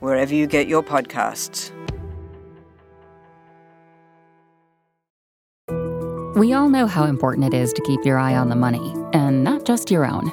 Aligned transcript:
wherever 0.00 0.34
you 0.34 0.46
get 0.46 0.66
your 0.66 0.82
podcasts. 0.82 1.70
We 6.36 6.52
all 6.54 6.68
know 6.68 6.86
how 6.86 7.04
important 7.04 7.52
it 7.52 7.56
is 7.56 7.72
to 7.74 7.82
keep 7.82 8.04
your 8.04 8.18
eye 8.18 8.34
on 8.34 8.48
the 8.48 8.56
money, 8.56 8.94
and 9.12 9.44
not 9.44 9.64
just 9.66 9.90
your 9.90 10.06
own. 10.06 10.32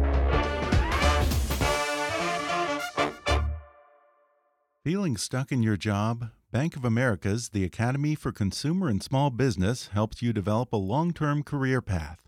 Feeling 4.83 5.15
stuck 5.15 5.51
in 5.51 5.61
your 5.61 5.77
job? 5.77 6.31
Bank 6.51 6.75
of 6.75 6.83
America's 6.83 7.49
The 7.49 7.63
Academy 7.63 8.15
for 8.15 8.31
Consumer 8.31 8.87
and 8.87 9.03
Small 9.03 9.29
Business 9.29 9.89
helps 9.89 10.23
you 10.23 10.33
develop 10.33 10.73
a 10.73 10.77
long 10.77 11.13
term 11.13 11.43
career 11.43 11.83
path. 11.83 12.27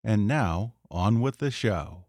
And 0.03 0.27
now, 0.27 0.73
on 0.91 1.21
with 1.21 1.37
the 1.37 1.49
show. 1.49 2.07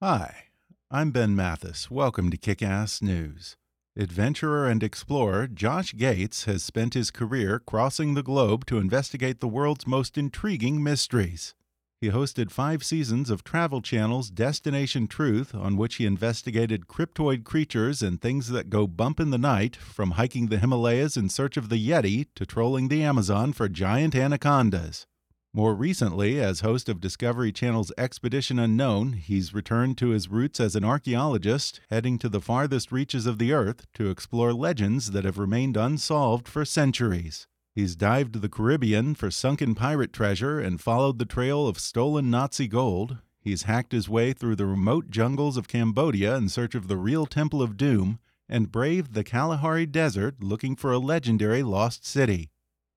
Hi. 0.00 0.47
I'm 0.90 1.10
Ben 1.10 1.36
Mathis. 1.36 1.90
Welcome 1.90 2.30
to 2.30 2.38
Kick 2.38 2.62
Ass 2.62 3.02
News. 3.02 3.58
Adventurer 3.94 4.66
and 4.66 4.82
explorer 4.82 5.46
Josh 5.46 5.94
Gates 5.94 6.44
has 6.46 6.62
spent 6.62 6.94
his 6.94 7.10
career 7.10 7.58
crossing 7.58 8.14
the 8.14 8.22
globe 8.22 8.64
to 8.64 8.78
investigate 8.78 9.40
the 9.40 9.48
world's 9.48 9.86
most 9.86 10.16
intriguing 10.16 10.82
mysteries. 10.82 11.54
He 12.00 12.08
hosted 12.08 12.50
five 12.50 12.82
seasons 12.82 13.28
of 13.28 13.44
Travel 13.44 13.82
Channel's 13.82 14.30
Destination 14.30 15.08
Truth, 15.08 15.54
on 15.54 15.76
which 15.76 15.96
he 15.96 16.06
investigated 16.06 16.88
cryptoid 16.88 17.44
creatures 17.44 18.00
and 18.00 18.18
things 18.18 18.48
that 18.48 18.70
go 18.70 18.86
bump 18.86 19.20
in 19.20 19.28
the 19.28 19.36
night, 19.36 19.76
from 19.76 20.12
hiking 20.12 20.46
the 20.46 20.56
Himalayas 20.56 21.18
in 21.18 21.28
search 21.28 21.58
of 21.58 21.68
the 21.68 21.76
Yeti 21.76 22.28
to 22.34 22.46
trolling 22.46 22.88
the 22.88 23.02
Amazon 23.02 23.52
for 23.52 23.68
giant 23.68 24.14
anacondas. 24.14 25.06
More 25.54 25.74
recently, 25.74 26.38
as 26.38 26.60
host 26.60 26.90
of 26.90 27.00
Discovery 27.00 27.52
Channel's 27.52 27.90
Expedition 27.96 28.58
Unknown, 28.58 29.14
he's 29.14 29.54
returned 29.54 29.96
to 29.98 30.10
his 30.10 30.28
roots 30.28 30.60
as 30.60 30.76
an 30.76 30.84
archaeologist, 30.84 31.80
heading 31.88 32.18
to 32.18 32.28
the 32.28 32.40
farthest 32.40 32.92
reaches 32.92 33.24
of 33.24 33.38
the 33.38 33.52
Earth 33.54 33.86
to 33.94 34.10
explore 34.10 34.52
legends 34.52 35.12
that 35.12 35.24
have 35.24 35.38
remained 35.38 35.76
unsolved 35.76 36.46
for 36.46 36.66
centuries. 36.66 37.46
He's 37.74 37.96
dived 37.96 38.42
the 38.42 38.48
Caribbean 38.48 39.14
for 39.14 39.30
sunken 39.30 39.74
pirate 39.74 40.12
treasure 40.12 40.60
and 40.60 40.82
followed 40.82 41.18
the 41.18 41.24
trail 41.24 41.66
of 41.66 41.78
stolen 41.78 42.30
Nazi 42.30 42.68
gold. 42.68 43.16
He's 43.40 43.62
hacked 43.62 43.92
his 43.92 44.08
way 44.08 44.34
through 44.34 44.56
the 44.56 44.66
remote 44.66 45.08
jungles 45.08 45.56
of 45.56 45.66
Cambodia 45.66 46.36
in 46.36 46.50
search 46.50 46.74
of 46.74 46.88
the 46.88 46.98
real 46.98 47.24
Temple 47.24 47.62
of 47.62 47.78
Doom, 47.78 48.18
and 48.50 48.70
braved 48.70 49.14
the 49.14 49.24
Kalahari 49.24 49.86
Desert 49.86 50.42
looking 50.42 50.76
for 50.76 50.92
a 50.92 50.98
legendary 50.98 51.62
lost 51.62 52.04
city. 52.04 52.50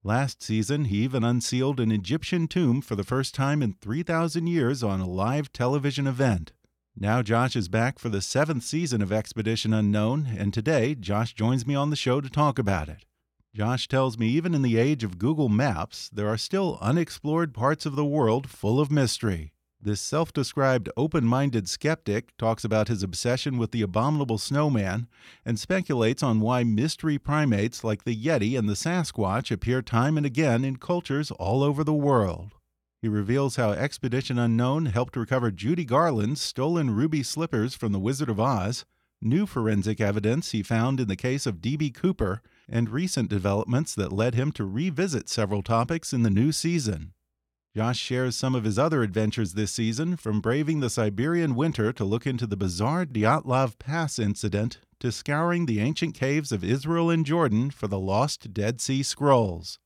Last 0.04 0.42
season, 0.42 0.86
he 0.86 1.04
even 1.04 1.22
unsealed 1.22 1.78
an 1.78 1.92
Egyptian 1.92 2.48
tomb 2.48 2.80
for 2.80 2.96
the 2.96 3.04
first 3.04 3.36
time 3.36 3.62
in 3.62 3.74
3,000 3.74 4.48
years 4.48 4.82
on 4.82 5.00
a 5.00 5.08
live 5.08 5.52
television 5.52 6.08
event. 6.08 6.50
Now, 6.98 7.22
Josh 7.22 7.54
is 7.54 7.68
back 7.68 8.00
for 8.00 8.08
the 8.08 8.20
seventh 8.20 8.64
season 8.64 9.00
of 9.00 9.12
Expedition 9.12 9.72
Unknown, 9.72 10.26
and 10.36 10.52
today, 10.52 10.96
Josh 10.96 11.34
joins 11.34 11.64
me 11.64 11.76
on 11.76 11.90
the 11.90 11.96
show 11.96 12.20
to 12.20 12.28
talk 12.28 12.58
about 12.58 12.88
it. 12.88 13.04
Josh 13.54 13.86
tells 13.86 14.18
me 14.18 14.26
even 14.30 14.54
in 14.54 14.62
the 14.62 14.76
age 14.76 15.04
of 15.04 15.18
Google 15.18 15.48
Maps, 15.48 16.10
there 16.12 16.28
are 16.28 16.36
still 16.36 16.78
unexplored 16.80 17.54
parts 17.54 17.86
of 17.86 17.94
the 17.94 18.04
world 18.04 18.50
full 18.50 18.80
of 18.80 18.90
mystery. 18.90 19.52
This 19.84 20.00
self 20.00 20.32
described 20.32 20.88
open 20.96 21.24
minded 21.26 21.68
skeptic 21.68 22.36
talks 22.36 22.64
about 22.64 22.86
his 22.86 23.02
obsession 23.02 23.58
with 23.58 23.72
the 23.72 23.82
abominable 23.82 24.38
snowman 24.38 25.08
and 25.44 25.58
speculates 25.58 26.22
on 26.22 26.38
why 26.38 26.62
mystery 26.62 27.18
primates 27.18 27.82
like 27.82 28.04
the 28.04 28.16
Yeti 28.16 28.56
and 28.56 28.68
the 28.68 28.76
Sasquatch 28.76 29.50
appear 29.50 29.82
time 29.82 30.16
and 30.16 30.24
again 30.24 30.64
in 30.64 30.76
cultures 30.76 31.32
all 31.32 31.64
over 31.64 31.82
the 31.82 31.92
world. 31.92 32.52
He 33.00 33.08
reveals 33.08 33.56
how 33.56 33.72
Expedition 33.72 34.38
Unknown 34.38 34.86
helped 34.86 35.16
recover 35.16 35.50
Judy 35.50 35.84
Garland's 35.84 36.40
stolen 36.40 36.92
ruby 36.92 37.24
slippers 37.24 37.74
from 37.74 37.90
The 37.90 37.98
Wizard 37.98 38.30
of 38.30 38.38
Oz, 38.38 38.84
new 39.20 39.46
forensic 39.46 40.00
evidence 40.00 40.52
he 40.52 40.62
found 40.62 41.00
in 41.00 41.08
the 41.08 41.16
case 41.16 41.44
of 41.44 41.60
D.B. 41.60 41.90
Cooper, 41.90 42.40
and 42.68 42.88
recent 42.88 43.28
developments 43.28 43.96
that 43.96 44.12
led 44.12 44.36
him 44.36 44.52
to 44.52 44.64
revisit 44.64 45.28
several 45.28 45.62
topics 45.62 46.12
in 46.12 46.22
the 46.22 46.30
new 46.30 46.52
season. 46.52 47.14
Josh 47.74 47.98
shares 47.98 48.36
some 48.36 48.54
of 48.54 48.64
his 48.64 48.78
other 48.78 49.02
adventures 49.02 49.54
this 49.54 49.72
season, 49.72 50.16
from 50.16 50.42
braving 50.42 50.80
the 50.80 50.90
Siberian 50.90 51.54
winter 51.54 51.90
to 51.94 52.04
look 52.04 52.26
into 52.26 52.46
the 52.46 52.56
bizarre 52.56 53.06
Dyatlov 53.06 53.78
Pass 53.78 54.18
incident 54.18 54.78
to 55.00 55.10
scouring 55.10 55.64
the 55.64 55.80
ancient 55.80 56.14
caves 56.14 56.52
of 56.52 56.62
Israel 56.62 57.08
and 57.08 57.24
Jordan 57.24 57.70
for 57.70 57.88
the 57.88 57.98
lost 57.98 58.52
Dead 58.52 58.78
Sea 58.78 59.02
Scrolls. 59.02 59.78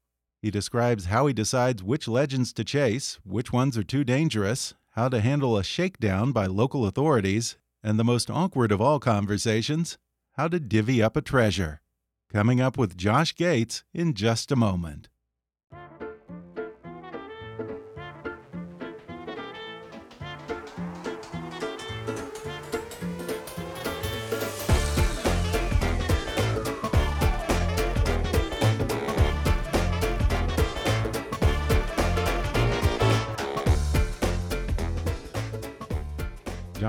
He 0.42 0.50
describes 0.50 1.06
how 1.06 1.28
he 1.28 1.32
decides 1.32 1.82
which 1.82 2.08
legends 2.08 2.52
to 2.54 2.64
chase, 2.64 3.20
which 3.24 3.52
ones 3.52 3.78
are 3.78 3.84
too 3.84 4.02
dangerous, 4.02 4.74
how 4.90 5.08
to 5.08 5.20
handle 5.20 5.56
a 5.56 5.62
shakedown 5.62 6.32
by 6.32 6.46
local 6.46 6.86
authorities, 6.86 7.56
and 7.84 8.00
the 8.00 8.04
most 8.04 8.28
awkward 8.30 8.72
of 8.72 8.80
all 8.80 8.98
conversations, 8.98 9.96
how 10.32 10.48
to 10.48 10.58
divvy 10.58 11.00
up 11.00 11.16
a 11.16 11.22
treasure. 11.22 11.80
Coming 12.32 12.60
up 12.60 12.76
with 12.76 12.96
Josh 12.96 13.32
Gates 13.36 13.84
in 13.94 14.14
just 14.14 14.50
a 14.50 14.56
moment. 14.56 15.08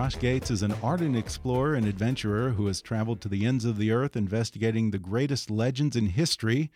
Josh 0.07 0.19
Gates 0.21 0.51
is 0.51 0.63
an 0.63 0.73
ardent 0.81 1.17
explorer 1.17 1.75
and 1.75 1.85
adventurer 1.85 2.51
who 2.51 2.67
has 2.67 2.81
traveled 2.81 3.19
to 3.19 3.27
the 3.27 3.45
ends 3.45 3.65
of 3.65 3.77
the 3.77 3.91
earth 3.91 4.15
investigating 4.15 4.91
the 4.91 4.97
greatest 4.97 5.51
legends 5.51 5.97
in 5.97 6.05
history. 6.05 6.71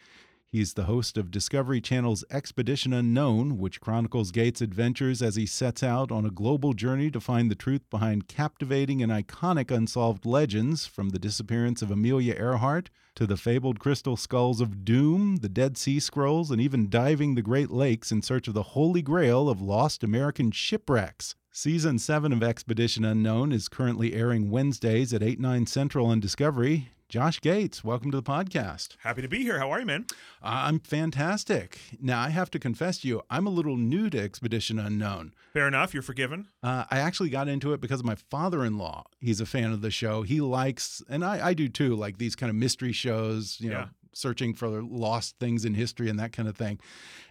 He's 0.52 0.74
the 0.74 0.84
host 0.84 1.18
of 1.18 1.32
Discovery 1.32 1.80
Channel's 1.80 2.26
Expedition 2.30 2.92
Unknown, 2.92 3.58
which 3.58 3.80
chronicles 3.80 4.32
Gates' 4.32 4.60
adventures 4.60 5.22
as 5.22 5.38
he 5.38 5.46
sets 5.46 5.82
out 5.82 6.12
on 6.12 6.26
a 6.26 6.30
global 6.30 6.74
journey 6.74 7.10
to 7.12 7.22
find 7.22 7.50
the 7.50 7.56
truth 7.56 7.90
behind 7.90 8.28
captivating 8.28 9.02
and 9.02 9.14
iconic 9.14 9.72
unsolved 9.72 10.26
legends, 10.26 10.86
from 10.86 11.12
the 11.12 11.20
disappearance 11.20 11.82
of 11.82 11.90
Amelia 11.90 12.34
Earhart 12.34 12.90
to 13.16 13.26
the 13.26 13.38
fabled 13.38 13.80
crystal 13.80 14.18
skulls 14.18 14.60
of 14.60 14.84
Doom, 14.84 15.38
the 15.38 15.48
Dead 15.48 15.78
Sea 15.78 16.02
Scrolls, 16.02 16.52
and 16.52 16.60
even 16.60 16.90
diving 16.90 17.36
the 17.36 17.42
Great 17.42 17.72
Lakes 17.72 18.12
in 18.12 18.22
search 18.22 18.50
of 18.50 18.54
the 18.54 18.76
holy 18.76 19.02
grail 19.02 19.48
of 19.48 19.62
lost 19.62 20.04
American 20.04 20.52
shipwrecks. 20.52 21.34
Season 21.54 21.98
7 21.98 22.34
of 22.34 22.44
Expedition 22.44 23.06
Unknown 23.06 23.54
is 23.54 23.70
currently 23.70 24.14
airing 24.14 24.52
Wednesdays 24.52 25.14
at 25.14 25.24
8, 25.24 25.40
9 25.40 25.66
Central 25.66 26.08
on 26.08 26.20
Discovery. 26.20 26.90
Josh 27.12 27.42
Gates, 27.42 27.84
welcome 27.84 28.10
to 28.12 28.16
the 28.16 28.24
podcast. 28.24 28.96
Happy 29.00 29.22
to 29.22 29.28
be 29.28 29.40
here. 29.40 29.60
How 29.60 29.70
are 29.70 29.82
you, 29.82 29.86
man? 29.86 30.06
Uh, 30.42 30.64
I'm 30.64 30.80
fantastic. 30.80 31.78
Now, 32.00 32.22
I 32.22 32.30
have 32.30 32.50
to 32.52 32.58
confess 32.58 33.00
to 33.00 33.08
you, 33.10 33.22
I'm 33.30 33.46
a 33.46 33.50
little 33.50 33.76
new 33.76 34.10
to 34.12 34.18
Expedition 34.18 34.80
Unknown. 34.80 35.34
Fair 35.52 35.68
enough. 35.68 35.94
You're 35.94 36.04
forgiven. 36.04 36.48
Uh, 36.64 36.86
I 36.90 37.00
actually 37.00 37.30
got 37.30 37.50
into 37.50 37.74
it 37.74 37.82
because 37.82 38.00
of 38.00 38.06
my 38.06 38.16
father 38.16 38.64
in 38.64 38.78
law. 38.78 39.04
He's 39.20 39.42
a 39.42 39.46
fan 39.46 39.74
of 39.74 39.82
the 39.82 39.92
show. 39.92 40.22
He 40.22 40.40
likes, 40.40 41.04
and 41.10 41.26
I, 41.26 41.48
I 41.48 41.54
do 41.54 41.68
too, 41.68 41.98
like 41.98 42.18
these 42.18 42.38
kind 42.38 42.50
of 42.50 42.56
mystery 42.56 42.94
shows, 42.94 43.58
you 43.60 43.72
know, 43.72 43.90
searching 44.14 44.54
for 44.54 44.82
lost 44.82 45.38
things 45.38 45.66
in 45.66 45.74
history 45.74 46.10
and 46.10 46.18
that 46.18 46.32
kind 46.32 46.48
of 46.48 46.56
thing. 46.56 46.80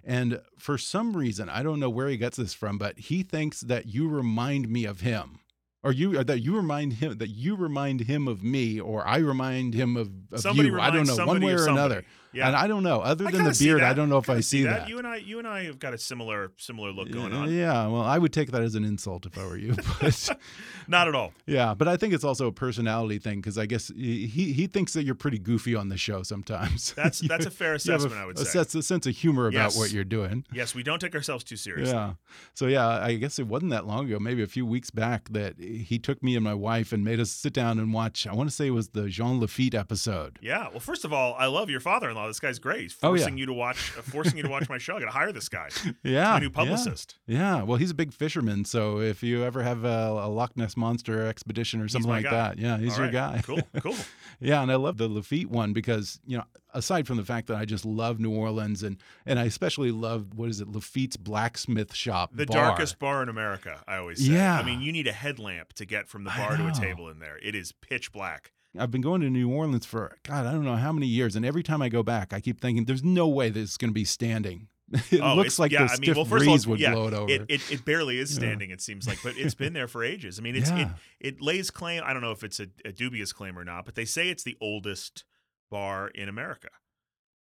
And 0.05 0.43
for 0.59 0.77
some 0.77 1.17
reason, 1.17 1.49
I 1.49 1.63
don't 1.63 1.81
know 1.81 1.89
where 1.89 2.09
he 2.11 2.19
gets 2.19 2.37
this 2.37 2.53
from, 2.53 2.77
but 2.77 2.99
he 2.99 3.23
thinks 3.23 3.63
that 3.63 3.87
you 3.87 4.11
remind 4.11 4.69
me 4.69 4.85
of 4.85 5.01
him 5.01 5.39
or 5.83 5.93
you 5.93 6.19
or 6.19 6.25
that 6.25 6.41
you 6.41 6.55
remind 6.57 6.93
him 6.95 7.17
that 7.19 7.29
you 7.31 7.57
remind 7.57 8.01
him 8.01 8.29
of 8.29 8.43
me 8.43 8.79
or 8.81 9.07
I 9.07 9.19
remind 9.19 9.75
him 9.75 9.97
of, 9.97 10.11
of 10.33 10.57
you. 10.57 10.79
I 10.81 10.91
don't 10.91 11.07
know 11.07 11.27
one 11.27 11.41
way 11.41 11.53
or 11.53 11.67
another. 11.69 12.05
Yeah. 12.33 12.47
And 12.47 12.57
I 12.57 12.67
don't 12.69 12.83
know. 12.83 13.01
Other 13.01 13.25
than 13.25 13.45
the 13.45 13.57
beard, 13.59 13.83
I 13.83 13.93
don't 13.93 14.09
know 14.09 14.19
if 14.19 14.31
I, 14.31 14.41
see 14.41 14.63
that. 14.63 14.81
that. 14.81 14.89
You 14.89 14.99
and 14.99 15.07
I, 15.07 15.17
you 15.17 15.39
and 15.39 15.49
I 15.49 15.65
have 15.65 15.79
got 15.79 15.95
a 15.95 15.99
similar 15.99 16.53
similar 16.57 16.93
look 16.93 17.11
going 17.11 17.33
on. 17.33 17.53
Yeah, 17.53 17.87
well, 17.89 18.03
I 18.03 18.19
would 18.19 18.33
take 18.33 18.53
that 18.53 18.63
as 18.63 18.75
an 18.75 18.85
insult 18.85 19.27
if 19.27 19.37
I 19.37 19.45
were 19.45 19.57
you, 19.57 19.75
but 20.01 20.29
not 20.89 21.09
at 21.09 21.15
all. 21.15 21.33
Yeah, 21.47 21.75
but 21.75 21.89
I 21.89 21.97
think 21.97 22.15
it's 22.15 22.25
also 22.25 22.47
a 22.47 22.53
personality 22.53 23.19
thing 23.19 23.41
because 23.41 23.59
I 23.59 23.67
guess 23.67 23.89
he 23.89 24.27
he 24.27 24.67
thinks 24.67 24.93
that 24.93 25.05
you're 25.05 25.15
pretty 25.15 25.39
goofy 25.39 25.75
on 25.75 25.89
the 25.89 25.97
show 25.97 26.23
sometimes. 26.23 26.93
That's 27.01 27.21
that's 27.21 27.47
a 27.47 27.51
fair 27.51 27.75
assessment. 27.75 28.15
a, 28.15 28.19
I 28.19 28.27
would 28.27 28.39
say. 28.39 28.45
sense, 28.45 28.75
a 28.75 28.83
sense 28.83 29.07
of 29.07 29.17
humor 29.17 29.49
about 29.49 29.61
Yes. 29.61 29.77
what 29.79 29.91
you're 29.93 30.05
doing. 30.05 30.45
Yes, 30.53 30.75
we 30.75 30.83
don't 30.83 31.01
take 31.01 31.15
ourselves 31.15 31.45
too 31.45 31.57
seriously. 31.57 31.95
Yeah. 31.95 32.15
So 32.55 32.67
yeah, 32.67 32.87
I 32.89 33.15
guess 33.15 33.39
it 33.39 33.47
wasn't 33.47 33.71
that 33.73 33.87
long 33.87 34.07
ago, 34.07 34.19
maybe 34.19 34.43
a 34.43 34.47
few 34.47 34.65
weeks 34.67 34.91
back, 34.91 35.29
that 35.31 35.59
he 35.59 35.99
took 35.99 36.23
me 36.23 36.37
and 36.37 36.45
my 36.45 36.55
wife 36.55 36.93
and 36.93 37.05
made 37.05 37.21
us 37.21 37.31
sit 37.31 37.53
down 37.53 37.79
and 37.79 37.93
watch. 37.93 38.27
I 38.27 38.35
want 38.35 38.49
to 38.51 38.55
say 38.55 38.69
it 38.69 38.71
was 38.71 38.89
the 38.91 39.09
Jean 39.09 39.41
Lafitte 39.41 39.75
episode. 39.75 40.39
Yeah. 40.41 40.69
Well, 40.71 40.81
first 40.81 41.05
of 41.05 41.13
all, 41.13 41.35
I 41.39 41.47
love 41.47 41.71
your 41.71 41.81
father-in-law. 41.81 42.20
This 42.27 42.41
guy's 42.41 42.59
great. 42.59 42.83
He's 42.83 42.97
Oh, 43.03 43.15
yeah. 43.15 43.19
forcing 43.21 43.39
you 43.39 43.47
to 43.47 43.53
watch, 43.53 43.93
uh, 43.99 44.03
forcing 44.03 44.37
you 44.37 44.43
to 44.45 44.49
watch 44.49 44.69
my 44.69 44.79
show. 44.79 44.97
I 44.97 45.01
got 45.01 45.07
to 45.07 45.13
hire 45.13 45.33
this 45.33 45.49
guy. 45.49 45.69
Yeah, 46.03 46.31
my 46.33 46.39
new 46.41 46.47
yeah. 46.47 46.51
publicist. 46.53 47.19
Yeah, 47.27 47.63
well, 47.63 47.77
he's 47.77 47.91
a 47.91 47.95
big 47.95 48.13
fisherman, 48.13 48.65
so 48.65 49.01
if 49.01 49.23
you 49.23 49.45
ever 49.45 49.63
have 49.63 49.85
a, 49.85 49.89
a 50.23 50.29
Loch 50.29 50.57
Ness 50.57 50.77
monster 50.77 51.27
expedition 51.27 51.81
or 51.81 51.89
something 51.89 52.11
like 52.11 52.25
guy. 52.25 52.31
that, 52.31 52.59
yeah, 52.59 52.79
he's 52.79 52.93
All 52.99 52.99
your 52.99 53.07
right. 53.07 53.13
guy. 53.13 53.43
Cool. 53.45 53.61
Cool. 53.81 53.97
yeah, 54.41 54.63
and 54.63 54.71
I 54.73 54.77
love 54.77 54.97
the 54.97 55.09
Lafitte 55.09 55.51
one 55.51 55.73
because 55.73 56.21
you 56.27 56.39
know, 56.39 56.45
aside 56.75 57.07
from 57.07 57.17
the 57.17 57.25
fact 57.25 57.49
that 57.49 57.57
I 57.57 57.65
just 57.65 57.85
love 57.85 58.19
New 58.21 58.35
Orleans 58.35 58.83
and 58.83 58.97
and 59.27 59.39
I 59.39 59.45
especially 59.45 59.91
love 59.91 60.35
what 60.35 60.49
is 60.49 60.61
it, 60.61 60.69
Lafitte's 60.73 61.17
blacksmith 61.17 61.95
shop, 61.95 62.31
The 62.35 62.47
bar. 62.47 62.69
darkest 62.69 62.99
bar 62.99 63.23
in 63.23 63.29
America, 63.29 63.83
I 63.87 63.97
always 63.97 64.25
say. 64.25 64.33
Yeah. 64.33 64.59
I 64.59 64.63
mean, 64.63 64.81
you 64.81 64.93
need 64.93 65.07
a 65.07 65.13
headlamp 65.13 65.73
to 65.75 65.85
get 65.85 66.09
from 66.09 66.25
the 66.25 66.31
bar 66.31 66.57
to 66.57 66.67
a 66.69 66.73
table 66.73 67.09
in 67.09 67.19
there. 67.19 67.39
It 67.43 67.55
is 67.55 67.73
pitch 67.73 68.13
black. 68.13 68.53
I've 68.79 68.91
been 68.91 69.01
going 69.01 69.21
to 69.23 69.31
New 69.31 69.51
Orleans 69.51 69.85
for 69.87 70.17
God, 70.23 70.47
I 70.47 70.53
don't 70.53 70.65
know 70.65 70.77
how 70.77 70.93
many 70.93 71.07
years, 71.07 71.37
and 71.37 71.45
every 71.45 71.63
time 71.63 71.83
I 71.83 71.89
go 71.89 72.03
back, 72.03 72.33
I 72.33 72.41
keep 72.41 72.61
thinking, 72.61 72.85
"There's 72.85 73.03
no 73.05 73.27
way 73.29 73.51
this 73.51 73.71
is 73.71 73.77
going 73.77 73.91
to 73.91 73.95
be 73.95 74.05
standing." 74.05 74.69
It 75.13 75.21
oh, 75.21 75.35
looks 75.37 75.59
like 75.61 75.71
yeah, 75.71 75.85
the 75.87 75.93
I 75.93 75.97
mean, 75.97 76.03
stiff 76.03 76.17
well, 76.17 76.25
first 76.25 76.45
breeze 76.45 76.67
all, 76.67 76.73
would 76.73 76.81
yeah, 76.81 76.93
blow 76.93 77.07
it 77.07 77.15
over. 77.15 77.31
It, 77.31 77.47
it, 77.49 77.73
it 77.73 77.85
barely 77.85 78.19
is 78.19 78.33
Yeah. 78.33 78.39
standing, 78.41 78.71
it 78.71 78.81
seems 78.81 79.07
like, 79.07 79.19
but 79.23 79.37
it's 79.37 79.55
been 79.55 79.73
there 79.73 79.87
for 79.87 80.03
ages. 80.03 80.41
I 80.41 80.43
mean, 80.43 80.57
it's 80.57 80.69
Yeah. 80.71 80.95
it, 81.21 81.35
it 81.35 81.41
lays 81.41 81.71
claim. 81.71 82.03
I 82.05 82.13
don't 82.13 82.23
know 82.23 82.33
if 82.33 82.43
it's 82.43 82.59
a, 82.59 82.67
a 82.85 82.91
dubious 82.91 83.33
claim 83.33 83.57
or 83.57 83.65
not, 83.65 83.85
but 83.85 83.95
they 83.95 84.05
say 84.05 84.29
it's 84.31 84.43
the 84.43 84.57
oldest 84.61 85.25
bar 85.71 86.09
in 86.09 86.29
America. 86.29 86.71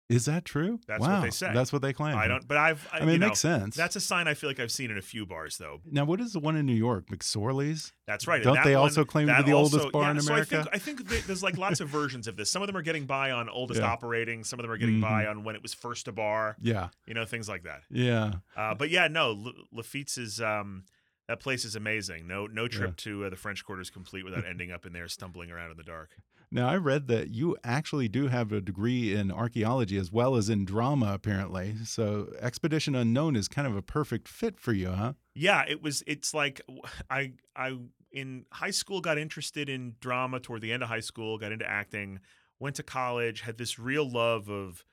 Is 0.09 0.25
that 0.25 0.47
true? 0.47 0.81
That's 0.87 1.01
what 1.03 1.21
they 1.21 1.29
say. 1.31 1.51
That's 1.53 1.71
what 1.71 1.83
they 1.83 1.93
claim. 1.93 2.17
I 2.17 2.29
don't, 2.29 2.49
but 2.49 2.57
I've, 2.57 2.89
I 2.91 3.01
mean, 3.01 3.09
you 3.11 3.15
it 3.17 3.19
know, 3.19 3.27
makes 3.27 3.41
sense. 3.41 3.77
That's 3.77 3.95
a 3.95 4.01
sign 4.01 4.27
I 4.27 4.33
feel 4.33 4.49
like 4.49 4.59
I've 4.59 4.71
seen 4.71 4.91
in 4.91 4.97
a 4.97 5.03
few 5.03 5.27
bars, 5.27 5.59
though. 5.59 5.81
now, 5.85 6.07
what 6.07 6.19
is 6.19 6.33
the 6.33 6.41
one 6.41 6.57
in 6.57 6.65
New 6.65 6.73
York? 6.73 7.09
McSorley's? 7.09 7.93
That's 8.07 8.27
right. 8.27 8.43
Don't 8.43 8.55
that 8.55 8.65
they 8.65 8.75
one- 8.75 8.85
also 8.85 9.05
claim 9.05 9.27
to 9.27 9.37
be 9.37 9.43
the 9.43 9.53
oldest 9.53 9.75
also- 9.75 9.91
bar 9.91 10.05
yeah, 10.05 10.11
in 10.13 10.21
so 10.23 10.33
America? 10.33 10.67
I 10.73 10.79
think, 10.79 11.03
I 11.05 11.09
think 11.09 11.27
there's 11.27 11.43
like 11.43 11.59
lots 11.59 11.81
of 11.81 11.91
versions 11.91 12.27
of 12.27 12.37
this. 12.37 12.51
Some 12.51 12.63
of 12.63 12.69
them 12.69 12.77
are 12.79 12.83
getting 12.83 13.05
by 13.05 13.33
on 13.33 13.51
oldest 13.51 13.81
Yeah. 13.81 13.87
operating. 13.93 14.45
Some 14.45 14.59
of 14.59 14.63
them 14.63 14.71
are 14.73 14.79
getting 14.79 14.99
by 15.01 15.27
on 15.27 15.45
when 15.45 15.55
it 15.55 15.63
was 15.63 15.75
first 15.75 16.09
a 16.09 16.13
bar. 16.13 16.57
Yeah. 16.59 16.89
You 17.07 17.13
know, 17.13 17.27
things 17.27 17.47
like 17.47 17.65
that. 17.65 17.83
Yeah. 17.91 18.33
Uh, 18.57 18.75
but 18.75 18.89
yeah, 18.89 19.09
no, 19.09 19.33
L- 19.33 19.53
Lafitte's 19.73 20.17
is 20.17 20.41
um, 20.41 20.85
that 21.29 21.41
place 21.41 21.65
is 21.65 21.77
amazing. 21.77 22.27
No, 22.27 22.47
no 22.47 22.67
trip 22.69 22.97
to 22.97 23.27
uh, 23.27 23.31
the 23.31 23.37
French 23.37 23.65
Quarter 23.65 23.83
is 23.83 23.91
complete 23.91 24.25
without 24.25 24.47
ending 24.47 24.73
up 24.73 24.87
in 24.87 24.93
there 24.93 25.09
stumbling 25.09 25.51
around 25.51 25.71
in 25.71 25.77
the 25.77 25.85
dark. 25.85 26.11
Now, 26.51 26.67
I 26.67 26.77
read 26.77 27.09
that 27.09 27.29
you 27.29 27.59
actually 27.63 28.09
do 28.09 28.29
have 28.29 28.53
a 28.53 28.63
degree 28.63 29.15
in 29.15 29.31
archaeology 29.31 29.99
as 29.99 30.11
well 30.11 30.35
as 30.35 30.49
in 30.49 30.65
drama, 30.65 31.13
apparently. 31.13 31.75
So, 31.85 32.33
Expedition 32.41 32.95
Unknown 32.95 33.37
is 33.37 33.49
kind 33.49 33.67
of 33.69 33.77
a 33.77 33.83
perfect 33.83 34.27
fit 34.27 34.59
for 34.59 34.73
you, 34.73 34.89
huh? 34.89 35.13
Yeah, 35.35 35.65
it 35.69 35.83
was. 35.83 36.03
It's 36.07 36.33
like 36.33 36.63
I 37.11 37.33
I 37.55 37.77
in 38.11 38.47
high 38.51 38.71
school 38.71 39.03
got 39.03 39.19
interested 39.19 39.69
in 39.69 39.97
drama 40.01 40.41
toward 40.41 40.63
the 40.63 40.73
end 40.73 40.83
of 40.83 40.89
high 40.89 41.01
school. 41.01 41.37
Got 41.37 41.53
into 41.53 41.69
acting. 41.69 42.21
Went 42.59 42.77
to 42.77 42.83
college. 42.83 43.43
Had 43.43 43.59
this 43.59 43.79
real 43.79 44.11
love 44.11 44.49
of 44.49 44.85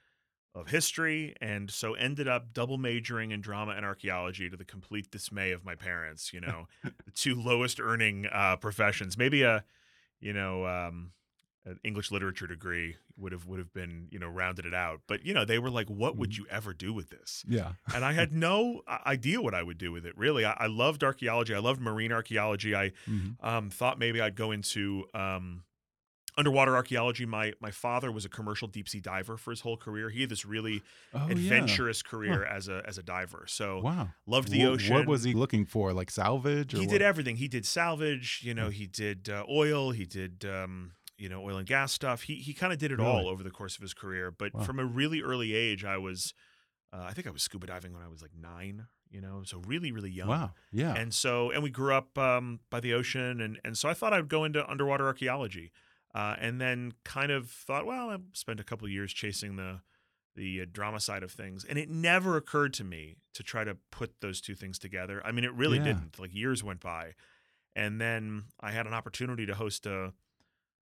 of 0.56 0.69
history, 0.69 1.36
and 1.42 1.69
so 1.69 1.94
ended 1.94 2.28
up 2.28 2.54
double 2.54 2.78
majoring 2.80 3.31
in 3.31 3.42
drama 3.42 3.74
and 3.74 3.86
archaeology 3.86 4.50
to 4.50 4.57
the 4.57 4.66
complete 4.66 5.12
dismay 5.12 5.52
of 5.52 5.63
my 5.63 5.75
parents. 5.75 6.34
You 6.34 6.42
know, 6.42 6.66
the 6.84 7.12
two 7.13 7.36
lowest 7.36 7.80
earning 7.80 8.25
uh, 8.31 8.56
professions. 8.57 9.18
Maybe 9.18 9.44
a 9.44 9.63
you 10.19 10.34
know. 10.34 10.66
Um, 10.66 11.12
an 11.68 11.80
English 11.84 12.12
literature 12.12 12.46
degree 12.46 12.96
would 13.18 13.31
have 13.31 13.48
would 13.48 13.57
have 13.57 13.74
been 13.74 14.07
you 14.12 14.19
know 14.19 14.28
rounded 14.28 14.68
it 14.68 14.74
out, 14.75 15.02
but 15.07 15.25
you 15.25 15.34
know 15.34 15.46
they 15.46 15.57
were 15.57 15.72
like, 15.72 15.90
"What 15.90 16.16
would 16.16 16.38
you 16.38 16.46
ever 16.48 16.75
do 16.75 16.94
with 16.94 17.10
this?" 17.10 17.44
Yeah. 17.48 17.74
and 17.92 18.06
I 18.06 18.13
had 18.13 18.31
no 18.31 18.84
idea 18.88 19.42
what 19.42 19.56
I 19.56 19.63
would 19.63 19.80
do 19.80 19.92
with 19.92 20.06
it. 20.06 20.16
Really, 20.16 20.46
I, 20.46 20.51
I 20.51 20.68
loved 20.68 21.04
archaeology. 21.04 21.56
I 21.56 21.60
loved 21.60 21.81
marine 21.81 22.12
archaeology. 22.12 22.75
I 22.75 22.92
Mhm. 23.10 23.44
um, 23.44 23.72
thought 23.72 23.98
maybe 23.98 24.22
I'd 24.22 24.36
go 24.36 24.51
into 24.51 25.06
um, 25.16 25.63
underwater 26.38 26.76
archaeology. 26.76 27.26
My 27.26 27.54
my 27.62 27.72
father 27.72 28.12
was 28.12 28.26
a 28.26 28.30
commercial 28.30 28.68
deep 28.68 28.90
sea 28.90 29.00
diver 29.00 29.38
for 29.38 29.52
his 29.52 29.62
whole 29.62 29.78
career. 29.78 30.10
He 30.10 30.22
had 30.22 30.30
this 30.30 30.46
really 30.46 30.82
Oh, 31.14 31.28
adventurous 31.30 32.02
career 32.02 32.44
as 32.44 32.68
a 32.68 32.84
as 32.86 32.98
a 32.98 33.04
diver. 33.04 33.46
So 33.48 33.80
Wow. 33.82 34.10
loved 34.26 34.50
the 34.50 34.66
ocean. 34.66 34.94
What 34.96 35.08
was 35.08 35.24
he 35.24 35.34
looking 35.34 35.66
for? 35.66 35.94
Like 35.94 36.12
salvage? 36.12 36.74
Or 36.74 36.78
he 36.78 36.86
what? 36.86 36.92
did 36.92 37.02
everything. 37.02 37.38
He 37.38 37.48
did 37.48 37.66
salvage. 37.66 38.42
You 38.44 38.54
know, 38.54 38.70
he 38.70 38.86
did 38.88 39.30
uh, 39.30 39.44
oil. 39.50 39.92
He 39.92 40.06
did. 40.06 40.46
Um, 40.46 40.92
you 41.18 41.30
know, 41.30 41.42
oil 41.46 41.56
and 41.56 41.66
gas 41.66 41.94
stuff. 41.94 42.24
He 42.24 42.36
he 42.36 42.54
kind 42.54 42.74
of 42.74 42.80
did 42.80 42.92
it 42.92 43.00
all 43.00 43.30
over 43.30 43.42
the 43.42 43.50
course 43.50 43.78
of 43.78 43.82
his 43.82 43.94
career. 43.94 44.32
But 44.32 44.54
Wow. 44.54 44.64
from 44.64 44.80
a 44.80 44.86
really 44.86 45.22
early 45.22 45.54
age, 45.54 45.86
I 45.86 45.96
was, 45.98 46.34
uh, 46.92 47.06
I 47.08 47.14
think 47.14 47.26
I 47.26 47.30
was 47.30 47.42
scuba 47.42 47.68
diving 47.68 47.94
when 47.94 48.04
I 48.04 48.10
was 48.10 48.22
like 48.22 48.32
nine. 48.38 48.88
You 49.10 49.22
know, 49.22 49.44
so 49.46 49.62
really 49.66 49.94
really 49.94 50.12
young. 50.12 50.28
Wow. 50.28 50.52
Yeah. 50.74 50.94
And 50.94 51.14
so, 51.14 51.52
and 51.52 51.64
we 51.64 51.70
grew 51.70 51.94
up 51.94 52.18
um, 52.18 52.60
by 52.70 52.82
the 52.82 52.94
ocean, 52.94 53.40
and 53.40 53.62
and 53.64 53.78
so 53.78 53.88
I 53.88 53.94
thought 53.94 54.12
I'd 54.12 54.28
go 54.28 54.44
into 54.44 54.70
underwater 54.70 55.06
archaeology, 55.08 55.72
uh, 56.16 56.36
and 56.40 56.60
then 56.60 56.94
kind 57.04 57.32
of 57.32 57.50
thought, 57.52 57.86
well, 57.86 58.10
I 58.10 58.18
spent 58.34 58.60
a 58.60 58.64
couple 58.64 58.86
of 58.86 58.92
years 58.92 59.14
chasing 59.14 59.56
the 59.58 59.82
the 60.36 60.62
uh, 60.62 60.66
drama 60.72 61.00
side 61.00 61.22
of 61.24 61.32
things, 61.32 61.64
and 61.64 61.78
it 61.80 61.90
never 61.90 62.36
occurred 62.38 62.74
to 62.74 62.84
me 62.84 63.18
to 63.34 63.44
try 63.44 63.64
to 63.64 63.78
put 63.92 64.20
those 64.22 64.42
two 64.42 64.54
things 64.56 64.78
together. 64.80 65.22
I 65.24 65.32
mean, 65.32 65.44
it 65.46 65.54
really 65.54 65.78
Yeah. 65.78 65.84
didn't. 65.86 66.20
Like 66.20 66.34
years 66.34 66.64
went 66.64 66.80
by, 66.82 67.14
and 67.76 68.02
then 68.02 68.46
I 68.60 68.72
had 68.72 68.88
an 68.88 68.94
opportunity 68.94 69.46
to 69.46 69.56
host 69.56 69.86
a. 69.86 70.14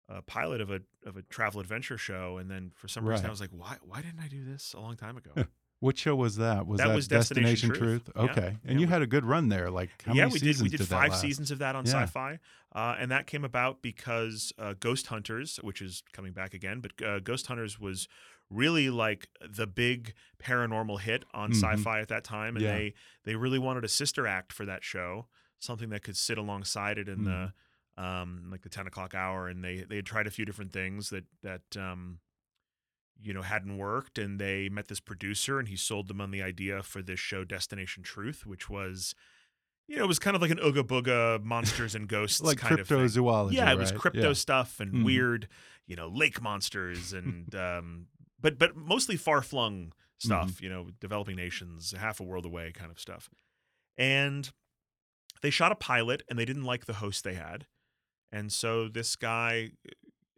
A 0.09 0.21
pilot 0.21 0.59
of 0.59 0.69
a 0.69 0.81
of 1.05 1.15
a 1.15 1.21
travel 1.21 1.61
adventure 1.61 1.97
show, 1.97 2.37
and 2.37 2.51
then 2.51 2.73
for 2.75 2.89
some 2.89 3.05
reason 3.05 3.23
Right. 3.23 3.29
I 3.29 3.31
was 3.31 3.39
like, 3.39 3.51
"Why? 3.51 3.77
Why 3.81 4.01
didn't 4.01 4.19
I 4.19 4.27
do 4.27 4.43
this 4.43 4.73
a 4.73 4.79
long 4.81 4.97
time 4.97 5.15
ago?" 5.15 5.31
what 5.83 5.97
show 5.97 6.15
was 6.15 6.37
that? 6.37 6.65
Was 6.65 6.79
That 6.79 6.87
that, 6.89 6.95
was 6.95 7.07
Destination 7.07 7.69
Truth. 7.73 8.09
Yeah. 8.15 8.21
Okay. 8.23 8.47
And 8.47 8.59
Yeah, 8.65 8.71
you 8.73 8.79
we- 8.87 8.91
had 8.93 9.01
a 9.01 9.07
good 9.07 9.25
run 9.25 9.49
there. 9.49 9.69
Like 9.69 9.89
how 10.05 10.13
yeah, 10.13 10.23
many 10.23 10.33
we 10.33 10.39
seasons 10.39 10.57
did. 10.57 10.63
We 10.63 10.69
did, 10.77 10.79
that 10.87 10.89
five 11.09 11.15
seasons 11.15 11.51
of 11.51 11.59
that 11.59 11.75
on 11.75 11.85
Yeah. 11.85 11.91
Sci-Fi, 12.03 12.39
uh, 12.73 12.95
and 12.99 13.11
that 13.11 13.27
came 13.27 13.43
about 13.43 13.81
because 13.81 14.53
uh, 14.57 14.73
Ghost 14.79 15.07
Hunters, 15.07 15.57
which 15.61 15.81
is 15.81 16.01
coming 16.13 16.31
back 16.33 16.53
again, 16.53 16.79
but 16.81 16.91
uh, 17.05 17.19
Ghost 17.19 17.47
Hunters 17.47 17.79
was 17.79 18.07
really 18.49 18.89
like 18.89 19.27
the 19.47 19.67
big 19.67 20.13
paranormal 20.41 20.99
hit 21.01 21.25
on 21.33 21.51
Mhm. 21.51 21.55
Sci-Fi 21.61 21.99
at 22.01 22.07
that 22.07 22.23
time, 22.23 22.55
and 22.55 22.63
Yeah. 22.63 22.75
they 22.77 22.93
they 23.25 23.35
really 23.35 23.59
wanted 23.59 23.83
a 23.83 23.89
sister 23.89 24.25
act 24.27 24.53
for 24.53 24.65
that 24.65 24.83
show, 24.83 25.27
something 25.59 25.89
that 25.89 26.03
could 26.03 26.17
sit 26.17 26.37
alongside 26.37 26.97
it 26.97 27.07
in 27.09 27.23
the 27.25 27.53
Mm-hmm. 27.99 28.03
um, 28.03 28.47
like 28.51 28.61
the 28.61 28.69
ten 28.69 28.87
o'clock 28.87 29.13
hour, 29.13 29.47
and 29.47 29.63
they 29.63 29.83
they 29.87 29.97
had 29.97 30.05
tried 30.05 30.27
a 30.27 30.31
few 30.31 30.45
different 30.45 30.71
things 30.71 31.09
that 31.09 31.25
that. 31.41 31.77
Um, 31.77 32.19
you 33.21 33.33
know 33.33 33.41
hadn't 33.41 33.77
worked 33.77 34.17
and 34.17 34.39
they 34.39 34.69
met 34.69 34.87
this 34.87 34.99
producer 34.99 35.59
and 35.59 35.67
he 35.67 35.75
sold 35.75 36.07
them 36.07 36.19
on 36.21 36.31
the 36.31 36.41
idea 36.41 36.83
for 36.83 37.01
this 37.01 37.19
show 37.19 37.43
destination 37.43 38.03
truth 38.03 38.45
which 38.45 38.69
was 38.69 39.15
you 39.87 39.97
know 39.97 40.03
it 40.03 40.07
was 40.07 40.19
kind 40.19 40.35
of 40.35 40.41
like 40.41 40.51
an 40.51 40.57
ooga 40.57 40.81
booga 40.83 41.41
monsters 41.43 41.95
and 41.95 42.07
ghosts 42.07 42.41
Like 42.41 42.57
kind 42.57 42.79
of 42.79 42.87
thing. 42.87 42.97
cryptozoology. 42.97 43.53
yeah 43.53 43.71
it 43.71 43.77
was 43.77 43.91
right? 43.91 43.99
crypto 43.99 44.27
Yeah. 44.29 44.33
stuff 44.33 44.79
and 44.79 44.93
Mhm. 44.93 45.05
weird 45.05 45.47
you 45.87 45.95
know 45.95 46.07
lake 46.07 46.41
monsters 46.41 47.13
and 47.13 47.53
um 47.67 48.07
but 48.41 48.57
but 48.57 48.75
mostly 48.75 49.15
far-flung 49.17 49.93
stuff 50.19 50.51
Mm-hmm. 50.55 50.63
you 50.63 50.69
know 50.69 50.87
developing 50.99 51.35
nations 51.35 51.93
half 51.97 52.19
a 52.19 52.23
world 52.23 52.45
away 52.45 52.71
kind 52.73 52.91
of 52.91 52.99
stuff 52.99 53.29
and 53.97 54.51
they 55.41 55.49
shot 55.49 55.71
a 55.71 55.75
pilot 55.75 56.23
and 56.29 56.37
they 56.39 56.45
didn't 56.45 56.63
like 56.63 56.85
the 56.85 56.93
host 56.93 57.23
they 57.23 57.33
had 57.35 57.67
and 58.31 58.51
so 58.51 58.87
this 58.87 59.15
guy 59.15 59.71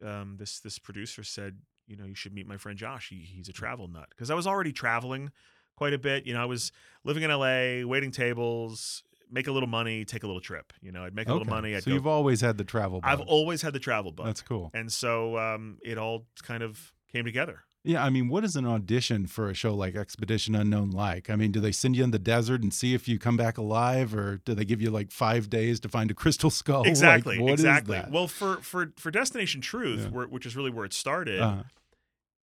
um 0.03 0.37
this 0.37 0.59
this 0.59 0.77
producer 0.79 1.23
said 1.23 1.59
you 1.87 1.95
know 1.95 2.05
you 2.05 2.15
should 2.15 2.33
meet 2.33 2.47
my 2.47 2.57
friend 2.57 2.77
josh 2.77 3.09
he, 3.09 3.17
he's 3.17 3.49
a 3.49 3.53
travel 3.53 3.87
nut 3.87 4.07
because 4.09 4.29
i 4.31 4.33
was 4.35 4.47
already 4.47 4.71
traveling 4.71 5.31
quite 5.75 5.93
a 5.93 5.97
bit 5.97 6.25
you 6.25 6.33
know 6.33 6.41
i 6.41 6.45
was 6.45 6.71
living 7.03 7.23
in 7.23 7.29
la 7.31 7.87
waiting 7.87 8.11
tables 8.11 9.03
make 9.31 9.47
a 9.47 9.51
little 9.51 9.67
money 9.69 10.05
take 10.05 10.23
a 10.23 10.27
little 10.27 10.41
trip 10.41 10.71
you 10.81 10.91
know 10.91 11.03
i'd 11.03 11.15
make 11.15 11.27
a 11.27 11.31
Okay. 11.31 11.39
little 11.39 11.53
money 11.53 11.75
I'd 11.75 11.83
so 11.83 11.89
go, 11.89 11.93
you've 11.95 12.07
always 12.07 12.41
had 12.41 12.57
the 12.57 12.63
travel. 12.63 13.01
i've 13.03 13.21
always 13.21 13.61
had 13.61 13.73
the 13.73 13.79
travel 13.79 14.11
bug 14.11 14.27
That's 14.27 14.41
cool. 14.41 14.71
and 14.73 14.91
so 14.91 15.37
um 15.37 15.77
it 15.83 15.97
all 15.97 16.27
kind 16.43 16.63
of 16.63 16.93
came 17.11 17.25
together 17.25 17.63
Yeah, 17.87 18.03
I 18.03 18.09
mean, 18.09 18.29
what 18.29 18.43
is 18.43 18.55
an 18.55 18.65
audition 18.65 19.27
for 19.27 19.47
a 19.49 19.53
show 19.53 19.75
like 19.75 19.95
Expedition 19.95 20.55
Unknown 20.55 20.89
like? 20.89 21.29
I 21.29 21.35
mean, 21.35 21.51
do 21.51 21.59
they 21.59 21.71
send 21.71 21.95
you 21.95 22.03
in 22.03 22.09
the 22.09 22.17
desert 22.19 22.63
and 22.63 22.73
see 22.73 22.95
if 22.95 23.07
you 23.07 23.19
come 23.19 23.37
back 23.37 23.59
alive, 23.59 24.15
or 24.15 24.37
do 24.43 24.55
they 24.55 24.65
give 24.65 24.81
you 24.81 24.89
like 24.89 25.11
five 25.11 25.49
days 25.51 25.79
to 25.81 25.89
find 25.89 26.09
a 26.09 26.13
crystal 26.21 26.49
skull? 26.49 26.79
Like, 26.81 26.89
exactly 26.89 27.39
what 27.39 27.53
is 27.53 27.59
exactly 27.61 28.01
well 28.09 28.27
for 28.27 28.57
for 28.57 28.91
for 28.97 29.11
destination 29.11 29.61
truth 29.61 30.01
Yeah. 30.01 30.09
where, 30.09 30.27
which 30.27 30.45
is 30.47 30.55
really 30.55 30.71
where 30.71 30.85
it 30.85 30.93
started 30.93 31.39
Uh, 31.41 31.63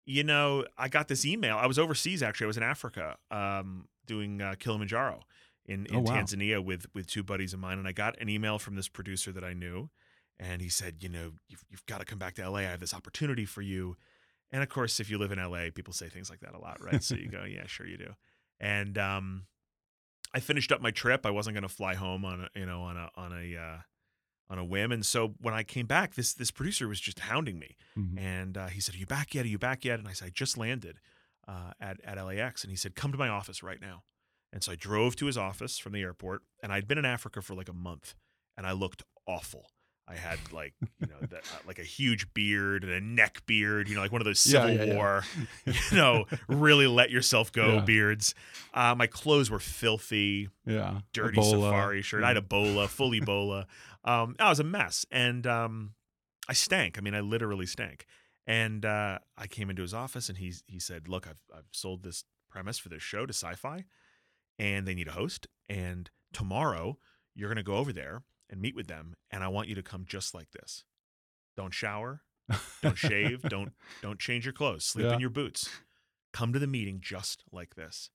you 0.05 0.25
know, 0.25 0.65
I 0.77 0.89
got 0.89 1.09
this 1.09 1.25
email. 1.25 1.57
I 1.57 1.67
was 1.67 1.79
overseas 1.79 2.23
actually. 2.23 2.47
I 2.47 2.49
was 2.49 2.57
in 2.57 2.63
Africa 2.65 3.17
um, 3.31 3.87
doing 4.07 4.41
uh, 4.41 4.55
Kilimanjaro 4.59 5.21
in, 5.67 5.87
in 5.87 5.97
Oh, 5.97 6.01
wow. 6.01 6.17
Tanzania 6.21 6.65
with 6.65 6.87
with 6.95 7.07
two 7.07 7.23
buddies 7.23 7.53
of 7.55 7.61
mine, 7.61 7.79
and 7.79 7.87
I 7.87 7.93
got 7.93 8.17
an 8.21 8.29
email 8.29 8.59
from 8.59 8.75
this 8.75 8.89
producer 8.89 9.31
that 9.33 9.45
I 9.45 9.53
knew, 9.55 9.91
and 10.39 10.61
he 10.63 10.69
said, 10.69 11.03
you 11.03 11.09
know, 11.09 11.33
you've, 11.49 11.65
you've 11.71 11.87
got 11.87 11.99
to 11.99 12.05
come 12.05 12.19
back 12.19 12.35
to 12.35 12.49
LA. 12.49 12.59
I 12.61 12.63
have 12.63 12.81
this 12.81 12.95
opportunity 12.95 13.45
for 13.45 13.63
you. 13.63 13.97
And 14.53 14.63
of 14.63 14.69
course, 14.69 15.01
if 15.01 15.09
you 15.11 15.17
live 15.19 15.33
in 15.33 15.39
LA, 15.39 15.71
people 15.75 15.93
say 15.95 16.09
things 16.09 16.29
like 16.31 16.41
that 16.41 16.55
a 16.55 16.59
lot, 16.59 16.81
right? 16.83 17.03
so 17.03 17.15
you 17.15 17.29
go, 17.39 17.45
yeah, 17.45 17.67
sure 17.67 17.87
you 17.87 17.97
do. 17.97 18.15
And 18.61 18.99
um, 18.99 19.47
I 20.35 20.41
finished 20.41 20.71
up 20.73 20.81
my 20.81 20.91
trip. 20.91 21.25
I 21.27 21.31
wasn't 21.31 21.55
going 21.55 21.63
to 21.63 21.69
fly 21.75 21.95
home 21.95 22.25
on 22.25 22.43
a, 22.55 22.59
you 22.59 22.67
know 22.67 22.83
on 22.83 22.97
a 22.97 23.09
on 23.17 23.33
a 23.33 23.57
uh, 23.57 23.79
on 24.51 24.59
a 24.59 24.65
whim. 24.65 24.93
And 24.93 25.05
so 25.07 25.35
when 25.41 25.55
I 25.55 25.63
came 25.63 25.87
back, 25.87 26.15
this 26.15 26.35
this 26.35 26.51
producer 26.51 26.87
was 26.89 27.01
just 27.01 27.21
hounding 27.21 27.59
me, 27.59 27.77
Mhm. 27.99 28.19
and 28.19 28.57
uh, 28.59 28.67
he 28.69 28.81
said, 28.81 28.95
"Are 28.95 28.99
you 28.99 29.07
back 29.07 29.35
yet? 29.35 29.45
Are 29.45 29.49
you 29.49 29.59
back 29.59 29.85
yet?" 29.85 29.99
And 29.99 30.07
I 30.09 30.13
said, 30.13 30.27
"I 30.27 30.31
just 30.31 30.57
landed 30.59 30.99
uh, 31.49 31.73
at 31.81 32.01
at 32.05 32.23
LAX." 32.23 32.63
And 32.63 32.71
he 32.71 32.77
said, 32.77 32.95
"Come 32.95 33.11
to 33.13 33.19
my 33.19 33.29
office 33.29 33.63
right 33.63 33.81
now." 33.81 34.05
And 34.53 34.63
so 34.63 34.73
I 34.73 34.77
drove 34.77 35.17
to 35.17 35.27
his 35.27 35.39
office 35.39 35.79
from 35.79 35.93
the 35.93 36.03
airport, 36.03 36.43
and 36.63 36.73
I'd 36.73 36.87
been 36.87 36.99
in 36.99 37.07
Africa 37.07 37.41
for 37.41 37.55
like 37.55 37.71
a 37.71 37.73
month, 37.75 38.15
and 38.57 38.67
I 38.67 38.73
looked 38.73 39.03
awful. 39.27 39.71
I 40.09 40.17
had 40.17 40.53
like 40.53 40.75
you 41.01 41.07
know 41.07 41.21
that, 41.31 41.45
uh, 41.51 41.59
like 41.65 41.79
a 41.79 41.85
huge 41.85 42.33
beard 42.35 42.83
and 42.85 42.93
a 42.93 43.01
neck 43.01 43.43
beard, 43.47 43.89
you 43.89 43.95
know, 43.95 44.01
like 44.01 44.13
one 44.13 44.21
of 44.21 44.25
those 44.25 44.41
Civil 44.41 44.71
yeah, 44.71 44.85
yeah. 44.85 44.95
War, 44.95 45.23
you 45.67 45.97
know, 45.97 46.27
really 46.49 46.87
let 46.87 47.11
yourself 47.11 47.53
go 47.53 47.77
Yeah. 47.77 47.81
beards. 47.85 48.35
Uh, 48.75 48.95
my 48.97 49.07
clothes 49.07 49.51
were 49.51 49.61
filthy 49.61 50.49
Yeah. 50.67 51.01
dirty 51.13 51.39
Ebola. 51.39 51.51
safari 51.51 52.03
shirt. 52.03 52.25
I 52.25 52.29
had 52.35 52.37
Ebola, 52.37 52.89
full 52.89 53.11
Ebola. 53.13 53.67
Um, 54.05 54.35
I 54.41 54.49
was 54.49 54.59
a 54.59 54.65
mess, 54.65 55.07
and 55.13 55.47
um, 55.47 55.95
I 56.49 56.55
stank. 56.55 56.99
I 56.99 57.01
mean, 57.03 57.15
I 57.15 57.21
literally 57.21 57.67
stank. 57.67 58.05
And 58.49 58.85
uh, 58.85 59.21
I 59.39 59.47
came 59.47 59.71
into 59.71 59.83
his 59.83 59.95
office, 59.95 60.29
and 60.29 60.39
he 60.39 60.53
he 60.67 60.81
said, 60.81 61.07
"Look, 61.07 61.29
I've 61.29 61.39
I've 61.57 61.69
sold 61.71 62.03
this 62.03 62.25
premise 62.51 62.79
for 62.81 62.89
this 62.89 63.01
show 63.01 63.27
to 63.27 63.33
Sci-Fi, 63.33 63.85
and 64.59 64.89
they 64.89 64.95
need 64.95 65.07
a 65.07 65.13
host. 65.13 65.47
And 65.69 66.11
tomorrow, 66.33 66.99
you're 67.37 67.49
going 67.49 67.59
to 67.59 67.63
go 67.63 67.77
over 67.77 67.93
there 67.93 68.23
and 68.53 68.61
meet 68.61 68.77
with 68.77 68.87
them, 68.87 69.15
and 69.33 69.43
I 69.43 69.49
want 69.49 69.67
you 69.69 69.75
to 69.75 69.83
come 69.83 70.05
just 70.07 70.33
like 70.35 70.53
this. 70.53 70.85
Don't 71.57 71.75
shower, 71.75 72.23
don't 72.83 72.97
shave, 72.99 73.43
don't 73.43 73.73
don't 74.03 74.21
change 74.21 74.45
your 74.47 74.53
clothes, 74.53 74.85
sleep 74.85 75.07
Yeah. 75.07 75.15
in 75.15 75.21
your 75.21 75.31
boots. 75.31 75.69
Come 76.33 76.53
to 76.53 76.59
the 76.61 76.67
meeting 76.69 77.01
just 77.01 77.43
like 77.51 77.75
this." 77.75 78.11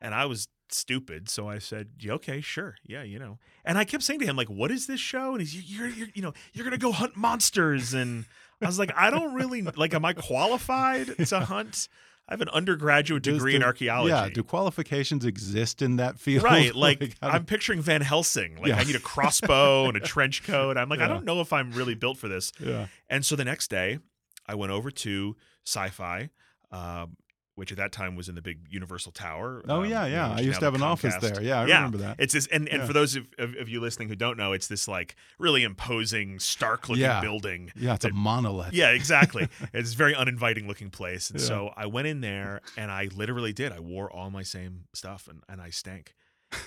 And 0.00 0.14
I 0.14 0.26
was 0.26 0.46
stupid, 0.70 1.28
so 1.28 1.48
I 1.48 1.58
said, 1.58 1.88
"Yeah, 1.98 2.12
"Okay, 2.12 2.40
sure, 2.40 2.76
yeah, 2.86 3.02
you 3.02 3.18
know." 3.18 3.38
And 3.64 3.76
I 3.78 3.84
kept 3.84 4.04
saying 4.04 4.20
to 4.20 4.26
him, 4.26 4.36
"Like, 4.36 4.48
what 4.48 4.70
is 4.70 4.86
this 4.86 5.00
show?" 5.00 5.32
And 5.32 5.40
he's, 5.40 5.54
"You're, 5.76 5.88
you're, 5.88 6.08
you 6.14 6.22
know, 6.22 6.34
you're 6.52 6.64
gonna 6.64 6.78
go 6.78 6.92
hunt 6.92 7.16
monsters." 7.16 7.94
And 7.94 8.26
I 8.62 8.66
was 8.66 8.78
like, 8.78 8.92
"I 8.94 9.10
don't 9.10 9.34
really 9.34 9.62
like. 9.62 9.94
Am 9.94 10.04
I 10.04 10.12
qualified 10.12 11.16
to 11.26 11.40
hunt? 11.46 11.88
I 12.28 12.34
have 12.34 12.42
an 12.42 12.50
undergraduate 12.50 13.22
Does 13.22 13.34
degree 13.34 13.56
in 13.56 13.62
archaeology. 13.62 14.10
Yeah. 14.10 14.28
Do 14.28 14.42
qualifications 14.42 15.24
exist 15.24 15.80
in 15.80 15.96
that 15.96 16.18
field? 16.18 16.42
Right, 16.48 16.74
like, 16.74 16.98
do- 17.00 17.10
I'm 17.22 17.46
picturing 17.46 17.80
Van 17.80 18.02
Helsing. 18.02 18.56
Like 18.56 18.66
Yeah. 18.66 18.76
I 18.78 18.84
need 18.84 18.96
a 18.96 19.00
crossbow 19.00 19.86
and 19.88 19.96
a 19.96 20.00
trench 20.14 20.42
coat. 20.44 20.76
I'm 20.76 20.88
like, 20.90 21.00
I 21.00 21.08
don't 21.08 21.24
know 21.24 21.40
if 21.40 21.52
I'm 21.54 21.72
really 21.72 21.94
built 21.94 22.18
for 22.18 22.28
this. 22.28 22.52
yeah. 22.60 22.86
And 23.08 23.24
so 23.24 23.34
the 23.34 23.44
next 23.46 23.68
day, 23.70 23.98
I 24.46 24.54
went 24.56 24.72
over 24.72 24.90
to 24.90 25.36
Sci-Fi, 25.66 26.28
um, 26.70 27.16
which 27.58 27.72
at 27.72 27.76
that 27.78 27.92
time 27.92 28.14
was 28.16 28.28
in 28.28 28.34
the 28.36 28.40
big 28.40 28.58
Universal 28.70 29.12
Tower. 29.12 29.62
Oh 29.68 29.82
um, 29.82 29.90
yeah, 29.90 30.06
yeah. 30.06 30.30
I 30.32 30.40
used 30.40 30.60
to 30.60 30.64
have 30.64 30.74
an 30.74 30.82
office 30.82 31.14
there. 31.20 31.42
Yeah, 31.42 31.60
I 31.60 31.66
Yeah. 31.66 31.76
remember 31.76 31.98
that. 31.98 32.16
It's 32.18 32.32
this, 32.32 32.46
and 32.46 32.68
and 32.68 32.80
Yeah. 32.82 32.86
for 32.86 32.92
those 32.92 33.16
of, 33.16 33.26
of, 33.38 33.56
of 33.56 33.68
you 33.68 33.80
listening 33.80 34.08
who 34.08 34.14
don't 34.16 34.38
know, 34.38 34.52
it's 34.52 34.68
this 34.68 34.86
like 34.88 35.16
really 35.38 35.64
imposing, 35.64 36.38
stark 36.38 36.88
looking 36.88 37.02
Yeah. 37.02 37.20
building. 37.20 37.72
yeah, 37.76 37.94
it's 37.94 38.04
a 38.04 38.12
monolith. 38.12 38.72
Yeah, 38.72 38.90
exactly. 39.00 39.48
it's 39.74 39.92
a 39.92 39.96
very 39.96 40.14
uninviting 40.14 40.66
looking 40.68 40.90
place. 40.90 41.30
And 41.30 41.40
so 41.40 41.72
I 41.76 41.86
went 41.86 42.06
in 42.06 42.20
there 42.20 42.60
and 42.76 42.90
I 42.90 43.08
literally 43.14 43.52
did. 43.52 43.72
I 43.72 43.80
wore 43.80 44.10
all 44.10 44.30
my 44.30 44.42
same 44.44 44.84
stuff 44.94 45.26
and, 45.28 45.42
and 45.48 45.60
I 45.60 45.70
stank. 45.70 46.14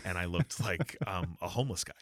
And 0.06 0.18
I 0.18 0.26
looked 0.26 0.60
like 0.70 0.98
um, 1.08 1.38
a 1.42 1.48
homeless 1.48 1.84
guy. 1.84 1.94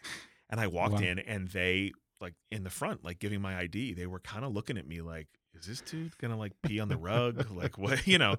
And 0.50 0.60
I 0.60 0.68
walked 0.68 0.96
Wow. 0.96 1.00
in 1.02 1.20
and 1.20 1.48
they 1.50 1.92
like 2.20 2.34
in 2.52 2.64
the 2.64 2.70
front, 2.70 3.06
like 3.06 3.20
giving 3.20 3.40
my 3.42 3.58
ID, 3.58 3.94
they 3.94 4.06
were 4.08 4.20
kind 4.20 4.44
of 4.44 4.52
looking 4.54 4.78
at 4.78 4.86
me 4.88 5.00
like, 5.02 5.28
is 5.58 5.66
this 5.66 5.82
dude 5.82 6.18
gonna 6.18 6.38
like 6.38 6.54
pee 6.64 6.80
on 6.80 6.88
the 6.90 6.98
rug? 6.98 7.50
like 7.56 7.78
what 7.78 8.06
you 8.08 8.18
know? 8.18 8.36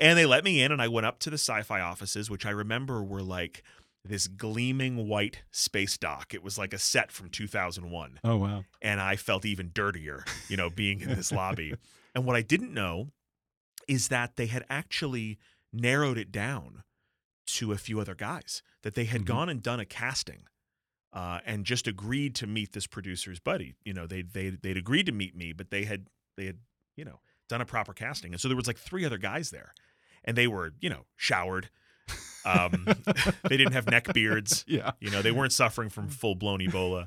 And 0.00 0.18
they 0.18 0.26
let 0.26 0.44
me 0.44 0.62
in 0.62 0.72
and 0.72 0.80
I 0.82 0.88
went 0.88 1.06
up 1.06 1.18
to 1.20 1.30
the 1.30 1.34
sci-fi 1.38 1.80
offices, 1.80 2.30
which 2.30 2.46
I 2.46 2.50
remember 2.50 3.02
were 3.02 3.22
like 3.22 3.62
this 4.04 4.26
gleaming 4.26 5.08
white 5.08 5.42
space 5.52 5.96
dock. 5.96 6.34
It 6.34 6.42
was 6.42 6.58
like 6.58 6.72
a 6.74 6.78
set 6.78 7.12
from 7.12 7.28
2001 7.30 8.18
Oh 8.24 8.36
wow. 8.36 8.64
and 8.80 9.00
I 9.00 9.14
felt 9.16 9.44
even 9.44 9.70
dirtier, 9.72 10.24
you 10.48 10.56
know, 10.56 10.68
being 10.70 11.00
in 11.00 11.08
this 11.10 11.32
lobby. 11.32 11.74
And 12.14 12.26
what 12.26 12.36
I 12.36 12.42
didn't 12.42 12.74
know 12.74 13.08
is 13.88 14.08
that 14.08 14.36
they 14.36 14.44
had 14.44 14.66
actually 14.68 15.38
narrowed 15.72 16.18
it 16.18 16.30
down 16.30 16.82
to 17.46 17.72
a 17.72 17.78
few 17.78 18.00
other 18.00 18.14
guys, 18.14 18.62
that 18.82 18.94
they 18.94 19.06
had 19.06 19.22
Mhm. 19.22 19.26
gone 19.26 19.48
and 19.48 19.62
done 19.62 19.80
a 19.80 19.86
casting. 19.86 20.44
Uh, 21.14 21.40
and 21.46 21.64
just 21.64 21.86
agreed 21.86 22.34
to 22.34 22.46
meet 22.46 22.72
this 22.72 22.86
producer's 22.86 23.40
buddy. 23.40 23.76
You 23.82 23.94
know, 23.94 24.06
they 24.06 24.20
they 24.20 24.50
they'd 24.50 24.76
agreed 24.76 25.06
to 25.06 25.12
meet 25.12 25.34
me, 25.34 25.54
but 25.54 25.70
they 25.70 25.84
had 25.84 26.08
they 26.36 26.46
had 26.46 26.58
you 26.96 27.04
know 27.04 27.20
done 27.48 27.60
a 27.60 27.66
proper 27.66 27.92
casting, 27.92 28.32
and 28.32 28.40
so 28.40 28.48
there 28.48 28.56
was 28.56 28.66
like 28.66 28.78
three 28.78 29.04
other 29.04 29.18
guys 29.18 29.50
there, 29.50 29.74
and 30.24 30.36
they 30.36 30.46
were 30.46 30.72
you 30.80 30.90
know 30.90 31.06
showered. 31.16 31.70
Um, 32.44 32.86
they 33.48 33.56
didn't 33.56 33.72
have 33.72 33.86
neck 33.86 34.12
beards. 34.12 34.64
Yeah. 34.66 34.90
You 34.98 35.10
know, 35.10 35.22
they 35.22 35.30
weren't 35.30 35.52
suffering 35.52 35.88
from 35.90 36.08
full 36.08 36.34
blown 36.34 36.58
Ebola, 36.58 37.06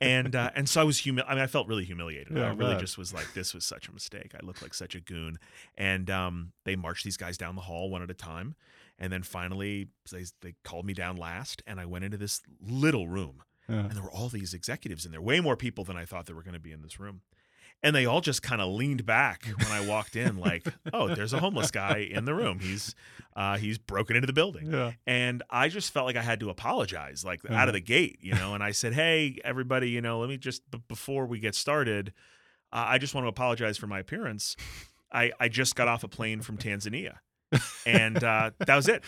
and 0.00 0.36
uh, 0.36 0.50
and 0.54 0.68
so 0.68 0.80
I 0.80 0.84
was 0.84 0.98
humi- 0.98 1.24
I 1.26 1.34
mean, 1.34 1.42
I 1.42 1.48
felt 1.48 1.66
really 1.66 1.84
humiliated. 1.84 2.36
Yeah, 2.36 2.44
I 2.44 2.54
really 2.54 2.74
bet. 2.74 2.80
just 2.80 2.96
was 2.96 3.12
like, 3.12 3.32
this 3.34 3.52
was 3.54 3.64
such 3.64 3.88
a 3.88 3.92
mistake. 3.92 4.32
I 4.40 4.46
looked 4.46 4.62
like 4.62 4.74
such 4.74 4.94
a 4.94 5.00
goon. 5.00 5.38
And 5.76 6.08
um, 6.10 6.52
they 6.64 6.76
marched 6.76 7.04
these 7.04 7.16
guys 7.16 7.36
down 7.36 7.56
the 7.56 7.62
hall 7.62 7.90
one 7.90 8.02
at 8.02 8.10
a 8.10 8.14
time, 8.14 8.54
and 9.00 9.12
then 9.12 9.24
finally 9.24 9.88
they 10.12 10.24
they 10.42 10.54
called 10.62 10.86
me 10.86 10.94
down 10.94 11.16
last, 11.16 11.60
and 11.66 11.80
I 11.80 11.84
went 11.86 12.04
into 12.04 12.16
this 12.16 12.40
little 12.60 13.08
room, 13.08 13.42
Yeah. 13.68 13.80
and 13.80 13.90
there 13.92 14.02
were 14.04 14.12
all 14.12 14.28
these 14.28 14.54
executives 14.54 15.04
in 15.04 15.10
there, 15.10 15.20
way 15.20 15.40
more 15.40 15.56
people 15.56 15.82
than 15.82 15.96
I 15.96 16.04
thought 16.04 16.26
there 16.26 16.36
were 16.36 16.44
going 16.44 16.54
to 16.54 16.60
be 16.60 16.72
in 16.72 16.82
this 16.82 17.00
room. 17.00 17.22
And 17.82 17.94
they 17.94 18.06
all 18.06 18.20
just 18.20 18.42
kind 18.42 18.60
of 18.60 18.70
leaned 18.72 19.06
back 19.06 19.44
when 19.56 19.68
I 19.70 19.86
walked 19.86 20.16
in, 20.16 20.38
like, 20.38 20.66
"Oh, 20.92 21.14
there's 21.14 21.32
a 21.32 21.38
homeless 21.38 21.70
guy 21.70 21.98
in 22.10 22.24
the 22.24 22.34
room. 22.34 22.58
He's 22.58 22.92
uh, 23.36 23.56
he's 23.56 23.78
broken 23.78 24.16
into 24.16 24.26
the 24.26 24.32
building." 24.32 24.72
Yeah. 24.72 24.92
and 25.06 25.44
I 25.48 25.68
just 25.68 25.92
felt 25.92 26.04
like 26.06 26.16
I 26.16 26.22
had 26.22 26.40
to 26.40 26.50
apologize, 26.50 27.24
like 27.24 27.44
out 27.44 27.52
Uh-huh. 27.52 27.66
of 27.68 27.72
the 27.74 27.80
gate, 27.80 28.18
you 28.20 28.34
know. 28.34 28.54
And 28.54 28.64
I 28.64 28.72
said, 28.72 28.94
"Hey, 28.94 29.38
everybody, 29.44 29.90
you 29.90 30.00
know, 30.00 30.18
let 30.18 30.28
me 30.28 30.36
just 30.38 30.68
b- 30.72 30.82
before 30.88 31.26
we 31.26 31.38
get 31.38 31.54
started, 31.54 32.12
uh, 32.72 32.84
I 32.88 32.98
just 32.98 33.14
want 33.14 33.26
to 33.26 33.28
apologize 33.28 33.78
for 33.78 33.86
my 33.86 34.00
appearance. 34.00 34.56
I 35.12 35.30
I 35.38 35.48
just 35.48 35.76
got 35.76 35.86
off 35.86 36.02
a 36.02 36.08
plane 36.08 36.40
from 36.40 36.58
Tanzania, 36.58 37.18
and 37.86 38.22
uh, 38.24 38.50
that 38.66 38.74
was 38.74 38.88
it. 38.88 39.04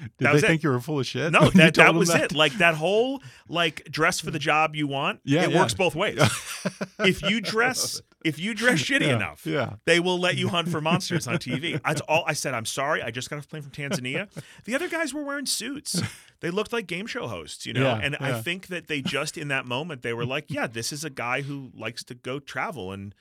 Did 0.00 0.10
That 0.18 0.24
they 0.28 0.32
was 0.34 0.42
it. 0.44 0.46
think 0.46 0.62
you 0.62 0.70
were 0.70 0.80
full 0.80 1.00
of 1.00 1.06
shit? 1.06 1.32
No, 1.32 1.50
that 1.54 1.74
that 1.74 1.94
was 1.94 2.10
it. 2.14 2.32
Like 2.32 2.52
that 2.58 2.74
whole 2.74 3.20
like 3.48 3.84
dress 3.90 4.20
for 4.20 4.30
the 4.30 4.38
job 4.38 4.76
you 4.76 4.86
want. 4.88 5.20
Yeah, 5.24 5.44
it 5.44 5.50
yeah. 5.50 5.58
works 5.60 5.74
both 5.74 5.94
ways. 5.96 6.18
if 7.00 7.22
you 7.22 7.40
dress 7.40 8.00
if 8.24 8.38
you 8.38 8.52
dress 8.54 8.80
shitty 8.80 9.02
yeah. 9.02 9.16
enough, 9.16 9.46
Yeah. 9.46 9.74
they 9.84 10.00
will 10.00 10.18
let 10.18 10.36
you 10.36 10.48
hunt 10.48 10.68
for 10.68 10.80
monsters 10.80 11.26
on 11.28 11.36
TV. 11.36 11.80
That's 11.84 12.00
all 12.02 12.24
I 12.26 12.32
said. 12.32 12.52
I'm 12.54 12.64
sorry. 12.64 13.02
I 13.02 13.10
just 13.10 13.30
got 13.30 13.36
off 13.38 13.44
a 13.44 13.48
plane 13.48 13.62
from 13.62 13.70
Tanzania. 13.72 14.28
The 14.64 14.74
other 14.74 14.88
guys 14.88 15.14
were 15.14 15.22
wearing 15.22 15.46
suits. 15.46 16.02
They 16.40 16.50
looked 16.50 16.72
like 16.72 16.86
game 16.86 17.06
show 17.06 17.26
hosts, 17.28 17.66
you 17.66 17.72
know. 17.72 17.82
Yeah, 17.82 18.00
and 18.02 18.16
I 18.20 18.40
think 18.40 18.68
that 18.68 18.86
they 18.88 19.02
just 19.02 19.36
in 19.38 19.48
that 19.48 19.66
moment 19.66 20.02
they 20.02 20.12
were 20.14 20.26
like, 20.26 20.46
yeah, 20.48 20.66
this 20.66 20.92
is 20.92 21.04
a 21.04 21.10
guy 21.10 21.42
who 21.42 21.70
likes 21.74 22.02
to 22.04 22.14
go 22.14 22.38
travel 22.38 22.92
and 22.92 23.14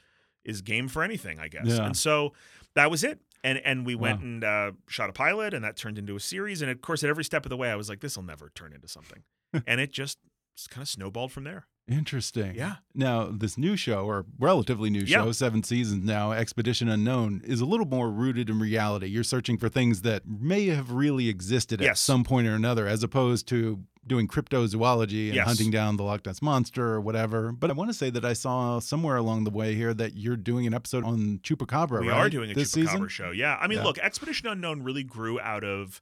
is 0.44 0.62
game 0.62 0.88
for 0.88 1.04
anything, 1.04 1.39
I 1.39 1.48
guess. 1.48 1.77
And 1.77 1.96
so 1.98 2.34
that 2.75 2.89
was 2.92 3.04
it. 3.04 3.20
And 3.44 3.60
and 3.60 3.86
we 3.86 3.94
went 3.96 4.20
Wow. 4.20 4.25
and 4.25 4.44
uh, 4.44 4.72
shot 4.88 5.10
a 5.10 5.13
pilot, 5.13 5.54
and 5.54 5.63
that 5.63 5.77
turned 5.77 5.98
into 6.00 6.16
a 6.16 6.20
series. 6.20 6.62
And 6.62 6.72
of 6.72 6.82
course, 6.82 7.04
at 7.04 7.10
every 7.10 7.24
step 7.24 7.46
of 7.46 7.50
the 7.50 7.58
way, 7.58 7.70
I 7.72 7.75
was 7.75 7.88
like, 7.88 8.00
this 8.01 8.16
will 8.18 8.24
never 8.24 8.51
turn 8.56 8.74
into 8.74 8.88
something. 8.88 9.24
and 9.68 9.80
it 9.80 9.92
just 9.92 10.18
kind 10.70 10.82
of 10.82 10.89
snowballed 10.89 11.32
from 11.32 11.44
there. 11.44 11.68
Interesting. 11.88 12.53
Yeah. 12.56 12.75
Now, 12.94 13.25
this 13.32 13.58
new 13.58 13.77
show, 13.77 14.06
or 14.06 14.25
relatively 14.39 14.89
new 14.89 15.01
Yeah. 15.03 15.24
show, 15.24 15.32
seven 15.32 15.63
seasons 15.63 16.03
now, 16.03 16.34
Expedition 16.34 16.89
Unknown, 16.89 17.41
is 17.46 17.62
a 17.62 17.65
little 17.65 17.86
more 17.86 18.12
rooted 18.12 18.50
in 18.50 18.60
reality. 18.60 19.08
You're 19.08 19.24
searching 19.24 19.58
for 19.58 19.70
things 19.70 20.01
that 20.01 20.27
may 20.27 20.65
have 20.67 20.91
really 20.91 21.29
existed 21.29 21.82
at 21.82 21.86
Yes. 21.86 22.00
some 22.01 22.24
point 22.25 22.46
or 22.48 22.56
another, 22.56 22.88
as 22.88 23.03
opposed 23.03 23.48
to 23.50 23.84
doing 24.06 24.27
cryptozoology 24.27 25.27
and 25.27 25.36
Yes. 25.36 25.48
hunting 25.48 25.70
down 25.72 25.98
the 25.98 26.03
Loch 26.03 26.25
Ness 26.25 26.41
Monster 26.41 26.86
or 26.94 27.01
whatever. 27.01 27.51
But 27.51 27.70
I 27.70 27.74
want 27.74 27.89
to 27.89 27.94
say 27.94 28.10
that 28.10 28.24
I 28.25 28.34
saw 28.34 28.79
somewhere 28.79 29.15
along 29.17 29.44
the 29.46 29.50
way 29.50 29.75
here 29.75 29.94
that 29.94 30.15
you're 30.15 30.38
doing 30.38 30.65
an 30.67 30.74
episode 30.74 31.03
on 31.03 31.39
Chupacabra, 31.39 32.01
We 32.01 32.10
right? 32.10 32.17
are 32.17 32.29
doing 32.29 32.51
a 32.51 32.53
this 32.53 32.74
Chupacabra 32.74 32.88
season? 32.89 33.08
show. 33.10 33.32
Yeah. 33.32 33.58
I 33.62 33.67
mean, 33.67 33.79
Yeah. 33.79 33.84
look, 33.86 33.98
Expedition 34.00 34.48
Unknown 34.48 34.82
really 34.84 35.03
grew 35.03 35.39
out 35.39 35.63
of 35.63 36.01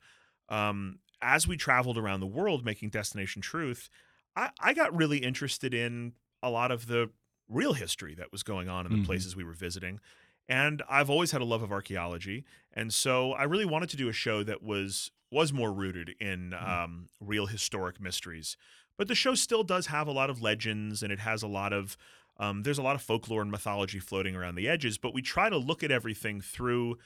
um, 0.49 0.99
as 1.23 1.47
we 1.47 1.57
traveled 1.57 1.97
around 1.97 2.19
the 2.19 2.27
world 2.27 2.63
making 2.63 2.89
Destination 2.89 3.41
Truth. 3.41 3.89
I, 4.35 4.51
I 4.59 4.73
got 4.73 4.95
really 4.95 5.19
interested 5.19 5.73
in 5.73 6.13
a 6.43 6.49
lot 6.49 6.71
of 6.71 6.87
the 6.87 7.11
real 7.47 7.73
history 7.73 8.15
that 8.15 8.31
was 8.31 8.43
going 8.43 8.67
on 8.69 8.85
in 8.85 8.91
the 8.91 8.97
Mhm. 8.97 8.97
places 8.97 9.35
we 9.35 9.43
were 9.43 9.53
visiting. 9.53 9.99
And 10.47 10.83
I've 10.89 11.09
always 11.09 11.31
had 11.31 11.41
a 11.41 11.45
love 11.45 11.63
of 11.63 11.71
archaeology, 11.71 12.45
and 12.71 12.93
so 12.93 13.31
I 13.33 13.43
really 13.43 13.65
wanted 13.65 13.89
to 13.89 13.97
do 13.97 14.09
a 14.09 14.13
show 14.13 14.43
that 14.43 14.61
was 14.61 15.11
was 15.31 15.51
more 15.51 15.73
rooted 15.73 16.09
in 16.19 16.53
um, 16.53 17.09
real 17.19 17.47
historic 17.47 17.99
mysteries. 17.99 18.55
But 18.95 19.07
the 19.07 19.15
show 19.15 19.33
still 19.33 19.63
does 19.63 19.87
have 19.87 20.07
a 20.07 20.11
lot 20.11 20.29
of 20.29 20.41
legends, 20.43 21.01
and 21.01 21.11
it 21.11 21.19
has 21.19 21.41
a 21.43 21.47
lot 21.47 21.73
of 21.73 21.97
Um, 22.37 22.63
there's 22.63 22.77
a 22.77 22.83
lot 22.83 22.95
of 22.95 23.01
folklore 23.01 23.41
and 23.41 23.49
mythology 23.49 23.99
floating 23.99 24.35
around 24.35 24.55
the 24.55 24.67
edges, 24.67 24.97
but 24.97 25.13
we 25.13 25.21
try 25.21 25.49
to 25.49 25.57
look 25.57 25.83
at 25.83 25.89
everything 25.91 26.41
through 26.41 26.97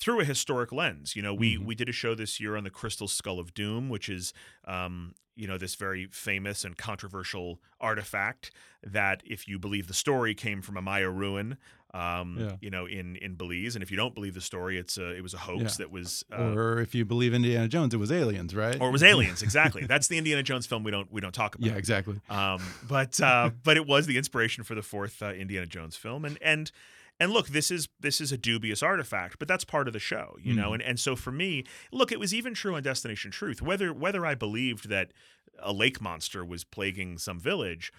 through 0.00 0.20
a 0.20 0.24
historic 0.24 0.72
lens. 0.72 1.14
You 1.16 1.22
know, 1.22 1.32
we 1.34 1.56
Mhm. 1.56 1.64
we 1.64 1.74
did 1.74 1.88
a 1.88 1.92
show 1.92 2.14
this 2.14 2.40
year 2.40 2.56
on 2.56 2.64
the 2.64 2.70
Crystal 2.70 3.08
Skull 3.08 3.38
of 3.38 3.54
Doom, 3.54 3.88
which 3.88 4.08
is 4.08 4.32
um, 4.66 5.14
you 5.36 5.46
know 5.46 5.58
this 5.58 5.74
very 5.74 6.06
famous 6.06 6.64
and 6.64 6.76
controversial 6.76 7.60
artifact 7.80 8.50
that, 8.82 9.22
if 9.24 9.48
you 9.48 9.58
believe 9.58 9.86
the 9.88 9.94
story, 9.94 10.34
came 10.34 10.62
from 10.62 10.76
a 10.76 10.82
Maya 10.82 11.08
ruin. 11.10 11.56
Um, 11.92 12.36
Yeah. 12.40 12.56
You 12.60 12.70
know, 12.70 12.86
in 12.86 13.14
in 13.16 13.36
Belize, 13.36 13.76
and 13.76 13.82
if 13.82 13.90
you 13.90 13.96
don't 13.96 14.14
believe 14.16 14.34
the 14.34 14.40
story, 14.40 14.78
it's 14.78 14.98
a 14.98 15.10
it 15.14 15.22
was 15.22 15.32
a 15.32 15.38
hoax 15.38 15.62
Yeah. 15.62 15.84
that 15.84 15.90
was. 15.92 16.24
Uh, 16.32 16.52
or 16.52 16.80
if 16.80 16.92
you 16.94 17.04
believe 17.04 17.32
Indiana 17.32 17.68
Jones, 17.68 17.94
it 17.94 17.98
was 17.98 18.10
aliens, 18.10 18.52
right? 18.52 18.80
or 18.80 18.88
it 18.88 18.92
was 18.92 19.04
aliens, 19.04 19.42
exactly. 19.48 19.86
That's 19.86 20.08
the 20.08 20.18
Indiana 20.18 20.42
Jones 20.42 20.66
film 20.66 20.82
we 20.82 20.90
don't 20.90 21.10
we 21.12 21.20
don't 21.20 21.34
talk 21.34 21.54
about. 21.54 21.66
yeah, 21.70 21.76
exactly. 21.76 22.20
Um, 22.28 22.60
but 22.88 23.20
uh, 23.20 23.50
but 23.62 23.76
it 23.76 23.86
was 23.86 24.06
the 24.06 24.18
inspiration 24.18 24.64
for 24.64 24.74
the 24.74 24.82
fourth 24.82 25.22
uh, 25.22 25.32
Indiana 25.34 25.66
Jones 25.66 25.94
film, 25.96 26.24
and 26.24 26.36
and 26.42 26.72
and 27.20 27.32
look, 27.32 27.48
this 27.48 27.70
is 27.70 27.88
this 28.00 28.20
is 28.20 28.32
a 28.32 28.36
dubious 28.38 28.82
artifact, 28.82 29.38
but 29.38 29.46
that's 29.48 29.64
part 29.64 29.86
of 29.86 29.92
the 29.92 29.98
show, 30.00 30.36
you 30.40 30.54
know. 30.54 30.70
Mhm. 30.70 30.74
And 30.74 30.82
and 30.82 31.00
so 31.00 31.14
for 31.16 31.32
me, 31.32 31.64
look, 31.92 32.10
it 32.12 32.18
was 32.18 32.34
even 32.34 32.54
true 32.54 32.74
on 32.74 32.82
Destination 32.82 33.30
Truth. 33.30 33.62
Whether 33.62 33.92
whether 33.92 34.24
I 34.26 34.34
believed 34.34 34.88
that 34.88 35.12
a 35.60 35.72
lake 35.72 36.00
monster 36.00 36.44
was 36.44 36.64
plaguing 36.64 37.18
some 37.18 37.38
village. 37.38 37.92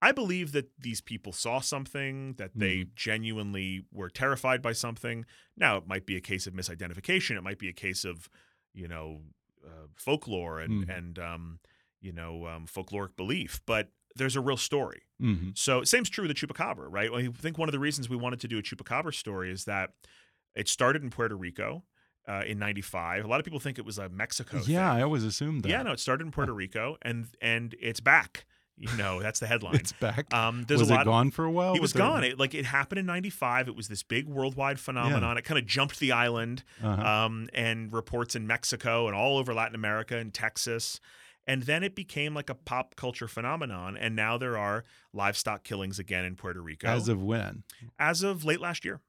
I 0.00 0.12
believe 0.12 0.52
that 0.52 0.70
these 0.78 1.00
people 1.00 1.32
saw 1.32 1.58
something, 1.60 2.34
that 2.34 2.52
they 2.54 2.86
genuinely 2.94 3.84
were 3.92 4.08
terrified 4.08 4.62
by 4.62 4.72
something. 4.72 5.24
Now, 5.56 5.76
it 5.78 5.88
might 5.88 6.06
be 6.06 6.14
a 6.16 6.20
case 6.20 6.46
of 6.46 6.54
misidentification. 6.54 7.36
It 7.36 7.42
might 7.42 7.58
be 7.58 7.68
a 7.68 7.72
case 7.72 8.04
of, 8.04 8.28
you 8.72 8.86
know, 8.86 9.22
uh, 9.66 9.88
folklore 9.96 10.60
and 10.60 10.86
Mhm. 10.86 10.96
and 10.98 11.18
um, 11.18 11.60
you 12.00 12.12
know 12.12 12.46
um, 12.46 12.66
folkloric 12.66 13.16
belief, 13.16 13.60
but 13.66 13.90
there's 14.18 14.36
a 14.36 14.40
real 14.40 14.56
story. 14.56 15.02
hmm 15.20 15.50
So 15.54 15.82
same's 15.84 16.08
true 16.10 16.26
with 16.26 16.36
the 16.36 16.46
chupacabra, 16.46 16.86
right? 16.90 17.10
I 17.12 17.28
think 17.28 17.56
one 17.58 17.68
of 17.68 17.72
the 17.72 17.78
reasons 17.78 18.08
we 18.08 18.16
wanted 18.16 18.40
to 18.40 18.48
do 18.48 18.58
a 18.58 18.62
chupacabra 18.62 19.14
story 19.14 19.50
is 19.50 19.64
that 19.64 19.90
it 20.54 20.68
started 20.68 21.02
in 21.02 21.10
Puerto 21.10 21.36
Rico 21.36 21.84
uh, 22.28 22.42
in 22.46 22.58
'95. 22.58 23.24
A 23.24 23.28
lot 23.28 23.40
of 23.40 23.44
people 23.44 23.60
think 23.60 23.78
it 23.78 23.84
was 23.86 23.96
a 23.98 24.08
Mexico. 24.10 24.58
Yeah, 24.58 24.62
thing. 24.64 24.78
I 25.00 25.02
always 25.02 25.24
assumed 25.24 25.62
that. 25.62 25.68
yeah, 25.70 25.82
no, 25.82 25.92
it 25.92 26.00
started 26.00 26.24
in 26.26 26.30
Puerto 26.32 26.52
Rico, 26.52 26.96
and 27.02 27.26
and 27.40 27.74
it's 27.80 28.00
back. 28.00 28.44
You 28.80 28.94
know, 28.96 29.20
that's 29.20 29.40
the 29.40 29.46
headline. 29.52 29.74
it's 29.76 29.92
back. 29.92 30.32
Um, 30.32 30.64
there's 30.68 30.78
was 30.80 30.90
a 30.90 30.94
lot. 30.94 31.00
it 31.02 31.04
gone 31.06 31.30
for 31.32 31.44
a 31.44 31.50
while? 31.50 31.72
He 31.72 31.80
with 31.80 31.82
was 31.82 31.92
gone. 31.94 32.22
It, 32.24 32.38
like 32.38 32.54
it 32.54 32.64
happened 32.66 32.98
in 32.98 33.06
'95. 33.06 33.66
It 33.68 33.74
was 33.76 33.88
this 33.88 34.02
big 34.02 34.28
worldwide 34.28 34.78
phenomenon. 34.78 35.36
It 35.38 35.42
kind 35.42 35.58
of 35.58 35.66
jumped 35.66 35.98
the 36.00 36.12
island, 36.12 36.62
Uh-huh. 36.82 37.02
um, 37.02 37.48
and 37.54 37.92
reports 37.92 38.36
in 38.36 38.46
Mexico 38.46 39.06
and 39.08 39.16
all 39.16 39.38
over 39.38 39.52
Latin 39.54 39.74
America 39.74 40.16
and 40.16 40.32
Texas. 40.34 41.00
And 41.48 41.62
then 41.64 41.82
it 41.82 41.96
became 41.96 42.34
like 42.34 42.50
a 42.50 42.54
pop 42.54 42.94
culture 42.94 43.26
phenomenon. 43.26 43.96
And 43.96 44.14
now 44.14 44.36
there 44.38 44.56
are 44.58 44.84
livestock 45.12 45.64
killings 45.64 45.98
again 45.98 46.24
in 46.24 46.36
Puerto 46.36 46.60
Rico 46.60 46.86
As 46.86 47.08
of 47.08 47.22
when? 47.22 47.64
as 47.98 48.22
of 48.22 48.44
late 48.44 48.60
last 48.60 48.84
year. 48.84 49.00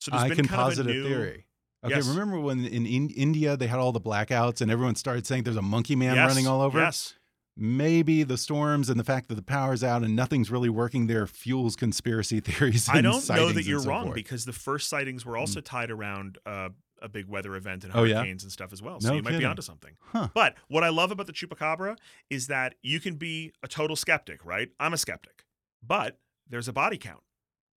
So 0.00 0.10
there's 0.10 0.24
I 0.24 0.28
been 0.28 0.36
can 0.38 0.48
kind 0.48 0.60
posit 0.62 0.80
of 0.80 0.86
a 0.88 0.90
new 0.92 1.04
theory. 1.08 1.46
Okay, 1.84 1.94
Yes. 1.94 2.08
remember 2.08 2.40
when 2.40 2.64
in, 2.66 2.84
in 2.84 3.10
India 3.10 3.56
they 3.56 3.68
had 3.68 3.78
all 3.78 3.92
the 3.92 4.00
blackouts 4.00 4.60
and 4.60 4.70
everyone 4.70 4.96
started 4.96 5.24
saying 5.26 5.44
there's 5.44 5.56
a 5.56 5.62
monkey 5.62 5.94
man 5.96 6.16
Yes, 6.16 6.28
running 6.28 6.46
all 6.48 6.60
over? 6.60 6.80
Yes. 6.80 7.14
Maybe 7.56 8.22
the 8.22 8.36
storms 8.36 8.90
and 8.90 9.00
the 9.00 9.04
fact 9.04 9.28
that 9.28 9.36
the 9.36 9.42
power's 9.42 9.82
out 9.82 10.02
and 10.02 10.14
nothing's 10.14 10.50
really 10.50 10.68
working 10.68 11.06
there 11.06 11.26
fuels 11.26 11.74
conspiracy 11.76 12.40
theories. 12.44 12.88
I 12.88 13.00
don't 13.00 13.26
know 13.30 13.50
that 13.52 13.64
you're 13.64 13.80
so 13.80 13.88
wrong 13.88 14.04
forth. 14.06 14.14
because 14.14 14.44
the 14.44 14.52
first 14.52 14.88
sightings 14.90 15.24
were 15.24 15.36
also 15.38 15.60
tied 15.62 15.90
around 15.90 16.36
uh, 16.44 16.68
a 17.02 17.08
big 17.08 17.26
weather 17.26 17.54
event 17.56 17.84
and 17.84 17.92
Oh, 17.94 18.04
yeah? 18.04 18.16
hurricanes 18.16 18.42
and 18.42 18.50
stuff 18.52 18.72
as 18.72 18.80
well. 18.82 19.00
So 19.00 19.08
No 19.10 19.14
you 19.16 19.22
might 19.22 19.38
be 19.38 19.44
onto 19.44 19.62
something. 19.62 19.96
Huh. 20.12 20.28
But 20.34 20.54
what 20.68 20.82
I 20.84 20.88
love 20.88 21.10
about 21.10 21.26
the 21.26 21.32
chupacabra 21.32 21.96
is 22.30 22.46
that 22.48 22.74
you 22.82 23.00
can 23.00 23.16
be 23.16 23.52
a 23.62 23.68
total 23.68 23.96
skeptic, 23.96 24.44
right? 24.44 24.70
I'm 24.80 24.92
a 24.94 24.98
skeptic. 24.98 25.44
But 25.86 26.18
there's 26.48 26.68
a 26.68 26.72
body 26.72 26.98
count. 26.98 27.22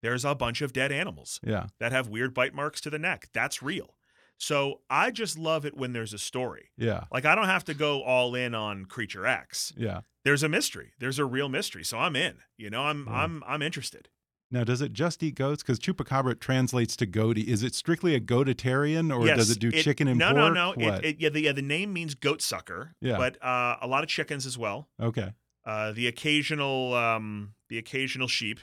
There's 0.03 0.25
a 0.25 0.35
bunch 0.35 0.61
of 0.63 0.73
dead 0.73 0.93
animals 0.93 1.41
Yeah. 1.43 1.67
that 1.81 1.93
have 1.93 2.09
weird 2.09 2.35
bite 2.35 2.55
marks 2.55 2.81
to 2.83 2.91
the 2.91 2.99
neck. 2.99 3.29
That's 3.33 3.63
real. 3.63 3.95
So 4.39 4.83
I 4.91 5.11
just 5.11 5.39
love 5.39 5.65
it 5.65 5.77
when 5.77 5.93
there's 5.95 6.13
a 6.13 6.19
story. 6.19 6.71
Yeah. 6.77 7.05
Like 7.11 7.25
I 7.25 7.35
don't 7.35 7.47
have 7.47 7.65
to 7.65 7.75
go 7.75 8.03
all 8.03 8.35
in 8.35 8.55
on 8.55 8.85
creature 8.85 9.25
X. 9.27 9.73
Yeah. 9.77 10.01
There's 10.25 10.43
a 10.43 10.49
mystery. 10.49 10.93
There's 10.99 11.19
a 11.19 11.25
real 11.25 11.49
mystery. 11.49 11.85
So 11.85 11.99
I'm 11.99 12.15
in. 12.17 12.39
You 12.59 12.69
know, 12.69 12.83
I'm 12.83 13.07
Yeah. 13.07 13.15
I'm 13.23 13.43
I'm 13.47 13.63
interested. 13.63 14.09
Now, 14.51 14.63
does 14.63 14.81
it 14.81 14.93
just 14.93 15.23
eat 15.23 15.35
goats? 15.35 15.63
Because 15.63 15.81
chupacabra 15.81 16.39
translates 16.39 16.95
to 16.97 17.07
goaty. 17.07 17.43
Is 17.43 17.63
it 17.65 17.75
strictly 17.75 18.15
a 18.15 18.21
goatitarian, 18.21 19.13
or 19.17 19.27
yes, 19.27 19.37
does 19.39 19.51
it 19.51 19.59
do 19.59 19.73
chicken 19.73 20.07
and 20.07 20.19
no, 20.19 20.33
pork? 20.33 20.55
No, 20.55 20.73
no? 20.73 20.95
It, 20.95 21.05
it, 21.05 21.17
yeah, 21.21 21.29
the, 21.31 21.41
yeah, 21.41 21.53
the 21.53 21.63
name 21.63 21.93
means 21.93 22.15
goat 22.15 22.41
sucker. 22.41 22.95
Yeah. 23.01 23.17
But 23.17 23.43
uh, 23.45 23.77
a 23.83 23.87
lot 23.87 24.05
of 24.05 24.09
chickens 24.09 24.47
as 24.47 24.57
well. 24.57 24.89
okay. 25.01 25.33
Uh, 25.65 25.91
the 25.91 26.07
occasional 26.07 26.95
um, 26.95 27.55
the 27.69 27.77
occasional 27.77 28.29
sheep, 28.29 28.61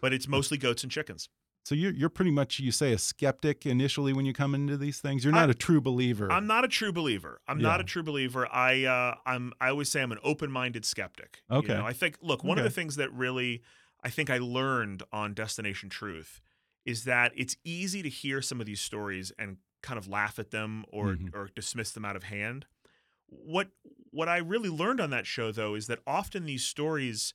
but 0.00 0.12
it's 0.12 0.26
mostly 0.26 0.58
goats 0.58 0.82
and 0.82 0.90
chickens. 0.90 1.28
So 1.64 1.76
you're 1.76 1.92
you're 1.92 2.08
pretty 2.08 2.32
much 2.32 2.58
you 2.58 2.72
say 2.72 2.92
a 2.92 2.98
skeptic 2.98 3.64
initially 3.64 4.12
when 4.12 4.26
you 4.26 4.32
come 4.32 4.52
into 4.52 4.76
these 4.76 4.98
things. 4.98 5.22
You're 5.22 5.32
not 5.32 5.42
I'm- 5.42 5.50
a 5.50 5.54
true 5.54 5.80
believer. 5.80 6.30
I'm 6.32 6.48
not 6.48 6.64
a 6.64 6.68
true 6.68 6.92
believer. 6.92 7.40
I'm 7.46 7.60
not 7.60 7.80
a 7.80 7.84
true 7.84 8.02
believer. 8.02 8.48
I 8.52 8.84
uh, 8.86 9.14
I'm 9.24 9.52
I 9.60 9.68
always 9.68 9.88
say 9.88 10.02
I'm 10.02 10.10
an 10.10 10.18
open-minded 10.24 10.84
skeptic. 10.84 11.42
You 11.48 11.58
Okay. 11.58 11.74
know, 11.74 11.86
I 11.86 11.92
think 11.92 12.18
look, 12.20 12.42
one 12.42 12.58
of 12.58 12.64
the 12.64 12.70
things 12.70 12.96
that 12.96 13.12
really 13.12 13.62
I 14.04 14.10
think 14.10 14.30
I 14.30 14.38
learned 14.38 15.02
on 15.12 15.34
Destination 15.34 15.88
Truth 15.88 16.40
is 16.84 17.04
that 17.04 17.32
it's 17.34 17.56
easy 17.64 18.02
to 18.02 18.08
hear 18.08 18.40
some 18.40 18.60
of 18.60 18.66
these 18.66 18.80
stories 18.80 19.32
and 19.38 19.56
kind 19.82 19.98
of 19.98 20.06
laugh 20.08 20.38
at 20.38 20.50
them 20.50 20.84
or 20.88 21.14
Mhm. 21.16 21.34
or 21.34 21.48
dismiss 21.54 21.90
them 21.92 22.04
out 22.04 22.16
of 22.16 22.24
hand. 22.24 22.66
What 23.26 23.70
what 24.10 24.28
I 24.28 24.38
really 24.38 24.68
learned 24.70 25.00
on 25.00 25.10
that 25.10 25.26
show 25.26 25.50
though 25.52 25.74
is 25.74 25.86
that 25.88 25.98
often 26.06 26.44
these 26.46 26.64
stories 26.64 27.34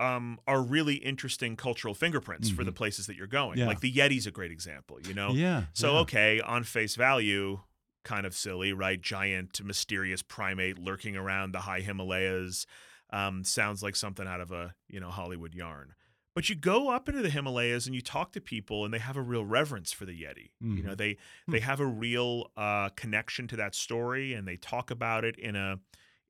um, 0.00 0.40
are 0.48 0.60
really 0.62 0.96
interesting 0.96 1.54
cultural 1.54 1.94
fingerprints 1.94 2.50
for 2.50 2.64
the 2.64 2.72
places 2.72 3.06
that 3.06 3.14
you're 3.14 3.28
going. 3.28 3.52
Mm-hmm. 3.52 3.58
Yeah. 3.60 3.66
Like 3.66 3.80
the 3.80 3.92
Yeti's 3.92 4.26
a 4.26 4.32
great 4.32 4.50
example, 4.50 4.98
you 5.06 5.14
know. 5.14 5.32
Yeah. 5.32 5.64
So 5.74 5.92
yeah. 5.92 5.98
okay, 6.00 6.40
on 6.40 6.64
face 6.64 6.96
value, 6.96 7.60
kind 8.02 8.26
of 8.26 8.34
silly, 8.34 8.72
right? 8.72 9.00
Giant, 9.00 9.62
mysterious 9.62 10.20
primate 10.22 10.76
lurking 10.78 11.14
around 11.16 11.52
the 11.52 11.60
high 11.60 11.80
Himalayas. 11.82 12.66
Um, 13.12 13.44
sounds 13.44 13.82
like 13.82 13.94
something 13.96 14.26
out 14.26 14.40
of 14.40 14.50
a 14.52 14.74
you 14.88 14.98
know 15.00 15.10
Hollywood 15.10 15.54
yarn. 15.54 15.94
But 16.34 16.48
you 16.48 16.54
go 16.54 16.88
up 16.88 17.10
into 17.10 17.20
the 17.20 17.28
Himalayas 17.28 17.84
and 17.86 17.94
you 17.94 18.00
talk 18.00 18.32
to 18.32 18.40
people, 18.40 18.86
and 18.86 18.94
they 18.94 18.98
have 18.98 19.18
a 19.18 19.22
real 19.22 19.44
reverence 19.44 19.92
for 19.92 20.06
the 20.06 20.12
Yeti. 20.18 20.52
You 20.60 20.82
know, 20.82 20.92
Mhm. 20.94 20.96
they 20.96 21.16
they 21.46 21.60
have 21.60 21.78
a 21.80 21.86
real 21.86 22.50
uh, 22.56 22.88
connection 22.90 23.46
to 23.48 23.56
that 23.56 23.74
story, 23.74 24.32
and 24.32 24.48
they 24.48 24.56
talk 24.56 24.90
about 24.90 25.24
it 25.24 25.36
in 25.38 25.56
a 25.56 25.80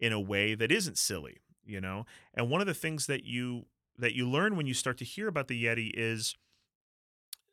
in 0.01 0.13
a 0.13 0.19
way 0.21 0.55
that 0.57 0.73
isn't 0.73 0.99
silly. 0.99 1.39
You 1.65 1.81
know, 1.81 2.05
and 2.35 2.51
one 2.51 2.61
of 2.61 2.67
the 2.67 2.75
things 2.75 3.07
that 3.07 3.23
you 3.25 3.67
that 3.99 4.15
you 4.17 4.29
learn 4.29 4.57
when 4.57 4.67
you 4.67 4.75
start 4.75 4.99
to 4.99 5.05
hear 5.05 5.29
about 5.29 5.47
the 5.47 5.65
Yeti 5.65 5.91
is 5.95 6.35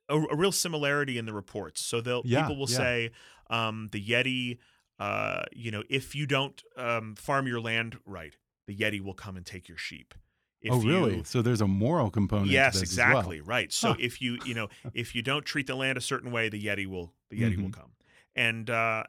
a, 0.09 0.17
a 0.17 0.35
real 0.35 0.51
similarity 0.51 1.17
in 1.17 1.25
the 1.25 1.33
reports. 1.33 1.81
So 1.81 2.01
they'll 2.01 2.23
Yeah, 2.25 2.41
people 2.41 2.57
will 2.57 2.67
yeah. 2.69 2.77
say 2.77 3.11
um, 3.51 3.89
the 3.91 4.03
Yeti, 4.03 4.57
uh, 4.99 5.43
you 5.51 5.69
know, 5.71 5.83
if 5.89 6.15
you 6.15 6.25
don't 6.25 6.61
um, 6.77 7.15
farm 7.15 7.45
your 7.47 7.61
land 7.61 7.99
right, 8.05 8.35
the 8.69 8.75
Yeti 8.75 9.01
will 9.01 9.15
come 9.15 9.35
and 9.35 9.45
take 9.45 9.67
your 9.67 9.77
sheep. 9.79 10.13
If 10.61 10.71
oh, 10.73 10.77
really? 10.77 11.17
You, 11.17 11.23
so 11.23 11.41
there's 11.41 11.61
a 11.61 11.67
moral 11.67 12.11
component. 12.11 12.51
yes, 12.51 12.73
to 12.75 12.79
this 12.81 12.91
as 12.91 12.97
well. 12.97 13.07
exactly, 13.07 13.41
right. 13.41 13.73
So 13.73 13.89
Huh. 13.89 13.95
if 13.99 14.21
you 14.21 14.37
you 14.43 14.53
know 14.53 14.67
if 14.93 15.15
you 15.15 15.21
don't 15.21 15.43
treat 15.45 15.65
the 15.67 15.75
land 15.75 15.97
a 15.97 16.01
certain 16.01 16.31
way, 16.31 16.49
the 16.49 16.63
Yeti 16.63 16.85
will 16.85 17.13
the 17.29 17.41
Yeti 17.41 17.57
will 17.57 17.69
Mhm. 17.69 17.73
come. 17.73 17.91
And 18.35 18.69
uh, 18.69 19.03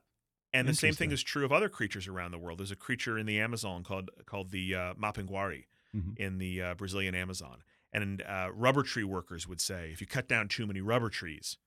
and 0.53 0.67
the 0.67 0.75
same 0.75 0.95
thing 0.95 1.11
is 1.13 1.23
true 1.23 1.45
of 1.45 1.53
other 1.53 1.69
creatures 1.69 2.09
around 2.09 2.31
the 2.33 2.39
world. 2.39 2.59
There's 2.59 2.71
a 2.73 2.77
creature 2.77 3.19
in 3.19 3.27
the 3.27 3.39
Amazon 3.39 3.85
called 3.85 4.11
called 4.27 4.51
the 4.51 4.75
uh, 4.75 4.95
Mapinguari 4.95 5.65
Mhm. 5.95 6.17
in 6.19 6.39
the 6.39 6.63
uh, 6.63 6.75
Brazilian 6.75 7.15
Amazon. 7.15 7.63
And 7.93 8.23
uh, 8.23 8.51
rubber 8.55 8.83
tree 8.85 9.05
workers 9.05 9.47
would 9.49 9.61
say, 9.61 9.91
if 9.93 10.01
you 10.01 10.07
cut 10.07 10.29
down 10.29 10.49
too 10.49 10.67
many 10.67 10.81
rubber 10.81 11.11
trees, 11.11 11.59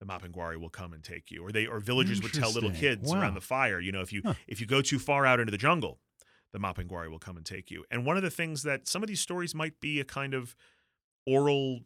the 0.00 0.04
Mapinguari 0.06 0.56
will 0.60 0.68
come 0.70 0.92
and 0.92 1.02
take 1.04 1.30
you. 1.30 1.44
Or 1.44 1.52
they 1.52 1.66
or 1.66 1.78
villagers 1.80 2.20
would 2.22 2.32
tell 2.34 2.50
little 2.52 2.70
kids 2.72 3.10
Wow. 3.12 3.20
around 3.20 3.34
the 3.34 3.40
fire, 3.40 3.80
you 3.80 3.92
know, 3.92 4.00
if 4.02 4.12
you 4.12 4.20
Huh. 4.24 4.34
if 4.48 4.60
you 4.60 4.66
go 4.66 4.82
too 4.82 4.98
far 4.98 5.24
out 5.24 5.40
into 5.40 5.52
the 5.52 5.58
jungle, 5.58 6.00
the 6.52 6.58
Mapinguari 6.58 7.10
will 7.10 7.18
come 7.18 7.36
and 7.36 7.46
take 7.46 7.70
you. 7.70 7.84
And 7.90 8.04
one 8.04 8.16
of 8.16 8.22
the 8.22 8.30
things 8.30 8.62
that 8.64 8.88
some 8.88 9.02
of 9.02 9.08
these 9.08 9.20
stories 9.20 9.54
might 9.54 9.80
be 9.80 10.00
a 10.00 10.04
kind 10.04 10.34
of 10.34 10.56
oral 11.26 11.80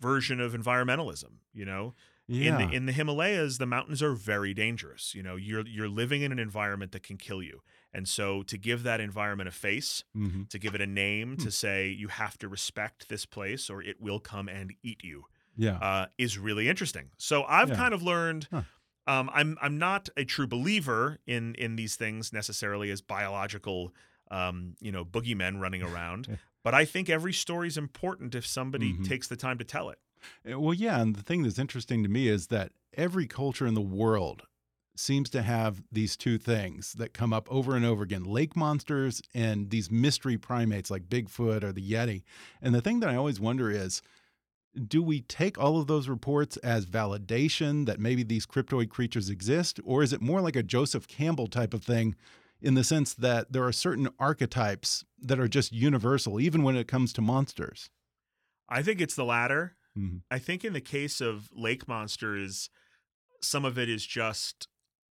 version 0.00 0.40
of 0.40 0.52
environmentalism, 0.52 1.38
you 1.52 1.64
know, 1.64 1.94
Yeah. 2.26 2.58
in 2.60 2.68
the 2.68 2.74
in 2.74 2.86
the 2.86 2.92
Himalayas, 2.92 3.58
the 3.58 3.66
mountains 3.66 4.02
are 4.02 4.14
very 4.14 4.54
dangerous. 4.54 5.14
You 5.14 5.22
know, 5.22 5.36
you're 5.36 5.66
you're 5.66 5.88
living 5.88 6.22
in 6.22 6.32
an 6.32 6.38
environment 6.38 6.92
that 6.92 7.02
can 7.02 7.18
kill 7.18 7.42
you, 7.42 7.62
and 7.92 8.08
so 8.08 8.42
to 8.44 8.56
give 8.56 8.82
that 8.84 8.98
environment 9.00 9.48
a 9.48 9.52
face, 9.52 10.04
Mhm. 10.16 10.48
to 10.48 10.58
give 10.58 10.74
it 10.74 10.80
a 10.80 10.86
name, 10.86 11.32
Hmm. 11.36 11.42
to 11.44 11.50
say 11.50 11.88
you 11.90 12.08
have 12.08 12.38
to 12.38 12.48
respect 12.48 13.08
this 13.08 13.26
place 13.26 13.68
or 13.68 13.82
it 13.82 14.00
will 14.00 14.20
come 14.20 14.48
and 14.48 14.74
eat 14.82 15.04
you, 15.04 15.26
Yeah. 15.56 15.76
uh, 15.78 16.06
is 16.16 16.38
really 16.38 16.66
interesting. 16.68 17.10
So 17.18 17.44
I've 17.44 17.68
Yeah. 17.70 17.76
kind 17.76 17.92
of 17.94 18.02
learned. 18.02 18.48
Huh. 18.50 18.62
Um, 19.06 19.30
I'm 19.32 19.58
I'm 19.60 19.78
not 19.78 20.08
a 20.16 20.24
true 20.24 20.46
believer 20.46 21.18
in 21.26 21.54
in 21.56 21.76
these 21.76 21.96
things 21.96 22.32
necessarily 22.32 22.90
as 22.90 23.00
biological, 23.02 23.94
um, 24.30 24.76
you 24.80 24.90
know, 24.92 25.04
boogeymen 25.04 25.60
running 25.60 25.82
around. 25.82 26.38
but 26.64 26.74
I 26.74 26.84
think 26.84 27.10
every 27.10 27.32
story 27.32 27.68
is 27.68 27.76
important 27.76 28.34
if 28.34 28.46
somebody 28.46 28.94
Mhm. 28.94 29.04
takes 29.04 29.28
the 29.28 29.36
time 29.36 29.58
to 29.58 29.64
tell 29.64 29.90
it. 29.90 29.98
Uh, 30.50 30.58
Well, 30.58 30.74
yeah, 30.74 31.00
and 31.00 31.14
the 31.14 31.22
thing 31.22 31.42
that's 31.42 31.58
interesting 31.58 32.02
to 32.02 32.08
me 32.08 32.28
is 32.28 32.46
that 32.46 32.72
every 32.94 33.26
culture 33.26 33.66
in 33.66 33.74
the 33.74 33.82
world 33.82 34.46
seems 34.96 35.28
to 35.28 35.42
have 35.42 35.82
these 35.90 36.16
two 36.16 36.38
things 36.38 36.92
that 36.94 37.12
come 37.12 37.32
up 37.32 37.50
over 37.50 37.74
and 37.74 37.84
over 37.84 38.04
again 38.04 38.22
lake 38.24 38.54
monsters 38.56 39.20
and 39.34 39.70
these 39.70 39.90
mystery 39.90 40.38
primates 40.38 40.88
like 40.90 41.08
Bigfoot 41.08 41.64
or 41.64 41.72
the 41.72 41.82
Yeti. 41.92 42.22
And 42.62 42.72
the 42.74 42.80
thing 42.80 43.00
that 43.00 43.10
I 43.10 43.16
always 43.16 43.40
wonder 43.40 43.70
is 43.70 44.02
do 44.74 45.02
we 45.02 45.20
take 45.20 45.58
all 45.58 45.80
of 45.80 45.86
those 45.86 46.08
reports 46.08 46.56
as 46.58 46.86
validation 46.86 47.86
that 47.86 48.00
maybe 48.00 48.22
these 48.22 48.46
cryptoid 48.46 48.88
creatures 48.88 49.30
exist? 49.30 49.80
Or 49.84 50.02
is 50.02 50.12
it 50.12 50.20
more 50.20 50.40
like 50.40 50.56
a 50.56 50.62
Joseph 50.62 51.06
Campbell 51.06 51.46
type 51.46 51.74
of 51.74 51.84
thing 51.84 52.16
in 52.60 52.74
the 52.74 52.84
sense 52.84 53.14
that 53.14 53.52
there 53.52 53.64
are 53.64 53.72
certain 53.72 54.08
archetypes 54.18 55.04
that 55.20 55.38
are 55.38 55.48
just 55.48 55.72
universal, 55.72 56.40
even 56.40 56.62
when 56.62 56.76
it 56.76 56.88
comes 56.88 57.12
to 57.14 57.22
monsters? 57.22 57.90
I 58.68 58.82
think 58.82 59.00
it's 59.00 59.14
the 59.14 59.24
latter. 59.24 59.76
Mm 59.96 60.10
-hmm. 60.10 60.36
I 60.36 60.38
think 60.40 60.64
in 60.64 60.72
the 60.72 60.80
case 60.80 61.20
of 61.20 61.50
lake 61.52 61.86
monsters, 61.86 62.70
some 63.40 63.68
of 63.68 63.78
it 63.78 63.88
is 63.88 64.06
just 64.06 64.68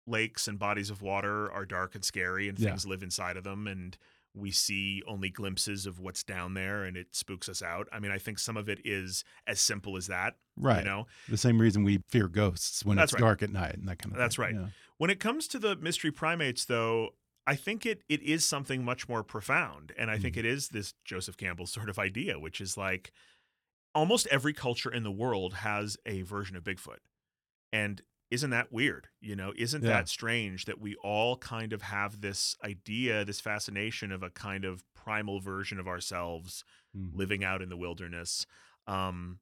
lakes 0.07 0.49
and 0.49 0.59
bodies 0.59 0.91
of 0.91 1.03
water 1.03 1.51
are 1.53 1.67
dark 1.67 1.95
and 1.95 2.05
scary 2.05 2.49
and 2.49 2.59
things 2.59 2.85
yeah. 2.85 2.91
live 2.91 3.05
inside 3.05 3.37
of 3.37 3.45
them 3.45 3.67
and 3.67 3.97
we 4.35 4.51
see 4.51 5.03
only 5.07 5.29
glimpses 5.29 5.85
of 5.87 5.99
what's 6.01 6.23
down 6.23 6.55
there 6.55 6.85
and 6.85 6.97
it 6.97 7.09
spooks 7.15 7.49
us 7.49 7.63
out. 7.63 7.87
I 7.93 7.99
mean, 8.01 8.11
I 8.11 8.19
think 8.19 8.39
some 8.39 8.57
of 8.57 8.69
it 8.69 8.81
is 8.85 9.25
as 9.47 9.61
simple 9.61 9.97
as 9.97 10.07
that. 10.07 10.35
Right. 10.57 10.79
You 10.79 10.85
know, 10.85 11.07
the 11.29 11.37
same 11.37 11.61
reason 11.61 11.85
we 11.85 12.01
fear 12.09 12.29
ghosts 12.29 12.85
when 12.85 12.97
That's 12.97 13.13
it's 13.13 13.21
right. 13.21 13.27
dark 13.29 13.43
at 13.43 13.51
night 13.51 13.75
and 13.75 13.87
that 13.89 13.99
kind 13.99 14.13
of 14.13 14.19
That's 14.19 14.37
thing. 14.37 14.43
right. 14.45 14.55
Yeah. 14.55 14.67
When 14.99 15.11
it 15.11 15.21
comes 15.21 15.47
to 15.49 15.59
the 15.59 15.77
mystery 15.77 16.11
primates, 16.11 16.65
though, 16.65 17.11
I 17.47 17.57
think 17.57 17.85
it 17.85 18.03
it 18.09 18.23
is 18.23 18.47
something 18.47 18.85
much 18.85 19.09
more 19.09 19.23
profound. 19.25 19.93
And 19.99 20.11
I 20.11 20.19
think 20.19 20.37
Mhm. 20.37 20.41
it 20.41 20.45
is 20.47 20.69
this 20.69 20.95
Joseph 21.05 21.37
Campbell 21.37 21.67
sort 21.67 21.89
of 21.91 21.99
idea, 21.99 22.39
which 22.39 22.61
is 22.61 22.77
like 22.77 23.13
almost 23.95 24.27
every 24.29 24.53
culture 24.55 24.91
in 24.91 25.03
the 25.03 25.11
world 25.11 25.55
has 25.55 25.97
a 26.07 26.23
version 26.23 26.57
of 26.57 26.65
Bigfoot. 26.65 27.01
And 27.73 28.03
isn't 28.33 28.51
that 28.51 28.73
weird? 28.73 29.09
You 29.21 29.37
know, 29.37 29.53
isn't 29.57 29.85
Yeah. 29.85 29.87
that 29.87 30.09
strange 30.09 30.65
that 30.65 30.81
we 30.81 30.97
all 30.97 31.37
kind 31.37 31.73
of 31.73 31.83
have 31.83 32.21
this 32.23 32.57
idea, 32.65 33.25
this 33.25 33.41
fascination 33.41 34.11
of 34.11 34.23
a 34.23 34.31
kind 34.31 34.65
of 34.65 34.85
primal 34.95 35.41
version 35.41 35.79
of 35.79 35.87
ourselves 35.87 36.65
Mhm. 36.95 37.13
living 37.13 37.45
out 37.45 37.61
in 37.63 37.69
the 37.69 37.77
wilderness? 37.77 38.47
Um, 38.87 39.41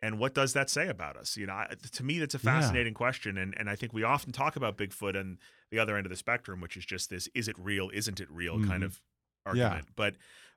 and 0.00 0.18
what 0.18 0.34
does 0.34 0.52
that 0.54 0.70
say 0.70 0.88
about 0.88 1.16
us? 1.16 1.36
You 1.36 1.46
know, 1.46 1.54
I, 1.54 1.74
to 1.92 2.04
me, 2.04 2.18
that's 2.18 2.34
a 2.34 2.38
Yeah. 2.42 2.80
fascinating 2.80 2.94
question, 2.94 3.38
and 3.38 3.54
and 3.58 3.70
I 3.70 3.76
think 3.76 3.92
we 3.94 4.02
often 4.02 4.32
talk 4.32 4.56
about 4.56 4.76
Bigfoot 4.76 5.16
and 5.18 5.38
the 5.70 5.78
other 5.78 5.96
end 5.96 6.06
of 6.06 6.10
the 6.10 6.16
spectrum, 6.16 6.60
which 6.60 6.76
is 6.76 6.84
just 6.86 7.10
this: 7.10 7.28
is 7.34 7.48
it 7.48 7.58
real? 7.58 7.90
Isn't 7.94 8.20
it 8.20 8.30
real? 8.30 8.60
kind 8.60 8.82
Mhm. 8.82 8.84
of 8.84 9.00
argument. 9.46 9.90
But 9.96 10.16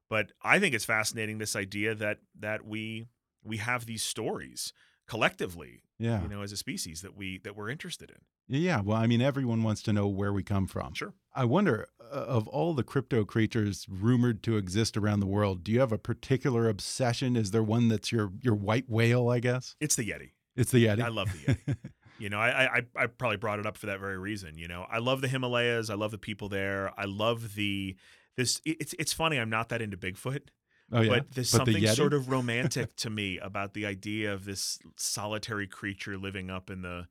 but 0.10 0.32
I 0.42 0.60
think 0.60 0.76
it's 0.76 0.86
fascinating 0.86 1.38
this 1.38 1.56
idea 1.56 1.96
that 1.96 2.20
that 2.40 2.66
we 2.66 3.08
we 3.44 3.58
have 3.58 3.86
these 3.86 4.04
stories 4.04 4.74
collectively, 5.08 5.84
Yeah. 6.00 6.22
you 6.22 6.30
know, 6.30 6.42
as 6.42 6.52
a 6.54 6.58
species 6.58 7.02
that 7.02 7.16
we 7.16 7.40
that 7.40 7.56
we're 7.56 7.70
interested 7.70 8.10
in. 8.10 8.18
Yeah. 8.62 8.82
Well, 8.82 8.98
I 8.98 9.06
mean, 9.06 9.22
everyone 9.22 9.64
wants 9.64 9.82
to 9.84 9.94
know 9.94 10.08
where 10.08 10.32
we 10.34 10.44
come 10.44 10.66
from. 10.66 10.94
Sure. 10.94 11.14
I 11.36 11.46
wonder, 11.46 11.88
uh, 12.02 12.06
of 12.16 12.48
all 12.48 12.74
the 12.74 12.84
crypto 12.84 13.26
creatures 13.26 13.86
rumored 13.90 14.42
to 14.44 14.56
exist 14.58 14.96
around 14.98 15.20
the 15.20 15.26
world, 15.28 15.64
do 15.64 15.72
you 15.72 15.80
have 15.82 15.92
a 15.92 15.98
particular 15.98 16.70
obsession? 16.70 17.36
Is 17.36 17.52
there 17.52 17.62
one 17.64 17.90
that's 17.90 18.12
your 18.12 18.32
your 18.42 18.56
white 18.56 18.90
whale? 18.90 19.30
I 19.30 19.40
guess 19.40 19.76
It's 19.82 19.96
the 19.96 20.10
Yeti. 20.10 20.32
it's 20.56 20.72
the 20.72 20.86
Yeti. 20.86 21.04
I 21.04 21.10
love 21.10 21.32
the 21.34 21.54
Yeti. 21.54 21.76
You 22.18 22.30
know, 22.30 22.38
I, 22.38 22.80
I 22.80 22.82
I 22.98 23.08
probably 23.08 23.38
brought 23.38 23.60
it 23.60 23.66
up 23.66 23.78
for 23.78 23.86
that 23.86 24.02
very 24.02 24.18
reason. 24.18 24.58
You 24.58 24.68
know, 24.68 24.86
I 24.92 24.98
love 24.98 25.22
the 25.22 25.30
Himalayas. 25.30 25.90
I 25.90 25.94
love 25.94 26.12
the 26.12 26.18
people 26.18 26.50
there. 26.50 26.92
I 27.00 27.06
love 27.06 27.56
the 27.56 27.96
this. 28.36 28.60
It's 28.66 28.94
it's 29.00 29.14
funny. 29.14 29.38
I'm 29.38 29.50
not 29.50 29.70
that 29.70 29.82
into 29.82 29.96
Bigfoot, 29.96 30.42
oh 30.92 31.02
yeah. 31.02 31.10
but 31.10 31.32
there's 31.32 31.52
But 31.52 31.58
something 31.58 31.76
Yeti? 31.84 31.96
sort 31.96 32.14
of 32.14 32.30
romantic 32.38 32.96
to 32.98 33.10
me 33.10 33.38
about 33.40 33.74
the 33.74 33.86
idea 33.86 34.34
of 34.34 34.46
this 34.46 34.80
solitary 34.98 35.68
creature 35.68 36.18
living 36.18 36.50
up 36.50 36.70
in 36.70 36.82
the 36.82 37.08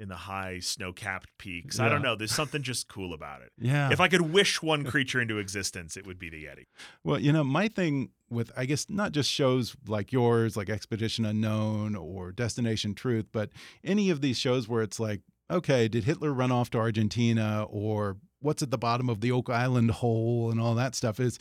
in 0.00 0.08
the 0.08 0.16
high 0.16 0.58
snow-capped 0.58 1.28
peaks. 1.38 1.78
I 1.78 1.88
don't 1.88 2.02
know. 2.02 2.16
There's 2.16 2.32
something 2.34 2.60
just 2.60 2.88
cool 2.88 3.14
about 3.14 3.40
it. 3.42 3.52
yeah. 3.56 3.92
If 3.92 4.00
I 4.00 4.08
could 4.08 4.32
wish 4.32 4.60
one 4.60 4.82
creature 4.84 5.20
into 5.20 5.38
existence, 5.38 5.96
it 5.96 6.04
would 6.08 6.18
be 6.18 6.28
the 6.28 6.44
Yeti. 6.44 6.64
Well, 7.04 7.20
you 7.20 7.30
know, 7.32 7.44
my 7.44 7.68
thing 7.68 8.08
with, 8.28 8.50
I 8.56 8.64
guess, 8.64 8.90
not 8.90 9.12
just 9.12 9.30
shows 9.30 9.76
like 9.86 10.10
yours, 10.10 10.56
like 10.56 10.68
Expedition 10.68 11.24
Unknown 11.24 11.94
or 11.94 12.32
Destination 12.32 12.96
Truth, 12.96 13.26
but 13.30 13.50
any 13.84 14.10
of 14.10 14.22
these 14.22 14.36
shows 14.38 14.66
where 14.66 14.82
it's 14.82 14.98
like, 14.98 15.20
okay, 15.48 15.86
did 15.86 16.02
Hitler 16.02 16.32
run 16.32 16.50
off 16.50 16.68
to 16.70 16.78
Argentina 16.78 17.64
or 17.70 18.16
what's 18.40 18.62
at 18.62 18.72
the 18.72 18.78
bottom 18.78 19.08
of 19.08 19.20
the 19.20 19.30
Oak 19.30 19.50
Island 19.50 19.92
hole 19.92 20.50
and 20.50 20.60
all 20.60 20.74
that 20.74 20.96
stuff 20.96 21.20
is, 21.20 21.38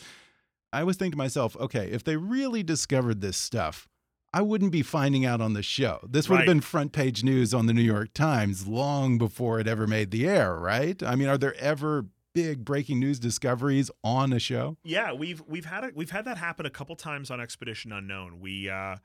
I 0.74 0.82
always 0.82 0.96
think 0.98 1.14
to 1.14 1.18
myself, 1.18 1.56
okay, 1.58 1.90
if 1.92 2.04
they 2.04 2.16
really 2.16 2.64
discovered 2.64 3.22
this 3.22 3.38
stuff, 3.38 3.88
I 4.34 4.42
wouldn't 4.42 4.72
be 4.72 4.82
finding 4.82 5.26
out 5.26 5.42
on 5.42 5.54
the 5.54 5.64
show. 5.64 6.00
This 6.10 6.30
would 6.30 6.38
have 6.38 6.46
been 6.46 6.62
front 6.62 6.94
page 6.94 7.24
news 7.24 7.54
on 7.54 7.66
the 7.66 7.74
New 7.74 7.82
York 7.82 8.14
Times 8.14 8.66
long 8.68 9.18
before 9.18 9.60
it 9.60 9.68
ever 9.68 9.86
made 9.88 10.12
the 10.12 10.26
air, 10.28 10.56
right? 10.56 11.02
I 11.04 11.16
mean, 11.16 11.28
are 11.28 11.38
there 11.38 11.56
ever 11.56 12.06
big 12.34 12.64
breaking 12.64 12.98
news 13.02 13.20
discoveries 13.20 13.92
on 14.06 14.32
a 14.32 14.40
show? 14.40 14.78
Yeah, 14.86 15.12
we've 15.12 15.44
we've 15.48 15.66
had 15.66 15.84
a, 15.84 15.92
we've 15.94 16.12
had 16.12 16.24
that 16.26 16.38
happen 16.38 16.66
a 16.66 16.70
couple 16.70 16.96
times 16.96 17.30
on 17.30 17.42
Expedition 17.42 17.92
Unknown. 17.92 18.40
We 18.40 18.70
uh, 18.70 18.98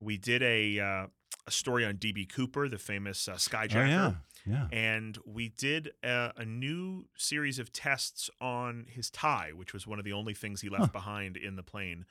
we 0.00 0.16
did 0.16 0.42
a 0.42 0.80
uh, 0.80 1.06
a 1.46 1.50
story 1.52 1.84
on 1.84 1.94
DB 1.98 2.28
Cooper, 2.28 2.68
the 2.68 2.78
famous 2.78 3.28
uh, 3.28 3.34
skyjacker, 3.34 3.76
Oh, 3.76 3.86
yeah. 3.86 4.12
Yeah. 4.46 4.68
and 4.72 5.18
we 5.26 5.48
did 5.48 5.90
a, 6.04 6.32
a 6.36 6.44
new 6.44 7.06
series 7.16 7.58
of 7.58 7.72
tests 7.72 8.30
on 8.40 8.86
his 8.88 9.10
tie, 9.10 9.50
which 9.54 9.72
was 9.72 9.86
one 9.86 9.98
of 9.98 10.04
the 10.04 10.12
only 10.12 10.34
things 10.34 10.60
he 10.60 10.68
left 10.68 10.86
Huh. 10.86 10.90
behind 10.92 11.36
in 11.36 11.56
the 11.56 11.62
plane. 11.62 12.04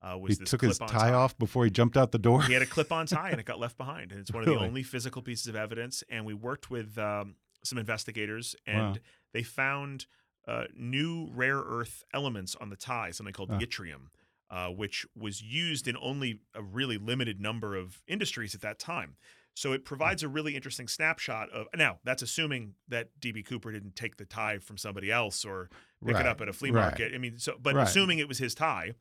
Uh, 0.00 0.14
He 0.16 0.20
was 0.22 0.38
this 0.38 0.50
took 0.50 0.62
his 0.62 0.78
clip-on 0.78 0.98
tie, 1.00 1.12
off 1.12 1.36
before 1.38 1.64
he 1.64 1.70
jumped 1.70 1.96
out 1.96 2.10
the 2.10 2.18
door. 2.18 2.42
He 2.42 2.54
had 2.54 2.62
a 2.62 2.66
clip-on 2.66 3.06
tie, 3.16 3.30
and 3.30 3.38
it 3.38 3.46
got 3.46 3.60
left 3.60 3.76
behind. 3.76 4.10
And 4.10 4.20
it's 4.20 4.32
one 4.32 4.42
of 4.42 4.48
the 4.48 4.58
only 4.58 4.82
physical 4.82 5.22
pieces 5.22 5.46
of 5.46 5.54
evidence. 5.54 6.02
And 6.08 6.24
we 6.26 6.34
worked 6.34 6.70
with 6.70 6.98
um, 6.98 7.36
some 7.62 7.78
investigators, 7.78 8.56
and 8.66 8.78
Wow. 8.96 9.02
they 9.32 9.42
found 9.44 10.06
uh, 10.48 10.64
new 10.74 11.28
rare 11.32 11.58
earth 11.60 12.02
elements 12.12 12.56
on 12.60 12.68
the 12.70 12.74
tie, 12.76 13.10
something 13.12 13.32
called 13.32 13.50
yttrium, 13.50 14.08
uh, 14.50 14.68
which 14.70 15.06
was 15.16 15.40
used 15.40 15.86
in 15.86 15.96
only 16.00 16.40
a 16.54 16.62
really 16.62 16.98
limited 16.98 17.40
number 17.40 17.76
of 17.76 18.02
industries 18.08 18.54
at 18.56 18.60
that 18.62 18.78
time. 18.80 19.14
So 19.54 19.72
it 19.72 19.84
provides 19.84 20.22
a 20.22 20.28
really 20.28 20.56
interesting 20.56 20.88
snapshot 20.88 21.50
of. 21.50 21.66
Now, 21.74 21.98
that's 22.04 22.22
assuming 22.22 22.74
that 22.88 23.10
DB 23.20 23.44
Cooper 23.44 23.70
didn't 23.72 23.96
take 23.96 24.16
the 24.16 24.24
tie 24.24 24.58
from 24.58 24.78
somebody 24.78 25.10
else 25.10 25.44
or 25.44 25.68
pick 26.04 26.14
Right, 26.14 26.20
it 26.20 26.26
up 26.26 26.40
at 26.40 26.48
a 26.48 26.52
flea 26.52 26.70
right. 26.70 26.82
market. 26.82 27.14
I 27.14 27.18
mean, 27.18 27.38
so 27.38 27.58
but 27.60 27.74
Right. 27.74 27.86
assuming 27.86 28.18
it 28.18 28.28
was 28.28 28.38
his 28.38 28.54
tie, 28.54 28.94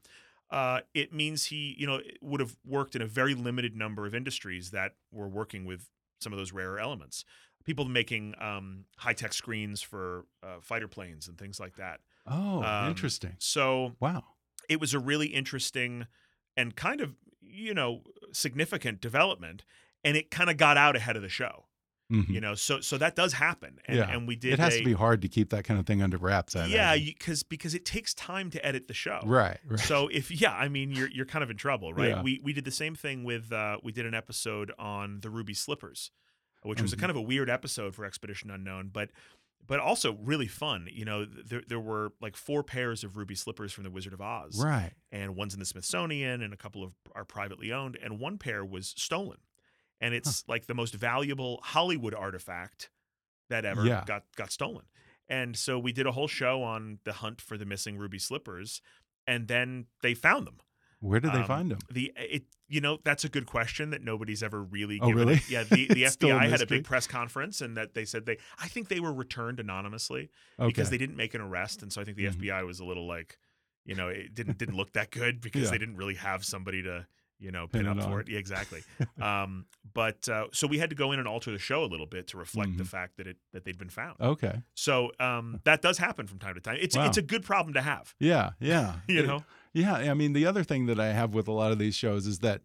uh, 0.49 0.81
it 0.93 1.13
means 1.13 1.45
he, 1.45 1.75
you 1.77 1.87
know, 1.87 2.01
would 2.21 2.41
have 2.41 2.57
worked 2.65 2.95
in 2.95 3.01
a 3.01 3.07
very 3.07 3.33
limited 3.33 3.75
number 3.75 4.05
of 4.05 4.13
industries 4.13 4.71
that 4.71 4.95
were 5.11 5.29
working 5.29 5.65
with 5.65 5.89
some 6.19 6.33
of 6.33 6.37
those 6.37 6.51
rarer 6.51 6.79
elements. 6.79 7.23
People 7.63 7.85
making 7.85 8.35
um, 8.39 8.85
high 8.97 9.13
tech 9.13 9.33
screens 9.33 9.81
for 9.81 10.25
uh, 10.43 10.59
fighter 10.61 10.87
planes 10.87 11.27
and 11.27 11.37
things 11.37 11.59
like 11.59 11.75
that. 11.77 12.01
Oh, 12.27 12.61
Um, 12.63 12.89
interesting. 12.89 13.35
So 13.39 13.95
Wow. 13.99 14.23
it 14.67 14.79
was 14.81 14.93
a 14.93 14.99
really 14.99 15.27
interesting 15.27 16.07
and 16.57 16.75
kind 16.75 16.99
of, 17.01 17.15
you 17.39 17.73
know, 17.73 18.03
significant 18.33 18.99
development. 18.99 19.63
And 20.03 20.17
it 20.17 20.31
kind 20.31 20.49
of 20.49 20.57
got 20.57 20.77
out 20.77 20.95
ahead 20.95 21.15
of 21.15 21.21
the 21.21 21.29
show, 21.29 21.65
Mhm. 22.11 22.27
you 22.29 22.41
know. 22.41 22.55
So 22.55 22.81
so 22.81 22.97
that 22.97 23.15
does 23.15 23.33
happen, 23.33 23.79
and, 23.85 23.97
Yeah. 23.97 24.09
and 24.09 24.27
we 24.27 24.35
did. 24.35 24.53
It 24.53 24.59
has 24.59 24.75
a, 24.75 24.79
to 24.79 24.83
be 24.85 24.93
hard 24.93 25.21
to 25.21 25.27
keep 25.27 25.49
that 25.51 25.63
kind 25.63 25.79
of 25.79 25.85
thing 25.85 26.01
under 26.01 26.17
wraps. 26.17 26.55
I 26.55 26.65
yeah, 26.65 26.95
because 26.97 27.43
because 27.43 27.73
it 27.75 27.85
takes 27.85 28.13
time 28.13 28.49
to 28.51 28.65
edit 28.65 28.87
the 28.87 28.93
show. 28.95 29.21
right, 29.25 29.59
right. 29.67 29.79
So 29.79 30.07
if 30.07 30.31
yeah, 30.31 30.53
I 30.53 30.69
mean 30.69 30.91
you're 30.91 31.09
you're 31.09 31.25
kind 31.27 31.43
of 31.43 31.49
in 31.51 31.57
trouble, 31.57 31.93
right? 31.93 32.09
Yeah. 32.09 32.21
We 32.23 32.39
we 32.43 32.51
did 32.53 32.65
the 32.65 32.71
same 32.71 32.95
thing 32.95 33.23
with 33.23 33.51
uh, 33.51 33.77
we 33.83 33.91
did 33.91 34.05
an 34.05 34.13
episode 34.15 34.71
on 34.79 35.19
the 35.21 35.29
Ruby 35.29 35.53
Slippers, 35.53 36.09
which 36.63 36.81
was 36.81 36.91
a 36.93 36.95
Mhm. 36.95 36.99
kind 37.01 37.09
of 37.11 37.15
a 37.17 37.21
weird 37.21 37.49
episode 37.49 37.93
for 37.95 38.03
Expedition 38.05 38.49
Unknown, 38.49 38.89
but 38.91 39.11
but 39.67 39.79
also 39.79 40.13
really 40.15 40.47
fun. 40.47 40.89
You 40.91 41.05
know, 41.05 41.23
there 41.25 41.61
there 41.67 41.79
were 41.79 42.13
like 42.19 42.35
four 42.35 42.63
pairs 42.63 43.03
of 43.03 43.15
ruby 43.15 43.35
slippers 43.35 43.71
from 43.71 43.83
the 43.83 43.91
Wizard 43.91 44.11
of 44.13 44.19
Oz, 44.19 44.59
right. 44.61 44.93
and 45.11 45.35
one's 45.35 45.53
in 45.53 45.59
the 45.59 45.65
Smithsonian, 45.67 46.41
and 46.41 46.51
a 46.51 46.57
couple 46.57 46.83
of 46.83 46.95
are 47.13 47.23
privately 47.23 47.71
owned, 47.71 47.95
and 48.01 48.19
one 48.19 48.39
pair 48.39 48.65
was 48.65 48.95
stolen, 48.97 49.37
and 50.01 50.13
it's 50.13 50.43
like 50.47 50.65
the 50.65 50.73
most 50.73 50.93
valuable 50.95 51.61
Hollywood 51.63 52.13
artifact 52.13 52.89
that 53.49 53.63
ever 53.65 53.85
Yeah. 53.85 54.03
got 54.05 54.23
got 54.35 54.51
stolen. 54.51 54.85
And 55.29 55.55
so 55.55 55.79
we 55.79 55.93
did 55.93 56.05
a 56.05 56.11
whole 56.11 56.27
show 56.27 56.61
on 56.63 56.99
the 57.05 57.13
hunt 57.13 57.39
for 57.39 57.57
the 57.57 57.65
missing 57.65 57.97
ruby 57.97 58.19
slippers, 58.19 58.81
and 59.25 59.47
then 59.47 59.85
they 60.01 60.13
found 60.13 60.45
them. 60.47 60.57
Where 60.99 61.19
did 61.19 61.31
they 61.31 61.39
Um, 61.39 61.45
find 61.47 61.71
them? 61.71 61.79
The 61.89 62.11
it 62.15 62.43
you 62.67 62.79
know 62.81 62.99
that's 63.03 63.23
a 63.25 63.29
good 63.29 63.45
question 63.45 63.89
that 63.91 64.01
nobody's 64.03 64.43
ever 64.43 64.61
really. 64.63 64.99
Oh, 65.01 65.07
given 65.07 65.23
really? 65.27 65.33
it. 65.37 65.49
Yeah, 65.49 65.63
the, 65.63 65.87
the 65.87 66.03
FBI 66.17 66.49
had 66.49 66.61
a 66.61 66.65
big 66.67 66.83
press 66.83 67.07
conference 67.07 67.59
and 67.61 67.75
that 67.77 67.93
they 67.93 68.05
said 68.05 68.25
they 68.25 68.37
I 68.59 68.67
think 68.67 68.87
they 68.89 68.99
were 68.99 69.13
returned 69.13 69.59
anonymously 69.59 70.29
Okay. 70.59 70.67
because 70.67 70.89
they 70.89 70.97
didn't 70.97 71.15
make 71.15 71.33
an 71.33 71.41
arrest, 71.41 71.81
and 71.81 71.91
so 71.91 72.01
I 72.01 72.03
think 72.03 72.17
the 72.17 72.25
Mhm. 72.25 72.35
FBI 72.41 72.65
was 72.65 72.79
a 72.79 72.85
little 72.85 73.07
like, 73.07 73.39
you 73.85 73.95
know, 73.95 74.09
it 74.09 74.33
didn't 74.35 74.57
didn't 74.57 74.75
look 74.75 74.93
that 74.93 75.11
good 75.11 75.41
because 75.41 75.63
Yeah. 75.63 75.71
they 75.71 75.77
didn't 75.79 75.95
really 75.97 76.15
have 76.15 76.45
somebody 76.45 76.83
to 76.83 77.07
you 77.41 77.51
know 77.51 77.67
pin, 77.67 77.85
Pin 77.85 77.99
up 77.99 78.03
for 78.05 78.21
it. 78.21 78.29
Yeah, 78.29 78.37
exactly. 78.39 78.81
um, 79.21 79.65
but 79.93 80.29
uh, 80.29 80.45
so 80.53 80.67
we 80.67 80.77
had 80.77 80.89
to 80.91 80.95
go 80.95 81.11
in 81.11 81.19
and 81.19 81.27
alter 81.27 81.51
the 81.51 81.57
show 81.59 81.83
a 81.83 81.89
little 81.89 82.05
bit 82.05 82.27
to 82.27 82.37
reflect 82.37 82.77
the 82.77 82.83
Mhm. 82.83 82.87
fact 82.87 83.17
that 83.17 83.27
it 83.27 83.37
that 83.51 83.65
they'd 83.65 83.77
been 83.77 83.89
found. 83.89 84.15
okay. 84.21 84.61
So 84.75 85.11
um, 85.19 85.59
that 85.65 85.81
does 85.81 85.97
happen 85.97 86.27
from 86.27 86.39
time 86.39 86.53
to 86.55 86.61
time. 86.61 86.77
It's 86.79 86.95
Wow. 86.95 87.07
it's 87.07 87.17
a 87.17 87.21
good 87.21 87.43
problem 87.43 87.73
to 87.73 87.81
have. 87.81 88.15
Yeah, 88.19 88.51
yeah. 88.61 88.97
You 89.07 89.19
It- 89.23 89.27
know. 89.27 89.43
Yeah, 89.73 89.93
I 89.95 90.13
mean, 90.13 90.33
the 90.33 90.45
other 90.45 90.63
thing 90.63 90.85
that 90.87 90.99
I 90.99 91.13
have 91.13 91.33
with 91.33 91.47
a 91.47 91.53
lot 91.53 91.71
of 91.71 91.79
these 91.79 91.95
shows 91.95 92.27
is 92.27 92.39
that 92.39 92.61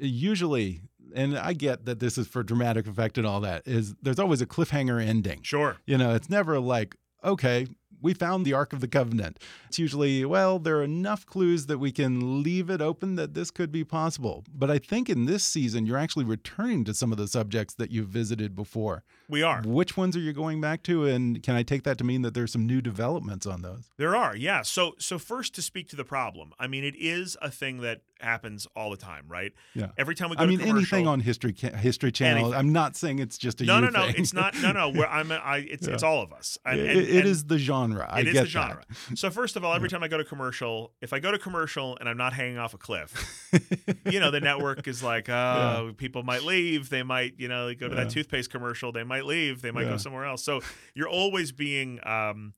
usually 0.00 0.82
and 1.14 1.38
I 1.38 1.54
get 1.54 1.86
that 1.86 2.00
this 2.00 2.18
is 2.18 2.26
for 2.28 2.42
dramatic 2.42 2.86
effect 2.86 3.16
and 3.16 3.26
all 3.26 3.40
that, 3.40 3.62
is 3.66 3.94
there's 4.02 4.18
always 4.18 4.42
a 4.42 4.46
cliffhanger 4.46 5.02
ending. 5.02 5.40
Sure. 5.42 5.78
You 5.86 5.96
know, 5.96 6.14
it's 6.14 6.28
never 6.28 6.60
like, 6.60 6.96
okay, 7.24 7.66
we 8.00 8.14
found 8.14 8.44
the 8.44 8.52
Ark 8.52 8.72
of 8.72 8.80
the 8.80 8.88
Covenant. 8.88 9.38
It's 9.66 9.78
usually, 9.78 10.24
well, 10.24 10.58
there 10.58 10.78
are 10.78 10.84
enough 10.84 11.26
clues 11.26 11.66
that 11.66 11.78
we 11.78 11.92
can 11.92 12.42
leave 12.42 12.70
it 12.70 12.80
open 12.80 13.16
that 13.16 13.34
this 13.34 13.50
could 13.50 13.72
be 13.72 13.84
possible. 13.84 14.44
But 14.54 14.70
I 14.70 14.78
think 14.78 15.08
in 15.08 15.26
this 15.26 15.44
season, 15.44 15.86
you're 15.86 15.98
actually 15.98 16.24
returning 16.24 16.84
to 16.84 16.94
some 16.94 17.12
of 17.12 17.18
the 17.18 17.28
subjects 17.28 17.74
that 17.74 17.90
you've 17.90 18.08
visited 18.08 18.54
before. 18.54 19.04
We 19.28 19.42
are. 19.42 19.62
Which 19.64 19.96
ones 19.96 20.16
are 20.16 20.20
you 20.20 20.32
going 20.32 20.60
back 20.60 20.82
to? 20.84 21.06
And 21.06 21.42
can 21.42 21.54
I 21.54 21.62
take 21.62 21.82
that 21.84 21.98
to 21.98 22.04
mean 22.04 22.22
that 22.22 22.34
there's 22.34 22.52
some 22.52 22.66
new 22.66 22.80
developments 22.80 23.46
on 23.46 23.62
those? 23.62 23.90
There 23.96 24.16
are, 24.16 24.34
yeah. 24.34 24.62
So, 24.62 24.94
so 24.98 25.18
first 25.18 25.54
to 25.56 25.62
speak 25.62 25.88
to 25.90 25.96
the 25.96 26.04
problem, 26.04 26.52
I 26.58 26.66
mean, 26.66 26.84
it 26.84 26.96
is 26.96 27.36
a 27.42 27.50
thing 27.50 27.80
that 27.80 28.00
happens 28.20 28.66
all 28.76 28.90
the 28.90 28.96
time, 28.96 29.24
right? 29.28 29.52
Yeah. 29.74 29.88
Every 29.96 30.14
time 30.14 30.30
we 30.30 30.36
go 30.36 30.42
I 30.42 30.46
mean, 30.46 30.60
anything 30.60 31.06
on 31.06 31.20
History 31.20 31.54
History 31.54 32.12
Channel. 32.12 32.46
Anything. 32.46 32.58
I'm 32.58 32.72
not 32.72 32.96
saying 32.96 33.18
it's 33.18 33.38
just 33.38 33.60
a 33.60 33.64
no, 33.64 33.80
no, 33.80 33.88
no. 33.88 34.06
thing. 34.06 34.14
It's 34.18 34.32
not. 34.34 34.54
No, 34.60 34.72
no. 34.72 34.88
We're, 34.94 35.06
I'm. 35.06 35.30
I. 35.32 35.58
It's 35.58 35.86
it's 35.86 36.02
all 36.02 36.22
of 36.22 36.32
us. 36.32 36.58
And, 36.64 36.80
It- 36.80 36.96
it 36.96 37.16
and 37.20 37.28
is 37.28 37.44
the 37.44 37.58
genre. 37.58 38.06
I 38.08 38.20
It 38.20 38.28
is 38.28 38.34
the 38.34 38.46
genre. 38.46 38.84
So 39.14 39.30
first 39.30 39.56
of 39.56 39.64
all, 39.64 39.74
every 39.74 39.88
time 39.88 40.02
I 40.02 40.08
go 40.08 40.18
to 40.18 40.24
commercial, 40.24 40.92
if 41.00 41.12
I 41.12 41.18
go 41.20 41.30
to 41.32 41.38
commercial 41.38 41.96
and 42.00 42.08
I'm 42.08 42.16
not 42.16 42.32
hanging 42.32 42.58
off 42.58 42.74
a 42.74 42.78
cliff, 42.78 43.50
you 44.10 44.20
know, 44.20 44.30
the 44.30 44.40
network 44.40 44.86
is 44.88 45.02
like, 45.02 45.28
oh, 45.28 45.92
people 45.96 46.22
might 46.22 46.42
leave. 46.42 46.88
They 46.90 47.02
might, 47.02 47.34
you 47.38 47.48
know, 47.48 47.72
go 47.74 47.88
to 47.88 47.94
Yeah. 47.94 48.04
that 48.04 48.10
toothpaste 48.10 48.50
commercial. 48.50 48.92
They 48.92 49.04
might 49.04 49.24
leave. 49.24 49.62
They 49.62 49.70
might 49.70 49.84
Yeah. 49.84 49.90
go 49.90 49.96
somewhere 49.98 50.24
else. 50.24 50.42
So 50.44 50.60
you're 50.94 51.08
always 51.08 51.52
being, 51.52 52.00
um, 52.06 52.54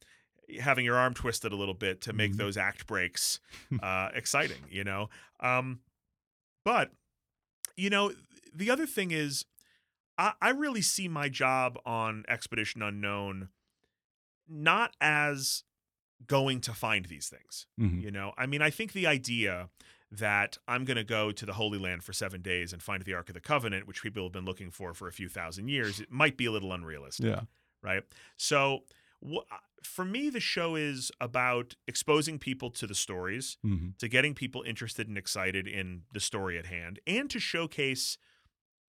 having 0.59 0.85
your 0.85 0.97
arm 0.97 1.15
twisted 1.15 1.53
a 1.53 1.57
little 1.57 1.75
bit 1.75 2.01
to 2.03 2.13
make 2.13 2.33
Mhm. 2.33 2.37
those 2.39 2.57
act 2.57 2.87
breaks 2.87 3.41
uh, 3.83 4.09
exciting, 4.15 4.63
you 4.71 4.85
know? 4.85 5.09
Um, 5.41 5.81
but, 6.65 6.93
you 7.77 7.91
know, 7.91 8.13
the 8.55 8.71
other 8.71 8.87
thing 8.87 9.11
is, 9.11 9.45
I, 10.19 10.33
I 10.41 10.51
really 10.51 10.83
see 10.83 11.09
my 11.09 11.29
job 11.29 11.79
on 11.87 12.25
Expedition 12.29 12.83
Unknown 12.83 13.49
not 14.49 14.95
as 15.01 15.63
going 16.27 16.61
to 16.61 16.73
find 16.75 17.07
these 17.07 17.29
things. 17.29 17.67
Mhm. 17.81 18.03
You 18.03 18.11
know, 18.11 18.33
I 18.37 18.47
mean, 18.47 18.61
I 18.63 18.71
think 18.71 18.93
the 18.93 19.07
idea 19.07 19.71
that 20.13 20.59
I'm 20.67 20.85
going 20.85 20.97
to 20.97 21.05
go 21.05 21.31
to 21.31 21.47
the 21.47 21.53
Holy 21.55 21.79
Land 21.79 22.03
for 22.03 22.13
seven 22.13 22.43
days 22.43 22.73
and 22.73 22.83
find 22.83 23.03
the 23.05 23.15
Ark 23.15 23.29
of 23.29 23.35
the 23.35 23.41
Covenant, 23.41 23.87
which 23.87 24.03
people 24.03 24.25
have 24.25 24.33
been 24.33 24.45
looking 24.45 24.71
for 24.71 24.93
for 24.93 25.07
a 25.07 25.13
few 25.13 25.29
thousand 25.29 25.69
years, 25.69 26.01
it 26.01 26.11
might 26.11 26.37
be 26.37 26.47
a 26.47 26.51
little 26.51 26.73
unrealistic, 26.73 27.27
Yeah. 27.27 27.43
right? 27.81 28.03
So, 28.37 28.81
wh- 29.25 29.47
for 29.83 30.05
me, 30.05 30.31
the 30.31 30.41
show 30.41 30.77
is 30.77 31.11
about 31.21 31.75
exposing 31.87 32.39
people 32.39 32.71
to 32.71 32.87
the 32.87 32.95
stories, 32.95 33.57
hmm 33.63 33.89
to 33.99 34.09
getting 34.09 34.35
people 34.35 34.63
interested 34.63 35.09
and 35.09 35.19
excited 35.19 35.67
in 35.67 36.03
the 36.15 36.21
story 36.21 36.59
at 36.59 36.67
hand, 36.67 37.01
and 37.07 37.29
to 37.31 37.39
showcase 37.39 38.17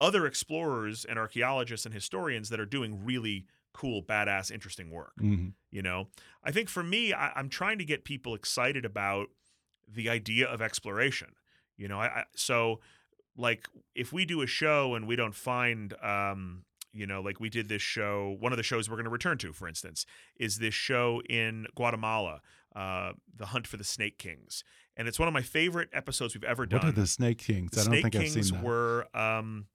other 0.00 0.26
explorers 0.26 1.04
and 1.04 1.18
archaeologists 1.18 1.86
and 1.86 1.94
historians 1.94 2.48
that 2.48 2.58
are 2.60 2.66
doing 2.66 3.04
really 3.04 3.46
cool, 3.72 4.02
badass, 4.02 4.50
interesting 4.50 4.90
work 4.90 5.14
hmm 5.18 5.48
you 5.70 5.80
know? 5.82 6.08
I 6.44 6.50
think 6.52 6.68
for 6.68 6.82
me 6.82 7.12
I, 7.14 7.32
i'm 7.34 7.48
trying 7.48 7.78
to 7.78 7.84
get 7.84 8.04
people 8.04 8.34
excited 8.34 8.84
about 8.84 9.28
the 9.88 10.08
idea 10.10 10.46
of 10.46 10.60
exploration 10.62 11.34
you 11.76 11.88
know? 11.88 11.98
I, 11.98 12.06
I 12.06 12.24
so 12.36 12.80
like 13.36 13.68
if 13.94 14.12
we 14.12 14.24
do 14.26 14.42
a 14.42 14.46
show 14.46 14.94
and 14.94 15.06
we 15.06 15.16
don't 15.16 15.34
find 15.34 15.94
um 16.02 16.64
you 16.92 17.06
know 17.06 17.20
like 17.20 17.40
we 17.40 17.48
did 17.48 17.68
this 17.68 17.82
show 17.82 18.36
one 18.40 18.52
of 18.52 18.56
the 18.56 18.62
shows 18.62 18.88
we're 18.88 18.96
going 18.96 19.04
to 19.04 19.10
return 19.10 19.38
to 19.38 19.52
for 19.52 19.66
instance 19.68 20.04
is 20.36 20.58
this 20.58 20.74
show 20.74 21.20
in 21.28 21.66
guatemala 21.74 22.40
uh 22.76 23.12
the 23.36 23.46
hunt 23.46 23.66
for 23.66 23.76
the 23.76 23.84
snake 23.84 24.18
kings 24.18 24.62
and 24.96 25.08
it's 25.08 25.18
one 25.18 25.26
of 25.26 25.32
my 25.34 25.42
favorite 25.42 25.88
episodes 25.92 26.34
we've 26.34 26.44
ever 26.44 26.66
done 26.66 26.80
What 26.80 26.88
are 26.88 26.92
the 26.92 27.06
Snake 27.06 27.38
Kings? 27.38 27.70
the 27.70 27.80
I 27.80 27.84
don't 27.84 27.92
Snake 27.94 28.02
think 28.02 28.14
Kings 28.14 28.36
I've 28.36 28.44
seen 28.44 28.54
that. 28.56 28.62
were 28.62 29.06
um, 29.14 29.66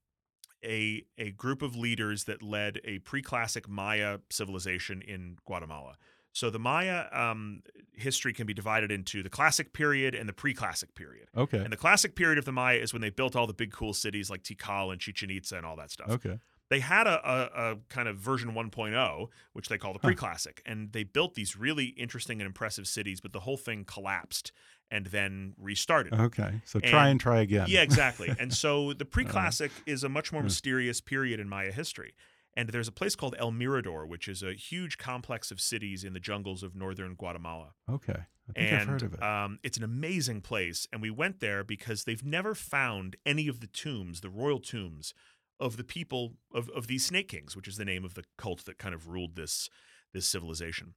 a 0.63 1.03
a 1.17 1.31
group 1.31 1.61
of 1.63 1.75
leaders 1.75 2.25
that 2.25 2.43
led 2.43 2.79
a 2.83 2.99
pre-classic 2.99 3.67
Maya 3.67 4.19
civilization 4.29 5.01
in 5.01 5.37
Guatemala. 5.45 5.97
So 6.33 6.51
the 6.51 6.59
Maya 6.59 7.05
um, 7.11 7.61
history 7.93 8.31
can 8.31 8.45
be 8.45 8.53
divided 8.53 8.91
into 8.91 9.23
the 9.23 9.29
classic 9.29 9.73
period 9.73 10.13
and 10.13 10.29
the 10.29 10.33
pre-classic 10.33 10.93
period. 10.93 11.29
okay. 11.35 11.57
And 11.57 11.73
the 11.73 11.77
classic 11.77 12.15
period 12.15 12.37
of 12.37 12.45
the 12.45 12.51
Maya 12.51 12.77
is 12.77 12.93
when 12.93 13.01
they 13.01 13.09
built 13.09 13.35
all 13.35 13.47
the 13.47 13.53
big 13.55 13.71
cool 13.71 13.93
cities 13.95 14.29
like 14.29 14.43
Tikal 14.43 14.91
and 14.91 15.01
Chichen 15.01 15.31
Itza 15.31 15.57
and 15.57 15.65
all 15.65 15.75
that 15.77 15.89
stuff. 15.89 16.09
Okay. 16.09 16.37
They 16.69 16.79
had 16.81 17.07
a, 17.07 17.21
a, 17.29 17.71
a 17.71 17.75
kind 17.89 18.07
of 18.09 18.17
version 18.17 18.51
1.0, 18.53 19.27
which 19.53 19.69
they 19.69 19.77
call 19.77 19.93
the 19.93 19.99
pre-classic, 19.99 20.61
and 20.65 20.91
they 20.91 21.03
built 21.03 21.35
these 21.35 21.55
really 21.55 21.85
interesting 21.85 22.41
and 22.41 22.45
impressive 22.45 22.87
cities, 22.87 23.21
but 23.21 23.31
the 23.33 23.39
whole 23.41 23.57
thing 23.57 23.85
collapsed 23.85 24.51
and 24.91 25.05
then 25.07 25.53
restarted. 25.57 26.13
Okay. 26.13 26.61
So 26.65 26.79
try 26.79 27.03
And- 27.03 27.11
and 27.11 27.19
try 27.19 27.39
again. 27.41 27.67
Yeah, 27.69 27.81
exactly. 27.81 28.33
And 28.39 28.53
so 28.53 28.93
the 28.93 29.05
pre-classic 29.15 29.71
is 29.85 30.03
a 30.03 30.09
much 30.09 30.31
more 30.31 30.41
Yeah. 30.41 30.45
mysterious 30.45 31.01
period 31.01 31.39
in 31.39 31.47
Maya 31.49 31.71
history. 31.71 32.13
And 32.55 32.69
there's 32.69 32.87
a 32.87 32.91
place 32.91 33.15
called 33.15 33.35
El 33.37 33.51
Mirador, 33.51 34.05
which 34.07 34.27
is 34.27 34.41
a 34.41 34.53
huge 34.53 34.97
complex 34.97 35.51
of 35.51 35.61
cities 35.61 36.03
in 36.03 36.13
the 36.13 36.19
jungles 36.19 36.63
of 36.63 36.75
northern 36.75 37.13
Guatemala. 37.13 37.73
Okay. 37.89 38.13
I 38.49 38.53
think 38.53 38.71
and 38.71 38.81
I've 38.81 38.87
heard 38.87 39.03
of 39.03 39.13
it. 39.13 39.21
Um, 39.21 39.59
it's 39.61 39.77
an 39.77 39.83
amazing 39.83 40.41
place. 40.41 40.87
And 40.91 41.01
we 41.01 41.11
went 41.11 41.39
there 41.39 41.63
because 41.63 42.05
they've 42.05 42.23
never 42.25 42.55
found 42.55 43.15
any 43.25 43.47
of 43.47 43.59
the 43.59 43.67
tombs, 43.67 44.21
the 44.21 44.29
royal 44.29 44.59
tombs 44.59 45.13
of 45.59 45.77
the 45.77 45.83
people 45.83 46.33
of, 46.53 46.69
of 46.69 46.87
these 46.87 47.05
snake 47.05 47.29
kings, 47.29 47.55
which 47.55 47.67
is 47.67 47.77
the 47.77 47.85
name 47.85 48.05
of 48.05 48.13
the 48.13 48.23
cult 48.37 48.65
that 48.65 48.77
kind 48.77 48.93
of 48.93 49.07
ruled 49.07 49.35
this 49.35 49.69
this 50.13 50.27
civilization. 50.27 50.93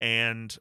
And 0.00 0.56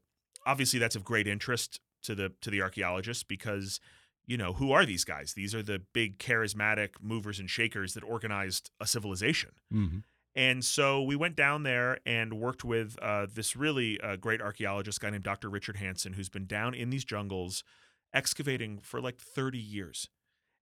obviously 0.45 0.79
that's 0.79 0.95
of 0.95 1.03
great 1.03 1.27
interest 1.27 1.79
to 2.03 2.15
the 2.15 2.33
to 2.41 2.49
the 2.49 2.61
archaeologists 2.61 3.23
because 3.23 3.79
you 4.25 4.37
know 4.37 4.53
who 4.53 4.71
are 4.71 4.85
these 4.85 5.03
guys? 5.03 5.33
These 5.33 5.53
are 5.53 5.63
the 5.63 5.81
big 5.93 6.17
charismatic 6.17 6.89
movers 7.01 7.39
and 7.39 7.49
shakers 7.49 7.93
that 7.93 8.03
organized 8.03 8.71
a 8.79 8.87
civilization. 8.87 9.51
Hmm 9.71 9.99
and 10.35 10.63
so 10.65 11.01
we 11.01 11.15
went 11.15 11.35
down 11.35 11.63
there 11.63 11.99
and 12.05 12.33
worked 12.33 12.63
with 12.63 12.97
uh, 13.01 13.27
this 13.31 13.55
really 13.55 13.99
uh, 14.01 14.15
great 14.15 14.41
archaeologist 14.41 14.99
guy 14.99 15.09
named 15.09 15.23
dr 15.23 15.47
richard 15.49 15.77
hansen 15.77 16.13
who's 16.13 16.29
been 16.29 16.45
down 16.45 16.73
in 16.73 16.89
these 16.89 17.05
jungles 17.05 17.63
excavating 18.13 18.79
for 18.79 19.01
like 19.01 19.17
30 19.17 19.57
years 19.57 20.09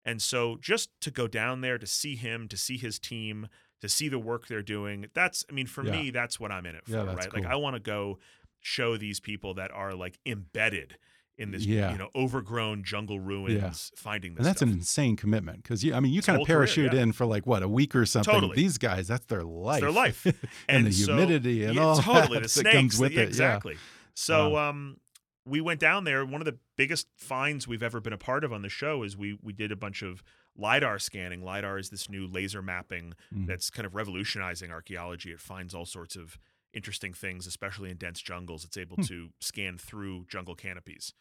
and 0.06 0.22
so 0.22 0.58
just 0.62 0.90
to 1.02 1.12
go 1.12 1.28
down 1.28 1.62
there 1.62 1.78
to 1.78 1.86
see 1.88 2.16
him 2.16 2.48
to 2.48 2.58
see 2.58 2.78
his 2.78 3.00
team 3.00 3.48
to 3.82 3.90
see 3.90 4.08
the 4.10 4.20
work 4.20 4.48
they're 4.48 4.62
doing 4.62 5.08
that's 5.14 5.44
i 5.50 5.54
mean 5.54 5.68
for 5.68 5.84
Yeah. 5.86 5.92
me 5.92 6.10
that's 6.12 6.40
what 6.40 6.52
i'm 6.52 6.66
in 6.66 6.76
it 6.76 6.86
for 6.86 6.92
Yeah, 6.92 7.14
right 7.14 7.34
like 7.34 7.46
i 7.46 7.56
want 7.56 7.76
to 7.76 7.80
go 7.80 8.20
show 8.60 8.98
these 8.98 9.20
people 9.20 9.54
that 9.56 9.72
are 9.72 9.94
like 9.94 10.20
embedded 10.26 10.98
in 11.38 11.50
this 11.52 11.66
Yeah. 11.66 11.92
you 11.92 11.98
know 11.98 12.10
overgrown 12.16 12.84
jungle 12.84 13.20
ruins 13.20 13.92
finding 13.96 14.34
this 14.36 14.40
And 14.40 14.46
that's 14.46 14.60
stuff. 14.60 14.70
an 14.70 14.76
insane 14.76 15.16
commitment 15.16 15.64
because 15.64 15.84
you, 15.84 15.96
I 15.96 16.00
mean, 16.00 16.12
you 16.12 16.20
It's 16.20 16.28
kind 16.28 16.40
of 16.40 16.46
career, 16.46 16.58
parachute 16.60 16.94
yeah. 16.94 17.00
in 17.02 17.12
for 17.14 17.26
like 17.26 17.48
what 17.48 17.64
a 17.64 17.68
week 17.68 17.96
or 17.96 18.06
something. 18.06 18.32
Totally. 18.32 18.56
These 18.56 18.78
guys, 18.78 19.08
that's 19.08 19.26
their 19.26 19.42
life. 19.42 19.82
their 19.82 19.90
life. 19.92 20.26
and, 20.26 20.36
And 20.68 20.88
the 20.88 20.92
so- 20.92 21.16
humidity 21.16 21.64
and 21.64 21.76
Yeah, 21.76 21.82
all 21.82 21.98
totally 22.02 22.36
that 22.40 22.44
the 22.44 22.50
snakes 22.50 22.76
comes 22.76 23.00
with 23.00 23.14
yeah, 23.14 23.22
it. 23.22 23.28
exactly 23.30 23.78
so 24.14 24.50
Wow. 24.50 24.70
um 24.70 24.98
we 25.46 25.60
went 25.62 25.80
down 25.80 26.04
there 26.04 26.26
one 26.26 26.42
of 26.42 26.46
the 26.46 26.58
biggest 26.78 27.08
finds 27.16 27.68
we've 27.68 27.84
ever 27.84 28.00
been 28.00 28.14
a 28.14 28.18
part 28.18 28.44
of 28.44 28.54
on 28.54 28.62
the 28.62 28.70
show 28.70 29.04
is 29.04 29.18
we 29.18 29.38
we 29.42 29.54
did 29.54 29.72
a 29.72 29.76
bunch 29.76 30.02
of 30.02 30.24
lidar 30.56 31.00
scanning. 31.00 31.42
Lidar 31.44 31.78
is 31.80 31.90
this 31.90 32.10
new 32.10 32.28
laser 32.28 32.62
mapping 32.62 33.14
Mhm. 33.34 33.48
that's 33.48 33.70
kind 33.70 33.86
of 33.86 33.96
revolutionizing 33.96 34.70
archaeology. 34.72 35.32
It 35.32 35.40
finds 35.40 35.74
all 35.74 35.86
sorts 35.86 36.16
of 36.16 36.38
interesting 36.74 37.14
things 37.14 37.48
especially 37.48 37.90
in 37.90 37.98
dense 37.98 38.22
jungles. 38.22 38.64
It's 38.66 38.78
able 38.78 38.98
Hmm. 38.98 39.04
to 39.04 39.30
scan 39.40 39.78
through 39.78 40.26
jungle 40.28 40.56
canopies. 40.56 41.14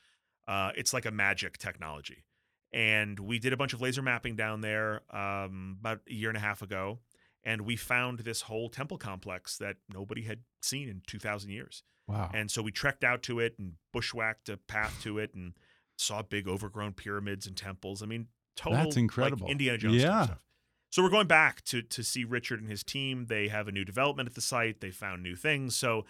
Uh, 0.46 0.72
it's 0.76 0.92
like 0.92 1.06
a 1.06 1.10
magic 1.10 1.58
technology. 1.58 2.24
And 2.72 3.18
we 3.18 3.38
did 3.38 3.52
a 3.52 3.56
bunch 3.56 3.72
of 3.72 3.80
laser 3.80 4.02
mapping 4.02 4.36
down 4.36 4.60
there 4.60 5.02
um, 5.14 5.76
about 5.80 6.02
a 6.08 6.12
year 6.14 6.28
and 6.28 6.36
a 6.36 6.40
half 6.40 6.62
ago 6.62 7.00
and 7.42 7.62
we 7.62 7.74
found 7.74 8.18
this 8.20 8.42
whole 8.42 8.68
temple 8.68 8.98
complex 8.98 9.56
that 9.58 9.76
nobody 9.88 10.22
had 10.24 10.40
seen 10.60 10.88
in 10.90 11.00
2000 11.06 11.50
years 11.50 11.82
Wow. 12.10 12.30
and 12.34 12.50
so 12.50 12.62
we 12.62 12.72
trekked 12.72 13.04
out 13.04 13.22
to 13.24 13.38
it 13.40 13.54
and 13.58 13.74
bushwhacked 13.92 14.48
a 14.48 14.56
path 14.56 15.00
to 15.02 15.18
it 15.18 15.34
and 15.34 15.54
saw 15.96 16.22
big 16.22 16.48
overgrown 16.48 16.92
pyramids 16.94 17.46
and 17.46 17.56
temples 17.56 18.02
i 18.02 18.06
mean 18.06 18.28
total 18.56 18.78
That's 18.78 18.96
like, 18.96 19.02
incredible. 19.02 19.48
indiana 19.48 19.78
jones 19.78 20.02
Yeah. 20.02 20.24
stuff 20.24 20.44
so 20.90 21.02
we're 21.02 21.10
going 21.10 21.26
back 21.28 21.62
to 21.66 21.82
to 21.82 22.02
see 22.02 22.24
richard 22.24 22.60
and 22.60 22.68
his 22.68 22.82
team 22.82 23.26
they 23.26 23.48
have 23.48 23.68
a 23.68 23.72
new 23.72 23.84
development 23.84 24.28
at 24.28 24.34
the 24.34 24.40
site 24.40 24.80
they 24.80 24.90
found 24.90 25.22
new 25.22 25.36
things 25.36 25.76
so 25.76 26.04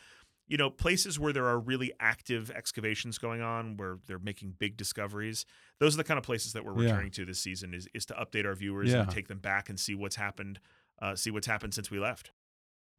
you 0.49 0.57
know 0.57 0.71
places 0.71 1.19
where 1.19 1.33
there 1.33 1.47
are 1.47 1.59
really 1.61 1.93
active 2.01 2.51
excavations 2.51 3.19
going 3.19 3.41
on 3.43 3.77
where 3.77 3.99
they're 4.07 4.19
making 4.19 4.55
big 4.59 4.77
discoveries 4.77 5.45
those 5.79 5.95
are 5.95 5.99
the 5.99 6.05
kind 6.05 6.19
of 6.19 6.25
places 6.25 6.53
that 6.55 6.65
we're 6.65 6.75
Yeah. 6.83 6.91
returning 6.93 7.11
to 7.13 7.25
this 7.25 7.41
season 7.41 7.75
is 7.75 7.89
is 7.95 8.05
to 8.07 8.15
update 8.15 8.47
our 8.47 8.55
viewers 8.55 8.91
Yeah. 8.91 9.03
and 9.03 9.11
take 9.11 9.29
them 9.29 9.39
back 9.39 9.69
and 9.69 9.79
see 9.79 9.95
what's 9.95 10.17
happened 10.17 10.59
uh, 11.03 11.15
see 11.17 11.31
what's 11.31 11.47
happened 11.47 11.73
since 11.75 11.91
we 11.91 11.99
left 11.99 12.31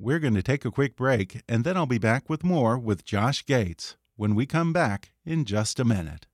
We're 0.04 0.18
going 0.18 0.34
to 0.34 0.42
take 0.42 0.66
a 0.66 0.72
quick 0.72 0.96
break, 0.96 1.44
and 1.48 1.64
then 1.64 1.78
I'll 1.78 1.86
be 1.86 2.00
back 2.00 2.28
with 2.28 2.44
more 2.44 2.76
with 2.76 3.06
Josh 3.06 3.46
Gates 3.46 3.98
when 4.16 4.34
we 4.34 4.48
come 4.48 4.74
back 4.74 5.12
in 5.28 5.46
just 5.46 5.80
a 5.80 5.86
minute. 5.86 6.26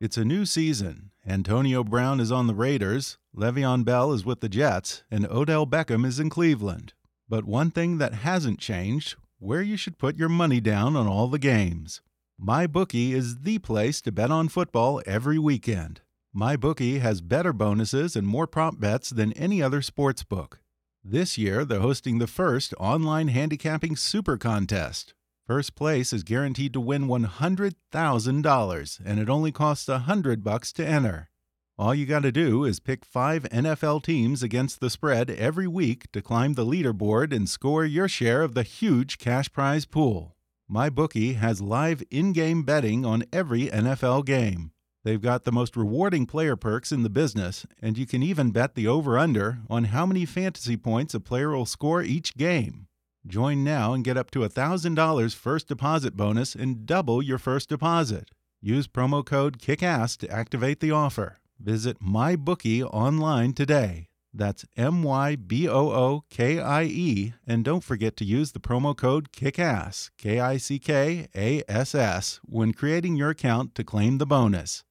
It's 0.00 0.16
a 0.16 0.24
new 0.24 0.44
season. 0.44 1.12
Antonio 1.24 1.84
Brown 1.84 2.18
is 2.18 2.32
on 2.32 2.48
the 2.48 2.56
Raiders, 2.56 3.18
Le'Veon 3.36 3.84
Bell 3.84 4.12
is 4.12 4.24
with 4.24 4.40
the 4.40 4.48
Jets, 4.48 5.04
and 5.08 5.24
Odell 5.24 5.64
Beckham 5.64 6.04
is 6.04 6.18
in 6.18 6.30
Cleveland. 6.30 6.92
But 7.28 7.44
one 7.44 7.70
thing 7.70 7.98
that 7.98 8.14
hasn't 8.14 8.58
changed 8.58 9.14
where 9.38 9.62
you 9.62 9.76
should 9.76 9.96
put 9.96 10.16
your 10.16 10.28
money 10.28 10.58
down 10.60 10.96
on 10.96 11.06
all 11.06 11.28
the 11.28 11.38
games. 11.38 12.02
MyBookie 12.44 13.12
is 13.12 13.42
the 13.42 13.60
place 13.60 14.02
to 14.02 14.10
bet 14.10 14.32
on 14.32 14.48
football 14.48 15.00
every 15.06 15.38
weekend. 15.38 16.00
MyBookie 16.36 17.00
has 17.00 17.20
better 17.20 17.52
bonuses 17.52 18.16
and 18.16 18.26
more 18.26 18.48
prop 18.48 18.80
bets 18.80 19.10
than 19.10 19.32
any 19.34 19.62
other 19.62 19.80
sports 19.80 20.24
book. 20.24 20.58
This 21.04 21.38
year, 21.38 21.64
they're 21.64 21.78
hosting 21.78 22.18
the 22.18 22.26
first 22.26 22.74
online 22.80 23.28
handicapping 23.28 23.94
super 23.94 24.36
contest. 24.36 25.14
First 25.46 25.76
place 25.76 26.12
is 26.12 26.24
guaranteed 26.24 26.72
to 26.72 26.80
win 26.80 27.06
$100,000, 27.06 29.00
and 29.04 29.20
it 29.20 29.28
only 29.28 29.52
costs 29.52 29.88
a 29.88 30.00
hundred 30.00 30.42
bucks 30.42 30.72
to 30.72 30.84
enter. 30.84 31.30
All 31.78 31.94
you 31.94 32.04
got 32.04 32.22
to 32.24 32.32
do 32.32 32.64
is 32.64 32.80
pick 32.80 33.04
five 33.04 33.44
NFL 33.44 34.02
teams 34.02 34.42
against 34.42 34.80
the 34.80 34.90
spread 34.90 35.30
every 35.30 35.68
week 35.68 36.10
to 36.10 36.20
climb 36.20 36.54
the 36.54 36.66
leaderboard 36.66 37.32
and 37.32 37.48
score 37.48 37.84
your 37.84 38.08
share 38.08 38.42
of 38.42 38.54
the 38.54 38.64
huge 38.64 39.18
cash 39.18 39.52
prize 39.52 39.84
pool. 39.84 40.34
MyBookie 40.68 41.36
has 41.36 41.60
live 41.60 42.02
in 42.10 42.32
game 42.32 42.64
betting 42.64 43.04
on 43.04 43.22
every 43.32 43.68
NFL 43.68 44.24
game. 44.24 44.72
They've 45.04 45.20
got 45.20 45.44
the 45.44 45.52
most 45.52 45.76
rewarding 45.76 46.24
player 46.24 46.56
perks 46.56 46.90
in 46.90 47.02
the 47.02 47.10
business, 47.10 47.66
and 47.80 47.98
you 47.98 48.06
can 48.06 48.22
even 48.22 48.52
bet 48.52 48.74
the 48.74 48.88
over 48.88 49.18
under 49.18 49.58
on 49.68 49.84
how 49.84 50.06
many 50.06 50.24
fantasy 50.24 50.78
points 50.78 51.12
a 51.12 51.20
player 51.20 51.50
will 51.50 51.66
score 51.66 52.02
each 52.02 52.36
game. 52.36 52.86
Join 53.26 53.62
now 53.62 53.92
and 53.92 54.02
get 54.02 54.16
up 54.16 54.30
to 54.30 54.40
$1,000 54.40 55.34
first 55.34 55.68
deposit 55.68 56.16
bonus 56.16 56.54
and 56.54 56.86
double 56.86 57.22
your 57.22 57.38
first 57.38 57.68
deposit. 57.68 58.30
Use 58.62 58.88
promo 58.88 59.24
code 59.24 59.58
KICKASS 59.58 60.16
to 60.18 60.30
activate 60.30 60.80
the 60.80 60.90
offer. 60.90 61.38
Visit 61.60 62.00
MyBookie 62.02 62.82
online 62.82 63.52
today. 63.52 64.08
That's 64.32 64.64
M 64.76 65.02
Y 65.02 65.36
B 65.36 65.68
O 65.68 65.90
O 65.90 66.24
K 66.30 66.58
I 66.58 66.84
E. 66.84 67.34
And 67.46 67.62
don't 67.62 67.84
forget 67.84 68.16
to 68.16 68.24
use 68.24 68.52
the 68.52 68.58
promo 68.58 68.96
code 68.96 69.32
KICKASS, 69.32 70.10
K 70.16 70.40
I 70.40 70.56
C 70.56 70.78
K 70.78 71.28
A 71.36 71.62
S 71.68 71.94
S, 71.94 72.40
when 72.42 72.72
creating 72.72 73.16
your 73.16 73.30
account 73.30 73.74
to 73.74 73.84
claim 73.84 74.16
the 74.18 74.26
bonus. 74.26 74.82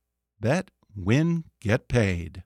Bet, 0.43 0.71
win, 0.93 1.45
get 1.61 1.87
paid. 1.87 2.43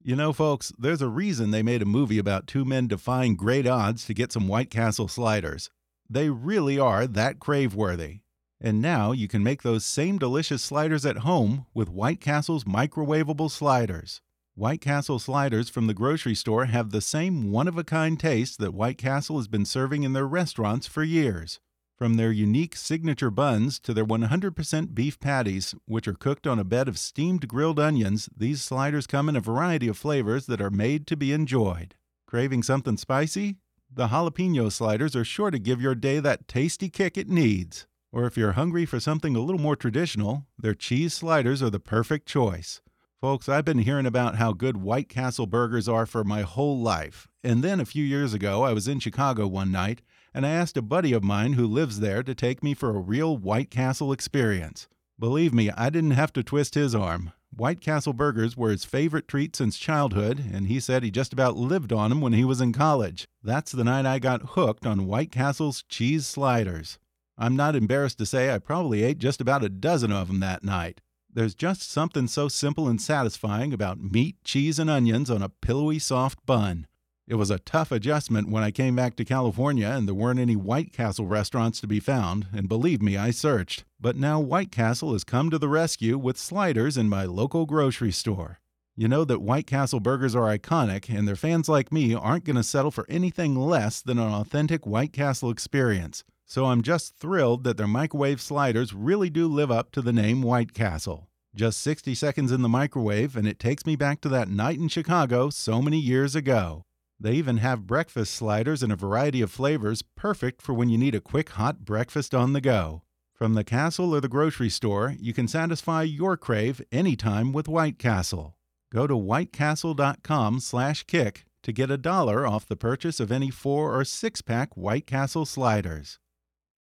You 0.00 0.14
know, 0.14 0.32
folks, 0.32 0.72
there's 0.78 1.02
a 1.02 1.08
reason 1.08 1.50
they 1.50 1.64
made 1.64 1.82
a 1.82 1.84
movie 1.84 2.18
about 2.18 2.46
two 2.46 2.64
men 2.64 2.86
defying 2.86 3.34
great 3.34 3.66
odds 3.66 4.06
to 4.06 4.14
get 4.14 4.30
some 4.30 4.46
White 4.46 4.70
Castle 4.70 5.08
sliders. 5.08 5.68
They 6.08 6.30
really 6.30 6.78
are 6.78 7.08
that 7.08 7.40
crave 7.40 7.74
worthy. 7.74 8.20
And 8.60 8.80
now 8.80 9.10
you 9.10 9.26
can 9.26 9.42
make 9.42 9.62
those 9.62 9.84
same 9.84 10.16
delicious 10.16 10.62
sliders 10.62 11.04
at 11.04 11.26
home 11.26 11.66
with 11.74 11.90
White 11.90 12.20
Castle's 12.20 12.62
microwavable 12.62 13.50
sliders. 13.50 14.20
White 14.54 14.80
Castle 14.80 15.18
sliders 15.18 15.68
from 15.68 15.88
the 15.88 15.92
grocery 15.92 16.36
store 16.36 16.66
have 16.66 16.90
the 16.90 17.00
same 17.00 17.50
one 17.50 17.66
of 17.66 17.76
a 17.76 17.82
kind 17.82 18.20
taste 18.20 18.60
that 18.60 18.74
White 18.74 18.96
Castle 18.96 19.38
has 19.38 19.48
been 19.48 19.64
serving 19.64 20.04
in 20.04 20.12
their 20.12 20.28
restaurants 20.28 20.86
for 20.86 21.02
years. 21.02 21.58
From 21.96 22.14
their 22.14 22.32
unique 22.32 22.74
signature 22.74 23.30
buns 23.30 23.78
to 23.80 23.94
their 23.94 24.04
100% 24.04 24.94
beef 24.94 25.20
patties, 25.20 25.76
which 25.86 26.08
are 26.08 26.14
cooked 26.14 26.44
on 26.44 26.58
a 26.58 26.64
bed 26.64 26.88
of 26.88 26.98
steamed 26.98 27.46
grilled 27.46 27.78
onions, 27.78 28.28
these 28.36 28.62
sliders 28.62 29.06
come 29.06 29.28
in 29.28 29.36
a 29.36 29.40
variety 29.40 29.86
of 29.86 29.96
flavors 29.96 30.46
that 30.46 30.60
are 30.60 30.70
made 30.70 31.06
to 31.06 31.16
be 31.16 31.30
enjoyed. 31.30 31.94
Craving 32.26 32.64
something 32.64 32.96
spicy? 32.96 33.58
The 33.88 34.08
jalapeno 34.08 34.72
sliders 34.72 35.14
are 35.14 35.24
sure 35.24 35.52
to 35.52 35.58
give 35.60 35.80
your 35.80 35.94
day 35.94 36.18
that 36.18 36.48
tasty 36.48 36.88
kick 36.88 37.16
it 37.16 37.28
needs. 37.28 37.86
Or 38.10 38.26
if 38.26 38.36
you're 38.36 38.52
hungry 38.52 38.86
for 38.86 38.98
something 38.98 39.36
a 39.36 39.40
little 39.40 39.60
more 39.60 39.76
traditional, 39.76 40.46
their 40.58 40.74
cheese 40.74 41.14
sliders 41.14 41.62
are 41.62 41.70
the 41.70 41.78
perfect 41.78 42.26
choice. 42.26 42.80
Folks, 43.20 43.48
I've 43.48 43.64
been 43.64 43.78
hearing 43.78 44.04
about 44.04 44.34
how 44.34 44.52
good 44.52 44.78
White 44.78 45.08
Castle 45.08 45.46
burgers 45.46 45.88
are 45.88 46.06
for 46.06 46.24
my 46.24 46.42
whole 46.42 46.80
life. 46.80 47.28
And 47.44 47.62
then 47.62 47.78
a 47.78 47.86
few 47.86 48.04
years 48.04 48.34
ago, 48.34 48.64
I 48.64 48.72
was 48.72 48.88
in 48.88 48.98
Chicago 48.98 49.46
one 49.46 49.70
night, 49.70 50.02
and 50.34 50.44
I 50.44 50.50
asked 50.50 50.76
a 50.76 50.82
buddy 50.82 51.12
of 51.12 51.22
mine 51.22 51.52
who 51.52 51.66
lives 51.66 52.00
there 52.00 52.22
to 52.24 52.34
take 52.34 52.62
me 52.62 52.74
for 52.74 52.90
a 52.90 53.00
real 53.00 53.36
White 53.36 53.70
Castle 53.70 54.12
experience. 54.12 54.88
Believe 55.18 55.54
me, 55.54 55.70
I 55.70 55.90
didn't 55.90 56.10
have 56.10 56.32
to 56.32 56.42
twist 56.42 56.74
his 56.74 56.94
arm. 56.94 57.32
White 57.56 57.80
Castle 57.80 58.12
burgers 58.12 58.56
were 58.56 58.70
his 58.70 58.84
favorite 58.84 59.28
treat 59.28 59.54
since 59.54 59.78
childhood, 59.78 60.44
and 60.52 60.66
he 60.66 60.80
said 60.80 61.04
he 61.04 61.10
just 61.12 61.32
about 61.32 61.56
lived 61.56 61.92
on 61.92 62.10
them 62.10 62.20
when 62.20 62.32
he 62.32 62.44
was 62.44 62.60
in 62.60 62.72
college. 62.72 63.28
That's 63.44 63.70
the 63.70 63.84
night 63.84 64.06
I 64.06 64.18
got 64.18 64.50
hooked 64.50 64.84
on 64.84 65.06
White 65.06 65.30
Castle's 65.30 65.84
cheese 65.88 66.26
sliders. 66.26 66.98
I'm 67.38 67.54
not 67.54 67.76
embarrassed 67.76 68.18
to 68.18 68.26
say 68.26 68.52
I 68.52 68.58
probably 68.58 69.04
ate 69.04 69.18
just 69.18 69.40
about 69.40 69.62
a 69.62 69.68
dozen 69.68 70.10
of 70.10 70.26
them 70.26 70.40
that 70.40 70.64
night. 70.64 71.00
There's 71.32 71.54
just 71.54 71.90
something 71.90 72.26
so 72.26 72.48
simple 72.48 72.88
and 72.88 73.00
satisfying 73.00 73.72
about 73.72 74.00
meat, 74.00 74.36
cheese, 74.44 74.80
and 74.80 74.90
onions 74.90 75.30
on 75.30 75.42
a 75.42 75.48
pillowy, 75.48 76.00
soft 76.00 76.44
bun. 76.46 76.86
It 77.26 77.36
was 77.36 77.48
a 77.48 77.58
tough 77.58 77.90
adjustment 77.90 78.50
when 78.50 78.62
I 78.62 78.70
came 78.70 78.94
back 78.94 79.16
to 79.16 79.24
California 79.24 79.88
and 79.88 80.06
there 80.06 80.14
weren't 80.14 80.38
any 80.38 80.56
White 80.56 80.92
Castle 80.92 81.26
restaurants 81.26 81.80
to 81.80 81.86
be 81.86 81.98
found, 81.98 82.48
and 82.52 82.68
believe 82.68 83.00
me, 83.00 83.16
I 83.16 83.30
searched. 83.30 83.84
But 83.98 84.16
now 84.16 84.40
White 84.40 84.70
Castle 84.70 85.14
has 85.14 85.24
come 85.24 85.48
to 85.48 85.58
the 85.58 85.68
rescue 85.68 86.18
with 86.18 86.36
sliders 86.36 86.98
in 86.98 87.08
my 87.08 87.24
local 87.24 87.64
grocery 87.64 88.12
store. 88.12 88.60
You 88.94 89.08
know 89.08 89.24
that 89.24 89.40
White 89.40 89.66
Castle 89.66 90.00
burgers 90.00 90.36
are 90.36 90.54
iconic, 90.54 91.08
and 91.08 91.26
their 91.26 91.34
fans 91.34 91.66
like 91.66 91.90
me 91.90 92.14
aren't 92.14 92.44
going 92.44 92.56
to 92.56 92.62
settle 92.62 92.90
for 92.90 93.06
anything 93.08 93.56
less 93.56 94.02
than 94.02 94.18
an 94.18 94.30
authentic 94.30 94.86
White 94.86 95.14
Castle 95.14 95.50
experience. 95.50 96.24
So 96.44 96.66
I'm 96.66 96.82
just 96.82 97.16
thrilled 97.16 97.64
that 97.64 97.78
their 97.78 97.88
microwave 97.88 98.42
sliders 98.42 98.92
really 98.92 99.30
do 99.30 99.48
live 99.48 99.70
up 99.70 99.92
to 99.92 100.02
the 100.02 100.12
name 100.12 100.42
White 100.42 100.74
Castle. 100.74 101.28
Just 101.54 101.80
60 101.80 102.14
seconds 102.14 102.52
in 102.52 102.60
the 102.60 102.68
microwave, 102.68 103.34
and 103.34 103.48
it 103.48 103.58
takes 103.58 103.86
me 103.86 103.96
back 103.96 104.20
to 104.20 104.28
that 104.28 104.50
night 104.50 104.78
in 104.78 104.88
Chicago 104.88 105.48
so 105.48 105.80
many 105.80 105.98
years 105.98 106.36
ago. 106.36 106.84
They 107.20 107.34
even 107.34 107.58
have 107.58 107.86
breakfast 107.86 108.34
sliders 108.34 108.82
in 108.82 108.90
a 108.90 108.96
variety 108.96 109.40
of 109.40 109.50
flavors, 109.50 110.02
perfect 110.02 110.60
for 110.60 110.74
when 110.74 110.88
you 110.88 110.98
need 110.98 111.14
a 111.14 111.20
quick 111.20 111.50
hot 111.50 111.84
breakfast 111.84 112.34
on 112.34 112.52
the 112.52 112.60
go. 112.60 113.02
From 113.32 113.54
the 113.54 113.64
castle 113.64 114.14
or 114.14 114.20
the 114.20 114.28
grocery 114.28 114.68
store, 114.68 115.14
you 115.18 115.32
can 115.32 115.48
satisfy 115.48 116.02
your 116.02 116.36
crave 116.36 116.82
anytime 116.92 117.52
with 117.52 117.68
White 117.68 117.98
Castle. 117.98 118.56
Go 118.92 119.06
to 119.06 119.14
whitecastle.com/kick 119.14 121.46
to 121.62 121.72
get 121.72 121.90
a 121.90 121.96
dollar 121.96 122.46
off 122.46 122.66
the 122.66 122.76
purchase 122.76 123.20
of 123.20 123.32
any 123.32 123.50
4 123.50 123.98
or 123.98 124.02
6-pack 124.02 124.76
White 124.76 125.06
Castle 125.06 125.46
sliders. 125.46 126.18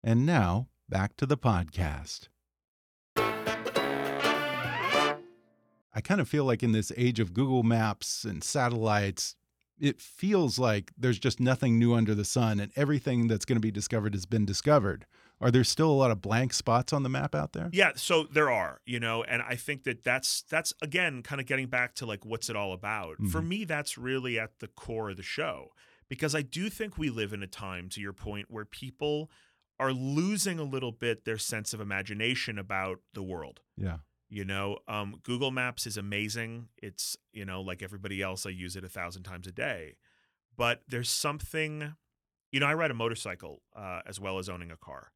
And 0.04 0.26
now, 0.26 0.70
back 0.90 1.16
to 1.18 1.26
the 1.26 1.38
podcast. 1.38 2.30
I 5.94 6.02
kind 6.02 6.20
of 6.20 6.28
feel 6.28 6.46
like 6.46 6.64
in 6.64 6.72
this 6.72 6.92
age 6.98 7.20
of 7.20 7.34
Google 7.34 7.64
Maps 7.64 8.24
and 8.24 8.44
satellites, 8.44 9.36
it 9.82 10.00
feels 10.00 10.60
like 10.60 10.92
there's 10.98 11.20
just 11.20 11.40
nothing 11.40 11.80
new 11.80 11.94
under 11.94 12.14
the 12.14 12.24
sun 12.24 12.60
and 12.60 12.72
everything 12.76 13.28
that's 13.28 13.46
going 13.46 13.56
to 13.56 13.62
be 13.62 13.72
discovered 13.72 14.14
has 14.14 14.26
been 14.26 14.46
discovered. 14.46 15.06
Are 15.42 15.50
there 15.50 15.64
still 15.64 15.90
a 15.90 15.94
lot 15.94 16.12
of 16.12 16.22
blank 16.22 16.54
spots 16.54 16.94
on 16.94 17.02
the 17.02 17.10
map 17.10 17.34
out 17.34 17.54
there? 17.54 17.70
Yeah, 17.74 17.94
so 17.96 18.28
there 18.32 18.52
are, 18.52 18.80
you 18.86 19.00
know, 19.00 19.24
and 19.24 19.42
I 19.42 19.56
think 19.56 19.84
that 19.86 20.04
that's 20.04 20.44
that's 20.44 20.72
again 20.84 21.24
kind 21.24 21.42
of 21.42 21.48
getting 21.48 21.68
back 21.68 21.96
to 21.96 22.06
like 22.06 22.24
what's 22.24 22.48
it 22.48 22.56
all 22.56 22.74
about. 22.74 23.18
Mm 23.20 23.26
-hmm. 23.26 23.32
For 23.32 23.40
mm-hmm. 23.40 23.50
me 23.50 23.66
that's 23.66 23.98
really 23.98 24.40
at 24.40 24.60
the 24.60 24.68
core 24.68 25.10
of 25.12 25.18
the 25.18 25.24
show 25.24 25.72
because 26.10 26.36
I 26.36 26.44
do 26.44 26.70
think 26.70 26.98
we 26.98 27.10
live 27.10 27.34
in 27.34 27.42
a 27.42 27.48
time 27.48 27.90
to 27.90 28.02
your 28.02 28.14
point 28.14 28.52
where 28.52 28.66
people 28.66 29.32
are 29.80 29.94
losing 29.94 30.60
a 30.60 30.64
little 30.64 30.92
bit 30.92 31.26
their 31.26 31.40
sense 31.40 31.74
of 31.74 31.82
imagination 31.82 32.60
about 32.60 33.00
the 33.14 33.24
world. 33.24 33.62
Yeah. 33.76 33.98
You 34.32 34.46
know, 34.46 34.78
um, 34.88 35.20
Google 35.24 35.52
Maps 35.52 35.86
is 35.86 35.98
amazing. 35.98 36.70
It's, 36.82 37.18
you 37.34 37.44
know, 37.44 37.60
like 37.60 37.84
everybody 37.84 38.22
else, 38.22 38.46
I 38.46 38.50
use 38.52 38.78
it 38.78 38.86
a 38.86 38.90
thousand 38.90 39.24
times 39.24 39.46
a 39.46 39.52
day. 39.52 39.98
But 40.56 40.84
there's 40.88 41.10
something, 41.10 41.96
you 42.50 42.62
know, 42.62 42.66
I 42.66 42.74
ride 42.74 42.92
a 42.92 42.94
motorcycle 42.94 43.62
uh, 43.76 44.00
as 44.08 44.22
well 44.22 44.40
as 44.40 44.48
owning 44.48 44.72
a 44.72 44.78
car. 44.78 45.12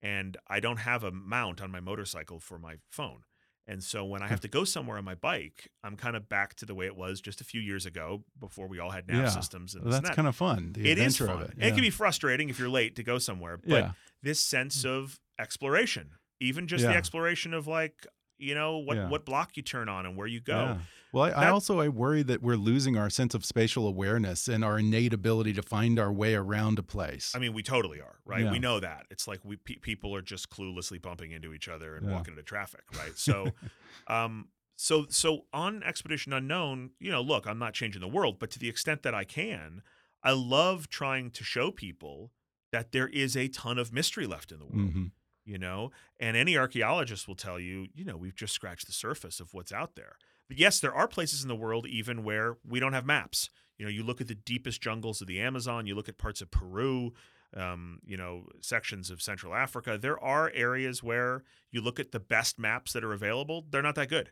And 0.00 0.38
I 0.48 0.60
don't 0.60 0.78
have 0.78 1.04
a 1.04 1.12
mount 1.12 1.60
on 1.60 1.70
my 1.70 1.80
motorcycle 1.80 2.40
for 2.40 2.58
my 2.58 2.76
phone. 2.90 3.24
And 3.66 3.84
so 3.84 4.02
when 4.04 4.22
I 4.22 4.28
have 4.28 4.40
to 4.40 4.48
go 4.48 4.64
somewhere 4.64 4.96
on 4.96 5.04
my 5.04 5.14
bike, 5.14 5.70
I'm 5.82 5.96
kind 5.96 6.16
of 6.16 6.28
back 6.30 6.54
to 6.56 6.66
the 6.66 6.74
way 6.74 6.86
it 6.86 6.96
was 6.96 7.20
just 7.20 7.42
a 7.42 7.44
few 7.44 7.60
years 7.60 7.84
ago 7.84 8.24
before 8.40 8.66
we 8.66 8.78
all 8.78 8.90
had 8.90 9.08
nav 9.08 9.24
yeah. 9.24 9.28
systems. 9.28 9.74
And 9.74 9.84
well, 9.84 9.92
that's 9.92 10.14
kind 10.14 10.28
of 10.28 10.36
fun. 10.36 10.72
The 10.72 10.90
it 10.90 10.98
is 10.98 11.18
fun. 11.18 11.42
It. 11.42 11.50
Yeah. 11.58 11.66
it. 11.66 11.72
can 11.72 11.80
be 11.82 11.90
frustrating 11.90 12.48
if 12.48 12.58
you're 12.58 12.68
late 12.70 12.96
to 12.96 13.02
go 13.02 13.18
somewhere, 13.18 13.58
but 13.58 13.68
yeah. 13.68 13.90
this 14.22 14.40
sense 14.40 14.84
of 14.86 15.20
exploration, 15.38 16.12
even 16.40 16.66
just 16.66 16.84
the 16.84 16.94
exploration 16.94 17.52
of 17.54 17.66
like, 17.66 18.06
you 18.38 18.54
know 18.54 18.78
what 18.78 18.96
yeah. 18.96 19.08
what 19.08 19.24
block 19.24 19.56
you 19.56 19.62
turn 19.62 19.88
on 19.88 20.06
and 20.06 20.16
where 20.16 20.26
you 20.26 20.40
go. 20.40 20.58
Yeah. 20.58 20.76
Well, 21.12 21.24
I, 21.24 21.30
that, 21.30 21.38
I, 21.38 21.48
also 21.50 21.80
I 21.80 21.88
worry 21.88 22.22
that 22.24 22.42
we're 22.42 22.56
losing 22.56 22.96
our 22.96 23.08
sense 23.08 23.34
of 23.34 23.44
spatial 23.44 23.86
awareness 23.86 24.48
and 24.48 24.64
our 24.64 24.80
innate 24.80 25.14
ability 25.14 25.52
to 25.54 25.62
find 25.62 25.98
our 25.98 26.12
way 26.12 26.34
around 26.34 26.78
a 26.78 26.82
place. 26.82 27.32
I 27.36 27.38
mean, 27.38 27.52
we 27.52 27.62
totally 27.62 28.00
are, 28.00 28.18
right? 28.24 28.42
Yeah. 28.42 28.50
We 28.50 28.58
know 28.58 28.80
that. 28.80 29.06
It's 29.10 29.28
like 29.28 29.40
we 29.44 29.56
pe 29.56 29.76
people 29.76 30.14
are 30.16 30.22
just 30.22 30.50
cluelessly 30.50 31.00
bumping 31.00 31.30
into 31.30 31.54
each 31.54 31.68
other 31.68 31.96
and 31.96 32.10
walking 32.10 32.32
into 32.32 32.42
traffic, 32.42 32.82
right? 32.98 33.16
So, 33.16 33.46
um, 34.08 34.48
so 34.76 35.06
so 35.08 35.44
on 35.52 35.82
Expedition 35.84 36.32
Unknown, 36.32 36.90
you 36.98 37.12
know, 37.12 37.22
look, 37.22 37.46
I'm 37.46 37.58
not 37.58 37.74
changing 37.74 38.00
the 38.00 38.08
world, 38.08 38.38
but 38.40 38.50
to 38.50 38.58
the 38.58 38.68
extent 38.68 39.02
that 39.04 39.14
I 39.14 39.24
can, 39.24 39.82
I 40.22 40.32
love 40.32 40.88
trying 40.88 41.30
to 41.30 41.44
show 41.44 41.70
people 41.70 42.32
that 42.72 42.90
there 42.90 43.06
is 43.06 43.36
a 43.36 43.46
ton 43.46 43.78
of 43.78 43.92
mystery 43.92 44.26
left 44.26 44.50
in 44.50 44.58
the 44.58 44.64
world. 44.64 44.78
Mm 44.78 44.92
-hmm 44.92 45.10
you 45.44 45.58
know 45.58 45.90
and 46.18 46.36
any 46.36 46.56
archaeologist 46.56 47.28
will 47.28 47.34
tell 47.34 47.58
you 47.58 47.86
you 47.94 48.04
know 48.04 48.16
we've 48.16 48.36
just 48.36 48.54
scratched 48.54 48.86
the 48.86 48.92
surface 48.92 49.40
of 49.40 49.52
what's 49.52 49.72
out 49.72 49.94
there 49.94 50.16
but 50.48 50.58
yes 50.58 50.80
there 50.80 50.94
are 50.94 51.08
places 51.08 51.42
in 51.42 51.48
the 51.48 51.56
world 51.56 51.86
even 51.86 52.24
where 52.24 52.56
we 52.66 52.80
don't 52.80 52.92
have 52.92 53.06
maps 53.06 53.50
you 53.78 53.84
know 53.84 53.90
you 53.90 54.02
look 54.02 54.20
at 54.20 54.28
the 54.28 54.34
deepest 54.34 54.80
jungles 54.80 55.20
of 55.20 55.26
the 55.26 55.40
amazon 55.40 55.86
you 55.86 55.94
look 55.94 56.08
at 56.08 56.18
parts 56.18 56.40
of 56.40 56.50
peru 56.50 57.12
um, 57.56 58.00
you 58.04 58.16
know, 58.16 58.46
sections 58.60 59.10
of 59.10 59.22
Central 59.22 59.54
Africa. 59.54 59.96
There 59.96 60.18
are 60.18 60.50
areas 60.54 61.02
where 61.02 61.44
you 61.70 61.80
look 61.80 62.00
at 62.00 62.12
the 62.12 62.20
best 62.20 62.58
maps 62.58 62.92
that 62.92 63.04
are 63.04 63.12
available; 63.12 63.64
they're 63.70 63.82
not 63.82 63.94
that 63.94 64.08
good. 64.08 64.30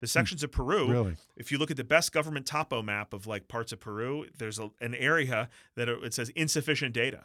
The 0.00 0.06
sections 0.08 0.42
of 0.42 0.50
Peru, 0.50 0.90
Really? 0.90 1.16
if 1.36 1.52
you 1.52 1.58
look 1.58 1.70
at 1.70 1.76
the 1.76 1.84
best 1.84 2.12
government 2.12 2.44
topo 2.44 2.82
map 2.82 3.12
of 3.12 3.26
like 3.26 3.46
parts 3.46 3.72
of 3.72 3.78
Peru, 3.78 4.26
there's 4.36 4.58
a, 4.58 4.70
an 4.80 4.96
area 4.96 5.48
that 5.76 5.88
it 5.88 6.02
it 6.02 6.14
says 6.14 6.28
insufficient 6.30 6.92
data, 6.92 7.24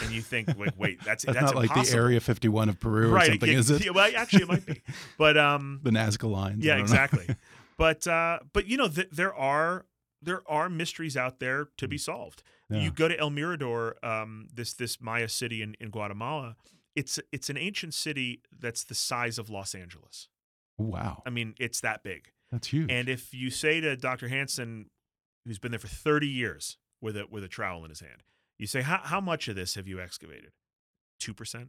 and 0.00 0.10
you 0.10 0.22
think 0.22 0.48
like, 0.58 0.74
wait, 0.78 1.02
that's 1.04 1.24
That's, 1.24 1.38
that's, 1.38 1.52
not 1.52 1.56
like 1.56 1.74
the. 1.74 1.96
Area 1.96 2.20
51 2.20 2.68
of 2.68 2.80
Peru 2.80 3.14
or 3.14 3.24
something, 3.24 3.50
yeah, 3.50 3.58
is 3.58 3.70
it? 3.70 3.84
yeah, 3.84 3.92
well, 3.92 4.10
actually, 4.16 4.42
it 4.42 4.48
might 4.48 4.66
be, 4.66 4.82
but 5.18 5.36
um, 5.36 5.80
The 5.82 5.90
Nazca 5.90 6.30
lines. 6.30 6.64
Yeah, 6.64 6.76
exactly. 6.76 7.26
but 7.78 8.06
uh, 8.06 8.40
but 8.52 8.66
you 8.66 8.76
know, 8.76 8.88
th- 8.88 9.10
there 9.12 9.34
are 9.34 9.86
there 10.22 10.42
are 10.46 10.68
mysteries 10.68 11.16
out 11.16 11.38
there 11.38 11.68
to 11.76 11.86
be 11.86 11.98
solved. 11.98 12.42
Yeah. 12.70 12.80
You 12.80 12.90
go 12.90 13.08
to 13.08 13.18
El 13.18 13.30
Mirador, 13.30 13.96
um, 14.02 14.48
this 14.52 14.72
this 14.74 15.00
Maya 15.00 15.28
city 15.28 15.62
in, 15.62 15.76
in 15.80 15.90
Guatemala. 15.90 16.56
It's 16.96 17.20
it's 17.32 17.50
an 17.50 17.56
ancient 17.56 17.94
city 17.94 18.42
that's 18.58 18.84
the 18.84 18.94
size 18.94 19.38
of 19.38 19.50
Los 19.50 19.74
Angeles. 19.74 20.28
Wow. 20.78 21.22
I 21.26 21.30
mean, 21.30 21.54
it's 21.58 21.80
that 21.82 22.02
big. 22.02 22.30
That's 22.50 22.68
huge. 22.68 22.90
And 22.90 23.08
if 23.08 23.34
you 23.34 23.50
say 23.50 23.80
to 23.80 23.96
Dr. 23.96 24.28
Hansen, 24.28 24.90
who's 25.44 25.58
been 25.58 25.72
there 25.72 25.78
for 25.78 25.88
30 25.88 26.26
years 26.26 26.78
with 27.00 27.16
a 27.16 27.26
with 27.30 27.44
a 27.44 27.48
trowel 27.48 27.84
in 27.84 27.90
his 27.90 28.00
hand, 28.00 28.22
you 28.58 28.66
say, 28.66 28.82
how, 28.82 29.00
how 29.02 29.20
much 29.20 29.48
of 29.48 29.56
this 29.56 29.74
have 29.74 29.86
you 29.88 30.00
excavated? 30.00 30.52
2%? 31.22 31.68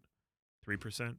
3%? 0.67 1.15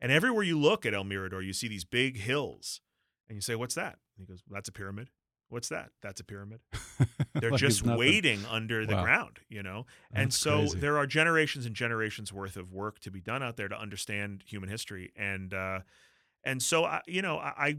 And 0.00 0.12
everywhere 0.12 0.42
you 0.42 0.58
look 0.58 0.84
at 0.84 0.94
El 0.94 1.04
Mirador, 1.04 1.42
you 1.42 1.52
see 1.52 1.68
these 1.68 1.84
big 1.84 2.18
hills. 2.18 2.80
And 3.28 3.36
you 3.36 3.40
say, 3.40 3.54
what's 3.54 3.74
that? 3.74 3.98
And 4.16 4.18
he 4.18 4.24
goes, 4.26 4.42
that's 4.50 4.68
a 4.68 4.72
pyramid. 4.72 5.08
What's 5.48 5.68
that? 5.68 5.90
That's 6.02 6.20
a 6.20 6.24
pyramid. 6.24 6.60
They're 7.34 7.50
Like 7.52 7.60
just 7.60 7.82
waiting 7.82 8.44
under 8.46 8.84
the 8.86 8.94
Wow. 8.94 9.02
ground, 9.02 9.38
you 9.48 9.62
know? 9.62 9.86
and 10.12 10.26
That's 10.26 10.36
so 10.36 10.58
crazy. 10.58 10.78
there 10.80 10.98
are 10.98 11.06
generations 11.06 11.66
and 11.66 11.74
generations 11.74 12.32
worth 12.32 12.56
of 12.56 12.72
work 12.72 12.98
to 13.00 13.10
be 13.10 13.20
done 13.20 13.42
out 13.42 13.56
there 13.56 13.68
to 13.68 13.78
understand 13.78 14.42
human 14.46 14.68
history. 14.68 15.12
And 15.16 15.52
uh, 15.54 15.80
and 16.44 16.62
so 16.62 16.84
I, 16.84 17.02
you 17.06 17.22
know, 17.22 17.38
I, 17.38 17.52
I 17.58 17.76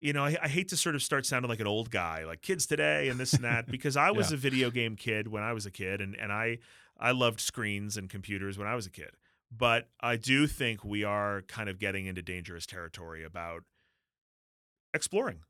you 0.00 0.12
know, 0.12 0.24
I, 0.24 0.36
I 0.42 0.48
hate 0.48 0.68
to 0.68 0.76
sort 0.76 0.94
of 0.94 1.02
start 1.02 1.26
sounding 1.26 1.48
like 1.48 1.60
an 1.60 1.66
old 1.66 1.90
guy, 1.90 2.24
like 2.24 2.42
kids 2.42 2.66
today 2.66 3.08
and 3.08 3.20
this 3.20 3.34
and 3.34 3.44
that, 3.44 3.66
because 3.70 3.96
I 3.96 4.10
was 4.10 4.30
Yeah. 4.30 4.34
a 4.34 4.38
video 4.38 4.70
game 4.70 4.96
kid 4.96 5.28
when 5.28 5.42
I 5.42 5.52
was 5.52 5.66
a 5.66 5.70
kid, 5.70 6.00
and 6.00 6.14
and 6.16 6.32
I 6.32 6.58
I 6.98 7.12
loved 7.12 7.40
screens 7.40 7.96
and 7.96 8.08
computers 8.10 8.58
when 8.58 8.66
I 8.66 8.74
was 8.74 8.86
a 8.86 8.90
kid. 8.90 9.10
But 9.50 9.88
I 10.00 10.16
do 10.16 10.46
think 10.46 10.84
we 10.84 11.02
are 11.04 11.42
kind 11.42 11.68
of 11.68 11.78
getting 11.78 12.06
into 12.06 12.22
dangerous 12.22 12.66
territory 12.66 13.24
about 13.24 13.64
exploring, 14.94 15.40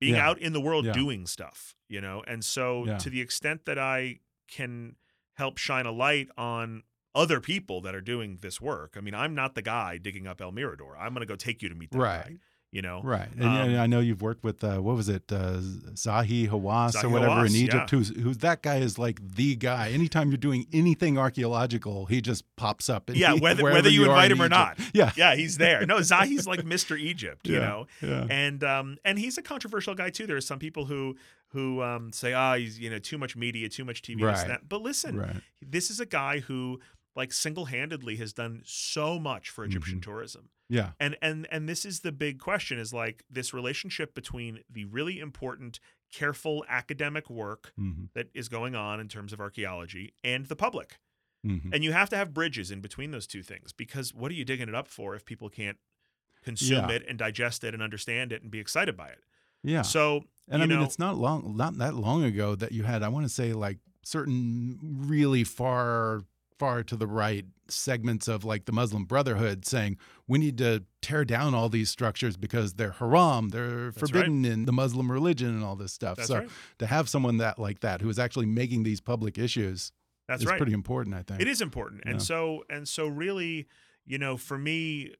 being 0.00 0.14
Yeah. 0.14 0.28
out 0.28 0.38
in 0.38 0.52
the 0.52 0.60
world 0.60 0.86
Yeah. 0.86 0.92
doing 0.92 1.26
stuff, 1.26 1.74
you 1.88 2.00
know. 2.00 2.22
And 2.26 2.44
so, 2.44 2.86
to 2.98 3.10
the 3.10 3.20
extent 3.20 3.64
that 3.66 3.78
I 3.78 4.20
can 4.48 4.96
help 5.34 5.58
shine 5.58 5.86
a 5.86 5.92
light 5.92 6.28
on 6.36 6.82
other 7.14 7.40
people 7.40 7.80
that 7.82 7.94
are 7.94 8.00
doing 8.00 8.38
this 8.42 8.60
work, 8.60 8.94
I 8.96 9.00
mean, 9.00 9.14
I'm 9.14 9.34
not 9.34 9.54
the 9.54 9.62
guy 9.62 9.98
digging 9.98 10.26
up 10.26 10.40
El 10.40 10.52
Mirador. 10.52 10.96
I'm 10.96 11.12
going 11.14 11.20
to 11.20 11.26
go 11.26 11.36
take 11.36 11.62
you 11.62 11.68
to 11.68 11.74
meet 11.74 11.90
that 11.92 11.98
Right. 11.98 12.24
guy, 12.24 12.38
you 12.76 12.82
know. 12.82 12.98
Right. 13.14 13.28
And 13.40 13.44
Um, 13.44 13.70
yeah, 13.72 13.82
I 13.82 13.86
know 13.92 14.00
you've 14.08 14.22
worked 14.30 14.44
with, 14.48 14.58
uh, 14.62 14.78
what 14.86 14.94
was 15.00 15.08
it, 15.16 15.26
uh, 15.32 15.58
Zahi 16.04 16.48
Hawass 16.48 16.94
or 16.94 17.08
Zahi 17.08 17.10
whatever 17.14 17.46
in 17.46 17.54
Egypt, 17.54 17.90
yeah. 17.92 17.98
who's, 17.98 18.08
who's 18.22 18.38
that 18.38 18.62
guy 18.62 18.76
is 18.76 18.98
like 18.98 19.18
the 19.36 19.56
guy. 19.56 19.90
Anytime 19.90 20.28
you're 20.30 20.36
doing 20.50 20.66
anything 20.72 21.18
archaeological, 21.18 22.06
he 22.06 22.20
just 22.20 22.44
pops 22.56 22.88
up. 22.88 23.08
and 23.08 23.16
Yeah, 23.16 23.34
he- 23.34 23.40
whether 23.40 23.62
whether 23.64 23.88
you 23.88 24.02
are 24.04 24.08
invite 24.08 24.30
in 24.30 24.36
him 24.36 24.42
or 24.42 24.46
Egypt. 24.46 24.78
not. 24.78 24.90
Yeah. 24.92 25.12
Yeah, 25.16 25.34
he's 25.34 25.56
there. 25.58 25.86
No, 25.86 25.96
Zahi's 26.12 26.46
like 26.46 26.60
Mr. 26.60 26.98
Egypt, 26.98 27.46
you 27.48 27.54
Yeah, 27.54 27.60
know. 27.68 27.86
Yeah. 28.02 28.26
And 28.30 28.62
um 28.64 28.98
and 29.04 29.18
he's 29.18 29.38
a 29.38 29.42
controversial 29.42 29.94
guy 29.94 30.10
too. 30.10 30.26
There 30.26 30.36
are 30.36 30.40
some 30.52 30.58
people 30.58 30.84
who 30.86 31.16
who 31.50 31.80
um 31.82 32.12
say, 32.12 32.32
"Ah, 32.34 32.56
he's, 32.56 32.78
you 32.78 32.90
know, 32.90 32.98
too 32.98 33.16
much 33.18 33.36
media, 33.36 33.68
too 33.68 33.84
much 33.84 34.02
TV, 34.02 34.20
Right. 34.22 34.48
that." 34.48 34.68
But 34.68 34.82
listen, 34.82 35.16
Right. 35.16 35.36
this 35.62 35.90
is 35.90 36.00
a 36.00 36.06
guy 36.06 36.40
who 36.40 36.80
like 37.16 37.32
single-handedly 37.32 38.16
has 38.16 38.32
done 38.32 38.62
so 38.64 39.18
much 39.18 39.50
for 39.50 39.64
Egyptian 39.64 39.98
Mhm. 39.98 40.02
tourism. 40.02 40.50
Yeah. 40.68 40.92
And 41.00 41.16
and 41.22 41.46
and 41.50 41.68
this 41.68 41.84
is 41.84 42.00
the 42.00 42.12
big 42.12 42.38
question 42.38 42.78
is 42.78 42.92
like 42.92 43.24
this 43.30 43.54
relationship 43.54 44.14
between 44.14 44.60
the 44.70 44.84
really 44.84 45.18
important 45.18 45.80
careful 46.12 46.64
academic 46.68 47.28
work 47.30 47.72
hmm 47.76 48.04
that 48.14 48.28
is 48.34 48.48
going 48.48 48.74
on 48.76 49.00
in 49.00 49.08
terms 49.08 49.32
of 49.32 49.40
archaeology 49.40 50.14
and 50.22 50.46
the 50.46 50.56
public. 50.56 50.98
hmm 51.44 51.72
And 51.72 51.82
you 51.84 51.92
have 51.92 52.08
to 52.10 52.16
have 52.16 52.32
bridges 52.34 52.70
in 52.70 52.80
between 52.80 53.10
those 53.12 53.26
two 53.26 53.42
things 53.42 53.72
because 53.72 54.12
what 54.14 54.30
are 54.30 54.34
you 54.34 54.44
digging 54.44 54.68
it 54.68 54.74
up 54.74 54.88
for 54.88 55.14
if 55.16 55.24
people 55.24 55.48
can't 55.48 55.78
consume 56.42 56.88
Yeah. 56.90 56.96
it 56.96 57.04
and 57.08 57.18
digest 57.18 57.64
it 57.64 57.74
and 57.74 57.82
understand 57.82 58.32
it 58.32 58.42
and 58.42 58.50
be 58.50 58.60
excited 58.60 58.96
by 58.96 59.08
it? 59.08 59.24
Yeah. 59.62 59.82
So, 59.82 60.24
And 60.48 60.62
I 60.62 60.66
mean, 60.66 60.78
know, 60.78 60.84
it's 60.84 60.98
not 60.98 61.16
long, 61.16 61.56
not 61.56 61.76
that 61.78 61.94
long 61.94 62.22
ago 62.24 62.54
that 62.56 62.72
you 62.72 62.84
had, 62.84 63.02
I 63.02 63.08
want 63.08 63.24
to 63.26 63.28
say, 63.32 63.52
like 63.52 63.78
certain 64.04 64.78
really 65.08 65.42
far, 65.44 66.22
far 66.58 66.82
to 66.82 66.96
the 66.96 67.06
right 67.06 67.44
segments 67.68 68.28
of 68.28 68.44
like 68.44 68.64
the 68.64 68.72
Muslim 68.72 69.04
Brotherhood 69.04 69.66
saying 69.66 69.98
we 70.28 70.38
need 70.38 70.56
to 70.58 70.84
tear 71.02 71.24
down 71.24 71.54
all 71.54 71.68
these 71.68 71.90
structures 71.90 72.36
because 72.36 72.74
they're 72.74 72.92
haram, 72.92 73.48
they're 73.50 73.90
That's 73.90 74.02
right. 74.02 74.10
forbidden 74.12 74.44
in 74.44 74.64
the 74.66 74.72
Muslim 74.72 75.10
religion 75.10 75.48
and 75.48 75.64
all 75.64 75.76
this 75.76 75.92
stuff. 75.92 76.16
that's 76.16 76.28
so 76.28 76.38
right. 76.38 76.48
to 76.78 76.86
have 76.86 77.08
someone 77.08 77.38
that 77.38 77.58
like 77.58 77.80
that 77.80 78.00
who 78.00 78.08
is 78.08 78.18
actually 78.18 78.46
making 78.46 78.84
these 78.84 79.00
public 79.00 79.36
issues 79.38 79.92
That's 80.28 80.42
is 80.42 80.48
right. 80.48 80.56
pretty 80.56 80.72
important, 80.72 81.14
I 81.16 81.22
think. 81.22 81.40
It 81.40 81.48
is 81.48 81.60
important. 81.60 82.02
Yeah. 82.04 82.12
And 82.12 82.22
so 82.22 82.64
and 82.70 82.86
so 82.88 83.06
really, 83.08 83.66
you 84.04 84.18
know, 84.18 84.36
for 84.36 84.56
me 84.58 85.14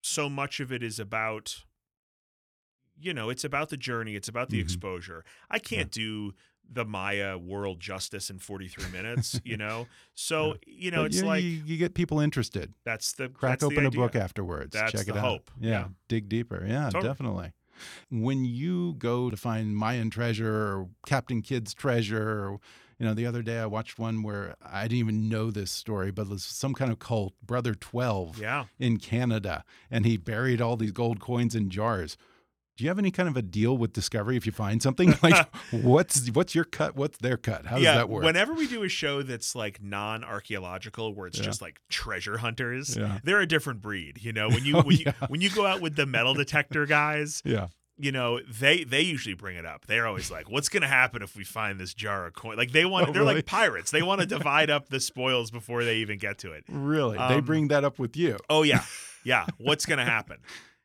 so 0.00 0.28
much 0.30 0.60
of 0.60 0.72
it 0.72 0.82
is 0.82 0.98
about 1.00 1.64
you 3.00 3.14
know, 3.14 3.30
it's 3.30 3.44
about 3.44 3.68
the 3.68 3.76
journey, 3.76 4.16
it's 4.16 4.28
about 4.28 4.50
the 4.50 4.58
Mhm. 4.58 4.62
exposure. 4.62 5.24
I 5.48 5.60
can't 5.60 5.90
do 5.92 6.34
the 6.70 6.84
Maya 6.84 7.36
world 7.38 7.80
justice 7.80 8.28
in 8.30 8.38
43 8.38 8.90
minutes, 8.92 9.40
you 9.44 9.56
know. 9.64 9.86
So, 10.14 10.56
you 10.66 10.90
know, 10.90 10.98
But 11.02 11.06
it's 11.06 11.16
you, 11.20 11.24
like 11.26 11.42
you, 11.42 11.50
you 11.64 11.76
get 11.78 11.94
people 11.94 12.20
interested. 12.20 12.74
that's 12.84 13.12
the 13.14 13.28
Crack 13.28 13.52
that's 13.52 13.60
the 13.60 13.66
open 13.74 13.86
a 13.86 13.90
book 13.90 14.14
afterwards. 14.14 14.70
That's 14.72 14.92
Check 14.92 15.06
the 15.06 15.12
it 15.12 15.16
out. 15.18 15.24
hope. 15.24 15.50
Yeah, 15.60 15.70
Yeah. 15.70 15.84
dig 16.08 16.28
deeper. 16.28 16.64
Yeah, 16.68 16.84
Totally. 16.90 17.04
definitely. 17.08 17.52
When 18.10 18.44
you 18.44 18.94
go 18.94 19.30
to 19.30 19.36
find 19.36 19.76
Mayan 19.76 20.10
treasure 20.10 20.52
or 20.52 20.88
Captain 21.06 21.42
Kidd's 21.42 21.74
treasure, 21.74 22.28
or, 22.48 22.60
you 22.98 23.06
know, 23.06 23.14
the 23.14 23.24
other 23.24 23.40
day 23.42 23.58
I 23.60 23.66
watched 23.66 23.98
one 23.98 24.22
where 24.22 24.56
I 24.64 24.82
didn't 24.88 24.98
even 24.98 25.28
know 25.28 25.50
this 25.52 25.70
story, 25.70 26.10
but 26.10 26.22
it 26.22 26.28
was 26.30 26.42
some 26.42 26.74
kind 26.74 26.90
of 26.90 26.98
cult, 26.98 27.34
Brother 27.44 27.74
Twelve, 27.74 28.38
Yeah. 28.38 28.64
in 28.80 28.96
Canada, 28.98 29.64
and 29.90 30.04
he 30.04 30.16
buried 30.16 30.60
all 30.60 30.76
these 30.76 30.90
gold 30.92 31.20
coins 31.20 31.54
in 31.54 31.70
jars. 31.70 32.16
Do 32.78 32.84
you 32.84 32.90
have 32.90 32.98
any 33.00 33.10
kind 33.10 33.28
of 33.28 33.36
a 33.36 33.42
deal 33.42 33.76
with 33.76 33.92
Discovery 33.92 34.36
if 34.36 34.46
you 34.46 34.52
find 34.52 34.80
something? 34.80 35.12
Like, 35.22 35.48
what's 35.72 36.30
what's 36.30 36.54
your 36.54 36.62
cut? 36.64 36.94
What's 36.96 37.18
their 37.18 37.36
cut? 37.36 37.66
How 37.66 37.74
does 37.74 37.84
yeah, 37.84 37.96
that 37.96 38.08
work? 38.08 38.22
Whenever 38.24 38.54
we 38.54 38.68
do 38.68 38.84
a 38.84 38.88
show 38.88 39.22
that's 39.22 39.54
like 39.56 39.82
non-archaeological, 39.82 41.12
where 41.14 41.26
it's 41.26 41.38
Yeah. 41.38 41.44
just 41.44 41.60
like 41.60 41.80
treasure 41.88 42.38
hunters, 42.38 42.96
Yeah. 42.96 43.18
they're 43.24 43.40
a 43.40 43.46
different 43.46 43.80
breed. 43.82 44.18
You 44.22 44.32
know, 44.32 44.48
when 44.48 44.64
you 44.64 44.76
Oh, 44.78 44.82
when 44.82 44.96
you 44.96 45.12
when 45.28 45.40
you 45.40 45.50
go 45.50 45.66
out 45.66 45.80
with 45.80 45.96
the 45.96 46.06
metal 46.06 46.34
detector 46.34 46.86
guys, 46.86 47.42
yeah, 47.44 47.66
you 47.98 48.12
know 48.12 48.40
they 48.42 48.84
they 48.84 49.00
usually 49.00 49.34
bring 49.34 49.56
it 49.56 49.66
up. 49.66 49.86
They're 49.86 50.06
always 50.06 50.30
like, 50.30 50.48
"What's 50.48 50.68
going 50.68 50.82
to 50.82 50.88
happen 50.88 51.20
if 51.22 51.34
we 51.34 51.42
find 51.42 51.80
this 51.80 51.94
jar 51.94 52.26
of 52.26 52.34
coin?" 52.34 52.56
Like 52.56 52.70
they 52.70 52.84
want, 52.84 53.08
Oh, 53.08 53.12
they're 53.12 53.22
really? 53.22 53.36
like 53.36 53.46
pirates. 53.46 53.90
They 53.90 54.02
want 54.02 54.20
to 54.20 54.26
divide 54.26 54.70
up 54.70 54.88
the 54.88 55.00
spoils 55.00 55.50
before 55.50 55.82
they 55.84 55.96
even 55.96 56.18
get 56.18 56.38
to 56.38 56.52
it. 56.52 56.62
really? 56.68 57.16
they 57.18 57.24
Um, 57.24 57.44
bring 57.44 57.68
that 57.68 57.82
up 57.84 57.98
with 57.98 58.16
you. 58.16 58.36
Oh 58.48 58.62
yeah, 58.62 58.84
yeah. 59.24 59.46
What's 59.58 59.84
going 59.84 59.98
to 59.98 60.04
happen? 60.04 60.38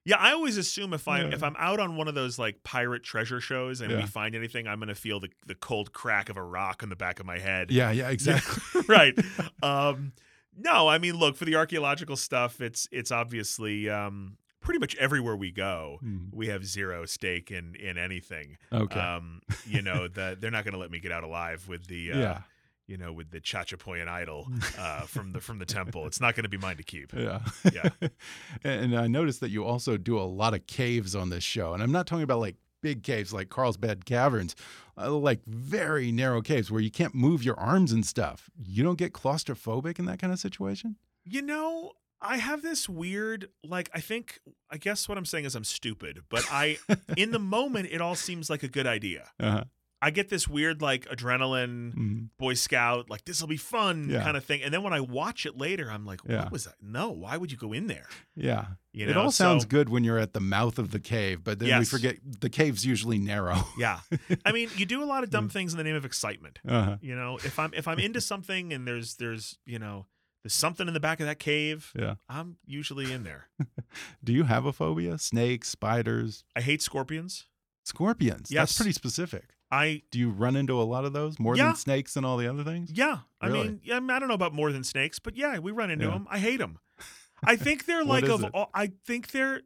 Yeah, 0.06 0.18
I 0.18 0.34
always 0.34 0.58
assume 0.58 0.94
if 0.94 1.08
I 1.08 1.22
Yeah. 1.22 1.30
if 1.34 1.44
I'm 1.44 1.56
out 1.58 1.80
on 1.80 1.96
one 1.96 2.08
of 2.08 2.16
those 2.16 2.38
like 2.38 2.64
pirate 2.64 3.04
treasure 3.04 3.40
shows 3.40 3.80
and 3.82 3.96
we 3.96 4.04
find 4.06 4.36
anything, 4.36 4.68
I'm 4.68 4.80
going 4.80 4.90
to 4.90 4.96
feel 4.96 5.20
the 5.20 5.30
the 5.48 5.56
cold 5.56 5.94
crack 5.94 6.30
of 6.30 6.36
a 6.38 6.44
rock 6.44 6.84
in 6.84 6.90
the 6.90 6.96
back 6.96 7.20
of 7.20 7.26
my 7.26 7.40
head. 7.40 7.72
Yeah, 7.72 7.92
yeah, 7.92 8.10
exactly. 8.18 8.82
right. 8.88 9.18
Um, 9.62 10.12
no, 10.58 10.88
I 10.88 10.98
mean, 10.98 11.16
look 11.16 11.36
for 11.38 11.46
the 11.46 11.56
archaeological 11.56 12.18
stuff. 12.18 12.60
It's 12.62 12.88
it's 12.92 13.12
obviously 13.12 13.90
um, 13.90 14.38
pretty 14.60 14.80
much 14.80 14.96
everywhere 14.98 15.36
we 15.36 15.52
go. 15.52 15.98
Hmm. 16.02 16.18
We 16.34 16.48
have 16.48 16.66
zero 16.66 17.06
stake 17.06 17.50
in 17.50 17.76
in 17.76 17.98
anything. 17.98 18.58
Okay. 18.72 19.00
Um, 19.00 19.42
you 19.66 19.82
know, 19.82 20.08
the, 20.08 20.38
they're 20.40 20.52
not 20.52 20.64
going 20.66 20.74
to 20.74 20.80
let 20.80 20.92
me 20.92 21.00
get 21.00 21.12
out 21.12 21.24
alive 21.24 21.68
with 21.68 21.88
the 21.88 22.12
uh, 22.12 22.18
yeah. 22.20 22.42
You 22.88 22.98
know 22.98 23.14
with 23.14 23.32
the 23.32 23.40
Chachapoyan 23.40 24.08
idol 24.08 24.48
uh, 24.78 25.02
from 25.02 25.32
the 25.32 25.40
from 25.40 25.60
the 25.60 25.66
temple. 25.66 26.06
It's 26.06 26.20
not 26.22 26.36
going 26.36 26.44
to 26.44 26.50
be 26.50 26.58
mine 26.58 26.78
to 26.78 26.84
keep. 26.84 27.14
Yeah. 27.24 27.40
Yeah. 27.72 27.90
and 28.64 28.98
I 28.98 29.08
noticed 29.08 29.40
that 29.40 29.50
you 29.50 29.64
also 29.64 29.98
do 29.98 30.20
a 30.20 30.24
lot 30.24 30.54
of 30.54 30.68
caves 30.68 31.16
on 31.16 31.30
this 31.30 31.44
show. 31.44 31.74
And 31.74 31.82
I'm 31.82 31.92
not 31.92 32.06
talking 32.06 32.24
about 32.24 32.40
like 32.40 32.58
big 32.82 33.02
caves 33.04 33.34
like 33.34 33.50
Carlsbad 33.50 34.06
Caverns, 34.06 34.56
uh, 34.98 35.12
like 35.12 35.40
very 35.46 36.12
narrow 36.12 36.42
caves 36.42 36.70
where 36.70 36.82
you 36.82 36.92
can't 36.92 37.16
move 37.16 37.44
your 37.44 37.58
arms 37.58 37.94
and 37.94 38.06
stuff. 38.06 38.50
You 38.62 38.84
don't 38.84 38.98
get 38.98 39.14
claustrophobic 39.14 40.00
in 40.00 40.06
that 40.06 40.20
kind 40.20 40.34
of 40.34 40.40
situation? 40.40 40.98
You 41.24 41.42
know, 41.42 41.94
I 42.22 42.38
have 42.38 42.62
this 42.62 42.88
weird 42.88 43.50
like 43.64 43.90
I 43.94 44.00
think 44.00 44.40
I 44.70 44.78
guess 44.78 45.10
what 45.10 45.18
I'm 45.18 45.26
saying 45.26 45.46
is 45.46 45.56
I'm 45.56 45.64
stupid, 45.64 46.24
but 46.30 46.46
I 46.52 46.78
in 47.18 47.32
the 47.32 47.40
moment 47.58 47.90
it 47.92 48.02
all 48.02 48.16
seems 48.16 48.50
like 48.50 48.64
a 48.64 48.68
good 48.68 48.88
idea. 48.88 49.30
Uh-huh. 49.40 49.64
I 50.06 50.10
get 50.10 50.28
this 50.30 50.48
weird 50.48 50.82
like 50.82 51.06
adrenaline 51.06 51.94
Mhm. 51.96 52.30
Boy 52.38 52.56
Scout, 52.56 53.10
like 53.10 53.24
this 53.26 53.40
will 53.42 53.48
be 53.48 53.58
fun 53.58 54.10
Yeah. 54.10 54.24
kind 54.24 54.36
of 54.36 54.44
thing. 54.44 54.62
And 54.62 54.74
then 54.74 54.84
when 54.84 54.92
I 54.94 55.00
watch 55.00 55.46
it 55.46 55.58
later, 55.58 55.90
I'm 55.90 56.06
like, 56.06 56.20
Yeah. 56.28 56.44
what 56.44 56.52
was 56.52 56.66
that? 56.66 56.76
No, 56.82 57.10
why 57.12 57.38
would 57.38 57.52
you 57.52 57.58
go 57.58 57.72
in 57.74 57.88
there? 57.88 58.08
Yeah. 58.36 58.66
You 58.92 59.08
it 59.08 59.16
all 59.18 59.32
sounds 59.32 59.64
so- 59.64 59.70
good 59.70 59.90
when 59.90 60.04
you're 60.04 60.20
at 60.20 60.34
the 60.34 60.40
mouth 60.42 60.78
of 60.78 60.92
the 60.92 61.00
cave, 61.00 61.44
but 61.44 61.60
then 61.60 61.80
we 61.80 61.86
forget 61.86 62.18
the 62.42 62.50
cave's 62.50 62.86
usually 62.86 63.18
narrow. 63.18 63.66
Yeah. 63.78 64.02
I 64.46 64.52
mean, 64.52 64.70
you 64.78 64.86
do 64.86 65.02
a 65.02 65.06
lot 65.06 65.24
of 65.24 65.30
dumb 65.30 65.48
things 65.56 65.72
in 65.74 65.78
the 65.78 65.84
name 65.84 65.96
of 65.96 66.06
excitement. 66.06 66.60
Uh-huh. 66.68 66.98
You 67.02 67.16
know, 67.16 67.38
if 67.38 67.58
I'm 67.58 67.74
if 67.74 67.88
I'm 67.88 67.98
into 68.00 68.20
something 68.32 68.74
and 68.74 68.86
there's 68.88 69.16
there's, 69.16 69.58
you 69.66 69.80
know, 69.80 70.08
there's 70.44 70.54
something 70.54 70.88
in 70.90 70.94
the 70.94 71.00
back 71.00 71.22
of 71.22 71.26
that 71.28 71.40
cave. 71.40 71.94
Yeah. 71.98 72.16
I'm 72.28 72.58
usually 72.66 73.12
in 73.14 73.24
there. 73.24 73.48
Do 74.24 74.34
you 74.34 74.44
have 74.44 74.66
a 74.66 74.74
phobia? 74.74 75.18
Snakes, 75.18 75.70
spiders, 75.70 76.44
I 76.56 76.62
hate 76.62 76.82
scorpions. 76.82 77.48
scorpions. 77.86 78.52
Yes. 78.52 78.70
That's 78.70 78.78
pretty 78.78 78.92
specific. 78.94 79.53
I 79.74 80.04
Do 80.12 80.20
you 80.20 80.30
run 80.30 80.56
into 80.56 80.80
a 80.80 80.84
lot 80.84 81.04
of 81.06 81.14
those 81.14 81.40
more 81.40 81.56
Yeah. 81.56 81.68
than 81.68 81.76
snakes 81.76 82.16
and 82.16 82.26
all 82.26 82.38
the 82.38 82.48
other 82.48 82.64
things? 82.64 82.92
yeah. 82.92 83.20
I 83.42 83.48
Really? 83.48 83.80
mean, 83.84 84.10
I 84.12 84.20
don't 84.20 84.28
know 84.28 84.34
about 84.36 84.54
more 84.54 84.72
than 84.72 84.84
snakes, 84.84 85.20
but 85.20 85.36
yeah, 85.36 85.58
we 85.60 85.72
run 85.72 85.90
into 85.90 86.06
Yeah. 86.06 86.12
them. 86.12 86.28
I 86.30 86.40
hate 86.40 86.58
them. 86.58 86.80
I 87.44 87.56
think 87.56 87.86
they're 87.86 88.06
like 88.06 88.26
of 88.26 88.44
all, 88.54 88.70
I 88.74 88.92
think 89.06 89.32
they're 89.32 89.62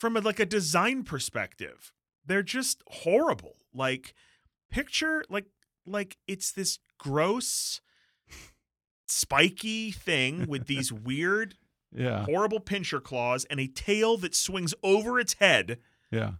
from 0.00 0.16
a, 0.16 0.20
like 0.20 0.40
a 0.40 0.46
design 0.46 1.04
perspective. 1.04 1.92
They're 2.26 2.42
just 2.42 2.82
horrible. 2.88 3.56
Like 3.74 4.14
picture 4.70 5.24
like 5.28 5.46
like 5.86 6.16
it's 6.26 6.50
this 6.50 6.78
gross 6.98 7.80
spiky 9.06 9.90
thing 9.92 10.46
with 10.46 10.66
these 10.72 10.92
weird 10.92 11.56
Yeah. 11.92 12.24
horrible 12.24 12.60
pincher 12.60 13.00
claws 13.00 13.44
and 13.46 13.60
a 13.60 13.66
tail 13.68 14.16
that 14.18 14.34
swings 14.34 14.74
over 14.82 15.20
its 15.20 15.34
head 15.34 15.78
Yeah. 16.10 16.34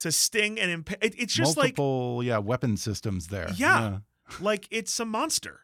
To 0.00 0.10
sting 0.12 0.58
and 0.60 0.70
imp- 0.70 0.92
it, 1.02 1.14
it's 1.18 1.32
just 1.34 1.56
like 1.56 1.78
Multiple, 1.78 2.22
yeah, 2.24 2.38
weapon 2.38 2.76
systems 2.76 3.28
there. 3.28 3.48
Yeah. 3.56 3.98
like 4.30 4.40
like 4.40 4.68
it's 4.70 4.98
a 5.00 5.04
monster. 5.04 5.60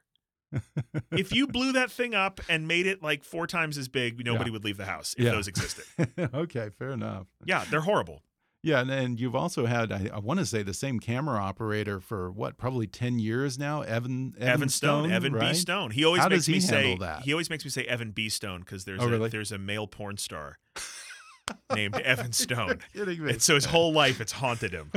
If 1.10 1.34
you 1.34 1.46
blew 1.48 1.72
that 1.72 1.90
thing 1.90 2.14
up 2.14 2.40
and 2.48 2.66
made 2.68 2.86
it 2.86 3.02
like 3.02 3.24
four 3.24 3.46
times 3.46 3.76
as 3.76 3.88
big, 3.88 4.24
nobody 4.24 4.48
Yeah. 4.48 4.52
would 4.52 4.64
leave 4.64 4.76
the 4.76 4.86
house 4.86 5.14
if 5.18 5.24
Yeah. 5.24 5.32
those 5.32 5.48
existed. 5.48 5.84
okay, 6.34 6.70
fair 6.78 6.90
enough. 6.92 7.26
Yeah, 7.44 7.64
they're 7.70 7.80
horrible. 7.80 8.22
Yeah, 8.62 8.80
and, 8.80 8.90
and 8.90 9.20
you've 9.20 9.34
also 9.36 9.66
had, 9.66 9.92
I, 9.92 10.08
I 10.14 10.18
want 10.18 10.40
to 10.40 10.46
say, 10.46 10.62
the 10.64 10.74
same 10.74 10.98
camera 10.98 11.38
operator 11.38 12.00
for 12.00 12.32
what, 12.32 12.56
probably 12.56 12.86
10 12.88 13.18
years 13.20 13.58
now? 13.58 13.82
Evan 13.82 14.34
Evan, 14.38 14.48
Evan 14.48 14.68
Stone, 14.68 15.12
Evan 15.12 15.32
right? 15.34 15.52
B. 15.52 15.54
Stone. 15.58 15.90
He 15.92 16.04
always 16.04 16.22
How 16.22 16.28
makes 16.28 16.40
does 16.40 16.46
he 16.46 16.52
me 16.54 16.60
say 16.60 16.88
handle 16.88 17.06
that? 17.06 17.22
he 17.22 17.32
always 17.32 17.48
makes 17.50 17.64
me 17.64 17.70
say 17.70 17.84
Evan 17.84 18.10
B. 18.12 18.28
Stone 18.28 18.60
because 18.60 18.84
there's 18.84 19.00
Oh, 19.02 19.06
a 19.06 19.10
really? 19.10 19.28
there's 19.28 19.52
a 19.52 19.58
male 19.58 19.86
porn 19.86 20.16
star 20.16 20.58
named 21.74 21.94
Evan 22.00 22.32
Stone. 22.32 22.78
You're 22.92 23.06
kidding 23.06 23.24
me. 23.24 23.32
And 23.32 23.42
so 23.42 23.54
his 23.54 23.64
whole 23.66 23.92
life 23.92 24.20
it's 24.20 24.32
haunted 24.32 24.72
him. 24.72 24.90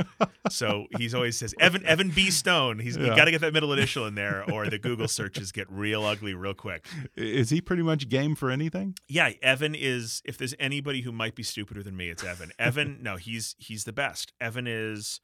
So 0.50 0.86
he's 0.96 1.14
always 1.14 1.36
says 1.38 1.54
Evan 1.60 1.84
Evan 1.86 2.10
B. 2.10 2.30
Stone. 2.30 2.78
He's 2.78 2.96
you 2.96 3.06
Yeah. 3.06 3.16
got 3.16 3.26
to 3.26 3.30
get 3.30 3.40
that 3.42 3.52
middle 3.52 3.72
initial 3.72 4.06
in 4.06 4.14
there, 4.14 4.44
or 4.50 4.68
the 4.68 4.78
Google 4.78 5.08
searches 5.08 5.52
get 5.52 5.70
real 5.70 6.04
ugly 6.04 6.34
real 6.34 6.54
quick. 6.54 6.86
Is 7.16 7.50
he 7.50 7.60
pretty 7.60 7.82
much 7.82 8.08
game 8.08 8.34
for 8.34 8.50
anything? 8.50 8.94
Yeah, 9.08 9.30
Evan 9.42 9.74
is. 9.74 10.22
If 10.24 10.38
there's 10.38 10.54
anybody 10.58 11.02
who 11.02 11.12
might 11.12 11.34
be 11.34 11.42
stupider 11.42 11.82
than 11.82 11.96
me, 11.96 12.08
it's 12.10 12.24
Evan. 12.24 12.50
Evan, 12.58 12.98
no, 13.02 13.16
he's 13.16 13.54
he's 13.58 13.84
the 13.84 13.92
best. 13.92 14.32
Evan 14.40 14.66
is, 14.66 15.20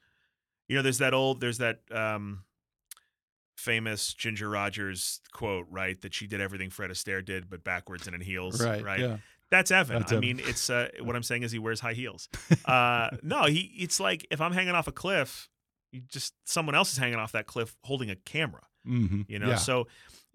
you 0.69 0.77
know, 0.77 0.83
there's 0.83 0.99
that 0.99 1.15
old, 1.15 1.41
there's 1.41 1.59
that 1.59 1.81
um, 1.91 2.45
famous 3.57 4.13
Ginger 4.15 4.49
Rogers 4.49 5.21
quote, 5.33 5.67
right? 5.71 6.01
That 6.03 6.15
she 6.15 6.27
did 6.27 6.41
everything 6.41 6.71
Fred 6.71 6.91
Astaire 6.91 7.25
did, 7.25 7.49
but 7.49 7.65
backwards 7.65 8.07
and 8.07 8.15
in 8.15 8.21
heels, 8.21 8.63
right? 8.65 8.99
Yeah. 9.01 9.17
That's 9.51 9.71
Evan. 9.71 9.99
That's 10.01 10.13
I 10.13 10.17
Evan. 10.17 10.27
mean, 10.29 10.41
it's 10.45 10.69
uh, 10.71 10.89
what 11.01 11.15
I'm 11.17 11.23
saying 11.23 11.43
is 11.45 11.53
he 11.53 11.59
wears 11.59 11.81
high 11.81 11.93
heels. 11.95 12.29
Uh, 12.65 13.11
no, 13.23 13.45
he. 13.45 13.73
It's 13.79 14.01
like 14.01 14.27
if 14.31 14.41
I'm 14.41 14.53
hanging 14.53 14.75
off 14.75 14.89
a 14.89 14.93
cliff, 14.93 15.49
you 15.93 16.01
just 16.01 16.35
someone 16.45 16.75
else 16.75 16.93
is 16.93 16.99
hanging 16.99 17.17
off 17.19 17.33
that 17.33 17.47
cliff 17.47 17.77
holding 17.85 18.11
a 18.11 18.17
camera. 18.17 18.63
hmm 18.85 19.23
You 19.29 19.39
know, 19.39 19.51
Yeah. 19.51 19.55
so 19.57 19.87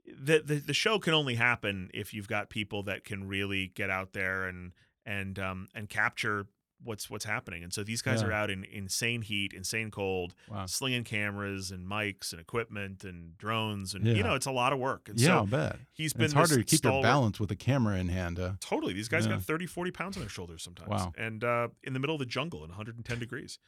the, 0.05 0.41
the 0.43 0.55
the 0.55 0.74
show 0.74 0.97
can 0.99 1.14
only 1.14 1.36
happen 1.36 1.89
if 1.93 2.14
you've 2.14 2.28
got 2.28 2.49
people 2.49 2.84
that 2.84 3.03
can 3.03 3.28
really 3.28 3.68
get 3.68 3.89
out 3.89 4.14
there 4.14 4.45
and 4.47 4.72
and 5.05 5.38
um 5.39 5.68
and 5.76 5.89
capture 5.89 6.47
what's 6.84 7.10
what's 7.10 7.26
happening. 7.26 7.64
And 7.64 7.72
so 7.74 7.84
these 7.84 8.02
guys 8.02 8.22
Yeah. 8.22 8.28
are 8.30 8.32
out 8.34 8.50
in 8.50 8.64
insane 8.64 9.22
heat, 9.22 9.54
insane 9.54 9.92
cold, 9.92 10.34
Wow. 10.50 10.66
slinging 10.66 11.04
cameras 11.04 11.72
and 11.72 11.88
mics 11.88 12.32
and 12.32 12.42
equipment 12.42 13.04
and 13.04 13.38
drones, 13.38 13.94
and 13.94 14.06
Yeah. 14.06 14.14
you 14.14 14.24
know 14.24 14.36
it's 14.36 14.46
a 14.48 14.52
lot 14.52 14.74
of 14.74 14.80
work. 14.80 15.08
And 15.10 15.20
Yeah, 15.20 15.36
I'll 15.38 15.46
bet. 15.48 15.78
he's 15.92 16.14
been 16.14 16.26
it's 16.26 16.34
harder 16.34 16.58
to 16.58 16.64
keep 16.64 16.84
your 16.84 17.02
balance 17.02 17.40
with 17.40 17.52
a 17.52 17.56
camera 17.56 17.98
in 17.98 18.10
hand. 18.10 18.40
Uh, 18.40 18.54
Totally. 18.60 18.94
These 18.94 19.08
guys 19.10 19.26
Yeah. 19.26 19.34
got 19.34 19.44
30, 19.44 19.66
40 19.68 19.92
pounds 19.92 20.18
on 20.18 20.22
their 20.22 20.30
shoulders 20.30 20.64
sometimes. 20.64 20.90
Wow. 20.90 21.14
And 21.18 21.44
uh, 21.44 21.70
in 21.84 21.94
the 21.94 22.00
middle 22.00 22.16
of 22.16 22.20
the 22.20 22.26
jungle 22.26 22.64
in 22.64 22.70
110 22.72 23.20
degrees. 23.20 23.60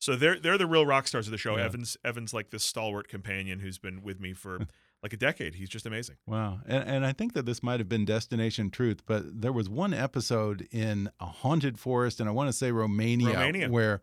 So 0.00 0.14
they're 0.14 0.38
they're 0.38 0.58
the 0.58 0.66
real 0.66 0.86
rock 0.86 1.08
stars 1.08 1.26
of 1.26 1.32
the 1.32 1.38
show. 1.38 1.56
Evans 1.56 1.96
Evans 2.04 2.32
like 2.32 2.50
this 2.50 2.62
stalwart 2.64 3.08
companion 3.08 3.58
who's 3.58 3.78
been 3.78 4.00
with 4.02 4.20
me 4.20 4.32
for 4.32 4.58
like 5.02 5.12
a 5.12 5.16
decade. 5.16 5.54
He's 5.54 5.68
just 5.68 5.86
amazing. 5.86 6.16
Wow. 6.26 6.60
And, 6.66 6.88
and 6.88 7.06
I 7.06 7.12
think 7.12 7.34
that 7.34 7.46
this 7.46 7.62
might 7.62 7.78
have 7.80 7.88
been 7.88 8.04
Destination 8.04 8.70
Truth, 8.70 9.06
but 9.06 9.40
there 9.40 9.52
was 9.52 9.68
one 9.68 9.94
episode 9.94 10.66
in 10.72 11.10
a 11.20 11.26
haunted 11.26 11.78
forest, 11.78 12.18
and 12.20 12.28
I 12.28 12.32
want 12.32 12.48
to 12.48 12.52
say 12.52 12.72
Romania, 12.72 13.34
Romania. 13.34 13.68
where, 13.70 14.00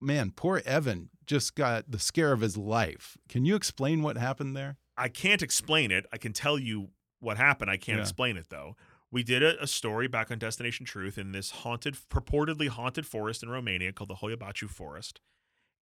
man, 0.00 0.32
poor 0.34 0.60
Evan 0.64 1.10
just 1.26 1.54
got 1.54 1.90
the 1.90 1.98
scare 1.98 2.32
of 2.32 2.40
his 2.40 2.56
life. 2.56 3.16
Can 3.28 3.44
you 3.44 3.54
explain 3.54 4.02
what 4.02 4.16
happened 4.16 4.56
there? 4.56 4.76
I 4.96 5.08
can't 5.08 5.42
explain 5.42 5.90
it. 5.92 6.06
I 6.12 6.16
can 6.18 6.32
tell 6.32 6.58
you 6.58 6.88
what 7.20 7.36
happened. 7.36 7.70
I 7.70 7.76
can't 7.76 7.98
Yeah. 7.98 8.02
explain 8.02 8.36
it 8.36 8.46
though. 8.48 8.76
We 9.10 9.22
did 9.22 9.42
a, 9.42 9.62
a 9.62 9.66
story 9.66 10.06
back 10.08 10.30
on 10.30 10.38
Destination 10.38 10.84
Truth 10.84 11.16
in 11.16 11.32
this 11.32 11.50
haunted, 11.50 11.96
purportedly 12.10 12.68
haunted 12.68 13.06
forest 13.06 13.42
in 13.42 13.48
Romania 13.48 13.92
called 13.92 14.10
the 14.10 14.16
Hoia 14.16 14.36
Baciu 14.36 14.68
Forest. 14.68 15.20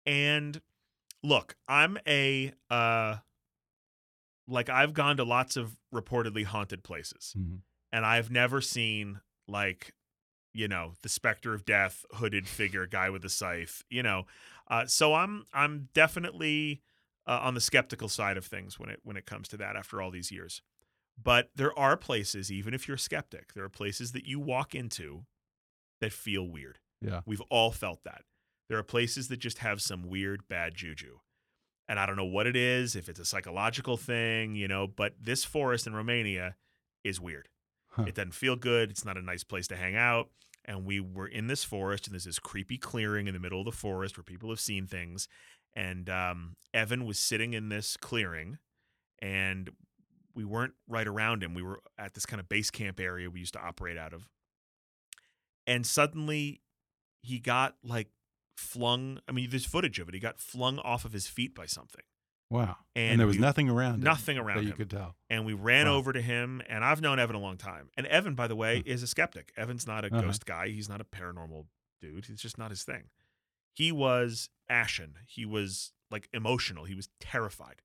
And 0.05 0.61
look, 1.23 1.55
I'm 1.67 1.97
a 2.07 2.51
uh 2.69 3.17
like 4.47 4.69
I've 4.69 4.93
gone 4.93 5.17
to 5.17 5.23
lots 5.23 5.55
of 5.57 5.77
reportedly 5.93 6.45
haunted 6.45 6.83
places. 6.83 7.35
Mhm. 7.37 7.61
and 7.91 8.05
I've 8.05 8.29
never 8.31 8.61
seen 8.61 9.21
like 9.47 9.93
you 10.53 10.67
know 10.67 10.93
the 11.01 11.09
specter 11.09 11.53
of 11.53 11.65
death 11.65 12.05
hooded 12.13 12.47
figure 12.47 12.87
guy 12.87 13.09
with 13.09 13.23
a 13.25 13.29
scythe 13.29 13.83
you 13.89 14.01
know 14.03 14.25
uh, 14.69 14.85
so 14.85 15.13
I'm 15.13 15.45
I'm 15.53 15.89
definitely 15.93 16.81
uh, 17.27 17.39
on 17.43 17.53
the 17.53 17.61
skeptical 17.61 18.09
side 18.09 18.37
of 18.37 18.45
things 18.45 18.79
when 18.79 18.89
it 18.89 18.99
when 19.03 19.17
it 19.17 19.25
comes 19.25 19.47
to 19.49 19.57
that 19.57 19.75
after 19.75 20.01
all 20.01 20.11
these 20.11 20.31
years 20.31 20.61
but 21.21 21.49
there 21.55 21.77
are 21.77 21.95
places 21.97 22.51
even 22.51 22.73
if 22.73 22.87
you're 22.87 22.95
a 22.95 22.99
skeptic 22.99 23.53
there 23.53 23.63
are 23.63 23.69
places 23.69 24.11
that 24.13 24.25
you 24.25 24.39
walk 24.39 24.73
into 24.75 25.25
that 26.01 26.11
feel 26.13 26.47
weird 26.47 26.79
Yeah. 27.01 27.21
we've 27.25 27.41
all 27.49 27.71
felt 27.71 28.03
that 28.03 28.23
there 28.67 28.77
are 28.77 28.83
places 28.83 29.27
that 29.27 29.37
just 29.37 29.59
have 29.59 29.81
some 29.81 30.03
weird 30.03 30.47
bad 30.47 30.75
juju 30.75 31.19
and 31.87 31.99
I 31.99 32.05
don't 32.05 32.15
know 32.15 32.25
what 32.25 32.47
it 32.47 32.55
is 32.55 32.95
if 32.95 33.09
it's 33.09 33.19
a 33.19 33.25
psychological 33.25 33.97
thing 33.97 34.55
you 34.55 34.67
know 34.67 34.87
but 34.87 35.13
this 35.21 35.43
forest 35.43 35.87
in 35.87 35.93
Romania 35.93 36.55
is 37.03 37.19
weird 37.19 37.49
Huh. 37.95 38.03
it 38.07 38.15
doesn't 38.15 38.33
feel 38.33 38.57
good. 38.57 38.91
It's 38.91 39.05
not 39.05 39.17
a 39.17 39.21
nice 39.21 39.43
place 39.45 39.67
to 39.69 39.75
hang 39.77 39.95
out. 39.95 40.29
And 40.65 40.85
we 40.85 40.99
were 40.99 41.27
in 41.27 41.47
this 41.47 41.63
forest, 41.63 42.07
and 42.07 42.13
there's 42.13 42.25
this 42.25 42.39
creepy 42.39 42.77
clearing 42.77 43.27
in 43.27 43.33
the 43.33 43.39
middle 43.39 43.59
of 43.59 43.65
the 43.65 43.71
forest 43.71 44.17
where 44.17 44.23
people 44.23 44.49
have 44.49 44.59
seen 44.59 44.85
things. 44.85 45.29
And 45.73 46.09
um, 46.09 46.55
Evan 46.73 47.05
was 47.05 47.19
sitting 47.19 47.53
in 47.53 47.69
this 47.69 47.95
clearing, 47.95 48.57
and 49.21 49.69
we 50.33 50.43
weren't 50.43 50.73
right 50.89 51.07
around 51.07 51.41
him. 51.41 51.53
We 51.53 51.61
were 51.61 51.79
at 51.97 52.15
this 52.15 52.25
kind 52.25 52.41
of 52.41 52.49
base 52.49 52.69
camp 52.69 52.99
area 52.99 53.29
we 53.29 53.39
used 53.39 53.53
to 53.53 53.61
operate 53.61 53.97
out 53.97 54.11
of. 54.13 54.27
And 55.65 55.85
suddenly 55.85 56.61
he 57.21 57.39
got 57.39 57.75
like 57.81 58.09
flung. 58.55 59.19
I 59.27 59.31
mean, 59.31 59.49
there's 59.49 59.65
footage 59.65 59.99
of 59.99 60.07
it. 60.09 60.13
He 60.13 60.19
got 60.19 60.39
flung 60.39 60.79
off 60.79 61.05
of 61.05 61.13
his 61.13 61.27
feet 61.27 61.53
by 61.55 61.65
something. 61.65 62.03
Wow. 62.49 62.77
And, 62.95 63.11
And 63.13 63.19
there 63.19 63.27
was 63.27 63.37
we- 63.37 63.41
nothing 63.41 63.69
around 63.69 63.95
him 63.95 64.01
Nothing 64.01 64.37
around 64.37 64.57
that 64.57 64.65
you 64.65 64.73
could 64.73 64.89
tell. 64.89 65.15
and 65.29 65.45
we 65.45 65.53
ran 65.53 65.87
Wow. 65.87 65.95
over 65.95 66.13
to 66.13 66.21
him 66.21 66.61
and 66.69 66.85
i've 66.85 67.01
known 67.01 67.17
evan 67.17 67.35
a 67.35 67.39
long 67.39 67.57
time 67.57 67.89
and 67.97 68.05
evan 68.05 68.35
by 68.35 68.47
the 68.47 68.55
way 68.55 68.83
is 68.85 69.01
a 69.01 69.07
skeptic 69.07 69.51
evan's 69.57 69.87
not 69.87 70.05
a 70.05 70.13
Uh-huh. 70.13 70.21
ghost 70.21 70.45
guy 70.45 70.67
he's 70.67 70.87
not 70.87 71.01
a 71.01 71.03
paranormal 71.03 71.65
dude 72.01 72.29
it's 72.29 72.43
just 72.43 72.59
not 72.59 72.69
his 72.69 72.83
thing 72.83 73.05
he 73.73 73.91
was 73.91 74.49
ashen 74.69 75.15
he 75.27 75.43
was 75.43 75.91
like 76.11 76.29
emotional 76.33 76.85
he 76.85 76.93
was 76.93 77.09
terrified 77.19 77.81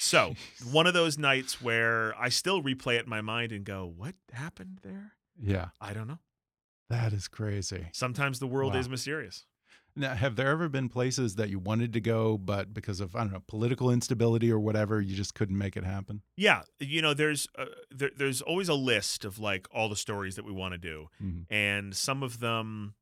so 0.00 0.34
one 0.72 0.88
of 0.88 0.92
those 0.94 1.16
nights 1.16 1.62
where 1.62 2.12
i 2.20 2.28
still 2.28 2.60
replay 2.64 2.96
it 2.98 3.04
in 3.04 3.08
my 3.08 3.20
mind 3.20 3.52
and 3.52 3.64
go 3.64 3.86
what 3.86 4.16
happened 4.32 4.80
there 4.82 5.12
Yeah. 5.40 5.68
i 5.80 5.92
don't 5.92 6.08
know 6.08 6.18
That 6.90 7.12
is 7.12 7.28
crazy. 7.28 7.86
sometimes 7.92 8.40
the 8.40 8.48
world 8.48 8.74
Wow. 8.74 8.80
is 8.80 8.88
mysterious 8.88 9.46
Now, 9.98 10.14
have 10.14 10.36
there 10.36 10.48
ever 10.48 10.68
been 10.68 10.88
places 10.90 11.36
that 11.36 11.48
you 11.48 11.58
wanted 11.58 11.94
to 11.94 12.00
go, 12.00 12.36
but 12.36 12.74
because 12.74 13.00
of, 13.00 13.16
I 13.16 13.20
don't 13.20 13.32
know, 13.32 13.42
political 13.48 13.90
instability 13.90 14.52
or 14.52 14.58
whatever, 14.58 15.00
you 15.00 15.16
just 15.16 15.34
couldn't 15.34 15.56
make 15.56 15.76
it 15.76 15.84
happen? 15.84 16.20
yeah 16.36 16.62
you 16.78 17.00
know 17.00 17.14
there's 17.14 17.48
uh, 17.58 17.64
there, 17.90 18.10
there's 18.16 18.42
always 18.42 18.68
a 18.68 18.74
list 18.74 19.24
of 19.24 19.38
like 19.38 19.66
all 19.72 19.88
the 19.88 19.96
stories 19.96 20.36
that 20.36 20.44
we 20.44 20.52
want 20.52 20.72
to 20.74 20.78
do 20.78 21.08
Mhm. 21.22 21.46
and 21.50 21.96
some 21.96 22.22
of 22.22 22.40
them 22.40 22.94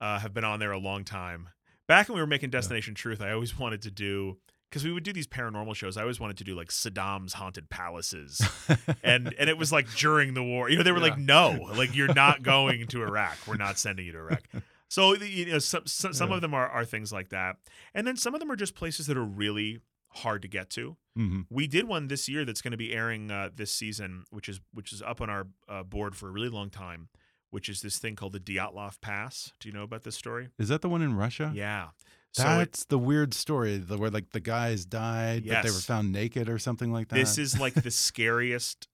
uh, 0.00 0.18
have 0.18 0.34
been 0.34 0.44
on 0.44 0.58
there 0.58 0.72
a 0.72 0.78
long 0.78 1.04
time. 1.04 1.48
Back 1.86 2.08
when 2.08 2.16
we 2.16 2.20
were 2.20 2.26
making 2.26 2.50
Destination 2.50 2.94
Truth, 2.94 3.22
I 3.22 3.30
always 3.30 3.56
wanted 3.58 3.80
to 3.82 3.90
do 3.90 4.38
because 4.68 4.84
we 4.84 4.92
would 4.92 5.04
do 5.04 5.12
these 5.12 5.28
paranormal 5.28 5.76
shows. 5.76 5.96
I 5.96 6.00
always 6.02 6.18
wanted 6.18 6.36
to 6.38 6.44
do 6.44 6.54
like 6.56 6.68
Saddam's 6.68 7.34
haunted 7.34 7.70
palaces, 7.70 8.42
and 9.04 9.32
and 9.38 9.48
it 9.48 9.56
was 9.56 9.70
like 9.70 9.86
during 9.94 10.34
the 10.34 10.42
war. 10.42 10.68
You 10.68 10.76
know, 10.76 10.82
they 10.82 10.90
were 10.92 10.98
like, 11.00 11.16
no, 11.16 11.68
like 11.76 11.94
you're 11.94 12.12
not 12.12 12.42
going 12.42 12.88
to 12.88 13.02
Iraq. 13.02 13.38
We're 13.46 13.56
not 13.56 13.78
sending 13.78 14.04
you 14.06 14.12
to 14.12 14.18
Iraq. 14.18 14.42
So 14.88 15.14
you 15.16 15.46
know, 15.46 15.58
some 15.58 15.86
some, 15.86 16.12
some 16.12 16.30
Yeah. 16.30 16.36
of 16.36 16.40
them 16.42 16.54
are 16.54 16.68
are 16.68 16.84
things 16.84 17.12
like 17.12 17.28
that, 17.30 17.56
and 17.94 18.06
then 18.06 18.16
some 18.16 18.34
of 18.34 18.40
them 18.40 18.50
are 18.50 18.56
just 18.56 18.74
places 18.74 19.06
that 19.06 19.16
are 19.16 19.24
really 19.24 19.80
hard 20.10 20.42
to 20.42 20.48
get 20.48 20.70
to. 20.70 20.96
hmm 21.14 21.42
We 21.50 21.66
did 21.66 21.86
one 21.88 22.08
this 22.08 22.28
year 22.28 22.44
that's 22.44 22.62
going 22.62 22.70
to 22.72 22.76
be 22.78 22.92
airing 22.92 23.30
uh, 23.30 23.50
this 23.54 23.72
season, 23.72 24.24
which 24.30 24.48
is 24.48 24.60
which 24.72 24.92
is 24.92 25.02
up 25.02 25.20
on 25.20 25.28
our 25.28 25.48
uh, 25.68 25.82
board 25.82 26.14
for 26.16 26.28
a 26.28 26.32
really 26.32 26.48
long 26.48 26.70
time. 26.70 27.08
Which 27.50 27.68
is 27.68 27.80
this 27.80 27.98
thing 27.98 28.16
called 28.16 28.32
the 28.32 28.40
Dyatlov 28.40 29.00
Pass? 29.00 29.52
Do 29.60 29.68
you 29.68 29.72
know 29.74 29.84
about 29.84 30.02
this 30.02 30.16
story? 30.16 30.48
Is 30.58 30.68
that 30.68 30.82
the 30.82 30.88
one 30.88 31.00
in 31.00 31.14
Russia? 31.16 31.52
Yeah. 31.54 31.88
So 32.32 32.58
it, 32.60 32.84
the 32.88 32.98
weird 32.98 33.32
story, 33.34 33.78
the 33.78 33.96
where 33.96 34.10
like 34.10 34.30
the 34.30 34.40
guys 34.40 34.84
died, 34.84 35.44
but 35.48 35.62
they 35.62 35.70
were 35.70 35.76
found 35.80 36.12
naked 36.12 36.48
or 36.50 36.58
something 36.58 36.92
like 36.92 37.08
that. 37.08 37.14
this 37.16 37.38
is 37.38 37.58
like 37.58 37.74
the 37.74 37.90
scariest 38.06 38.88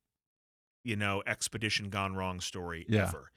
you 0.85 0.97
know, 0.97 1.23
expedition 1.27 1.91
gone 1.91 2.15
wrong 2.15 2.41
story 2.41 2.85
Yeah. 2.89 3.09
ever. 3.09 3.31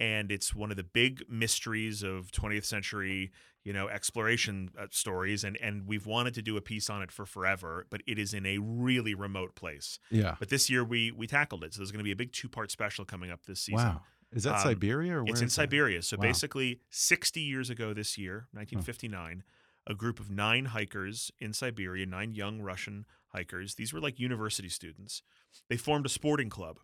And 0.00 0.32
it's 0.32 0.54
one 0.54 0.70
of 0.70 0.76
the 0.76 0.82
big 0.82 1.22
mysteries 1.28 2.02
of 2.02 2.32
20th 2.32 2.64
century, 2.64 3.30
you 3.64 3.72
know, 3.72 3.86
exploration 3.88 4.70
uh, 4.80 4.86
stories. 4.90 5.44
And 5.44 5.56
and 5.58 5.86
we've 5.86 6.06
wanted 6.06 6.34
to 6.34 6.42
do 6.42 6.56
a 6.56 6.60
piece 6.62 6.88
on 6.88 7.02
it 7.02 7.12
for 7.12 7.26
forever, 7.26 7.86
but 7.90 8.00
it 8.06 8.18
is 8.18 8.32
in 8.32 8.46
a 8.46 8.56
really 8.58 9.14
remote 9.14 9.54
place. 9.54 9.98
Yeah. 10.10 10.36
But 10.38 10.48
this 10.48 10.70
year 10.70 10.82
we 10.82 11.10
we 11.12 11.26
tackled 11.26 11.62
it, 11.64 11.74
so 11.74 11.78
there's 11.80 11.92
going 11.92 12.00
to 12.00 12.04
be 12.04 12.12
a 12.12 12.16
big 12.16 12.32
two 12.32 12.48
part 12.48 12.70
special 12.70 13.04
coming 13.04 13.30
up 13.30 13.44
this 13.46 13.60
season. 13.60 13.86
Wow. 13.86 14.00
Is 14.32 14.44
that 14.44 14.54
Um, 14.54 14.62
Siberia 14.62 15.16
or 15.16 15.24
where 15.24 15.32
It's 15.32 15.42
in? 15.42 15.50
Siberia. 15.50 16.02
So 16.02 16.16
Wow. 16.16 16.22
basically, 16.22 16.80
60 16.90 17.40
years 17.40 17.68
ago 17.68 17.92
this 17.92 18.16
year, 18.16 18.46
1959, 18.52 19.42
a 19.86 19.94
group 19.94 20.20
of 20.20 20.30
nine 20.30 20.66
hikers 20.66 21.30
in 21.40 21.52
Siberia, 21.52 22.06
nine 22.06 22.32
young 22.32 22.60
Russian 22.60 23.06
hikers, 23.34 23.74
these 23.74 23.92
were 23.92 24.00
like 24.00 24.18
university 24.20 24.68
students, 24.68 25.22
they 25.68 25.76
formed 25.76 26.06
a 26.06 26.08
sporting 26.08 26.48
club. 26.48 26.78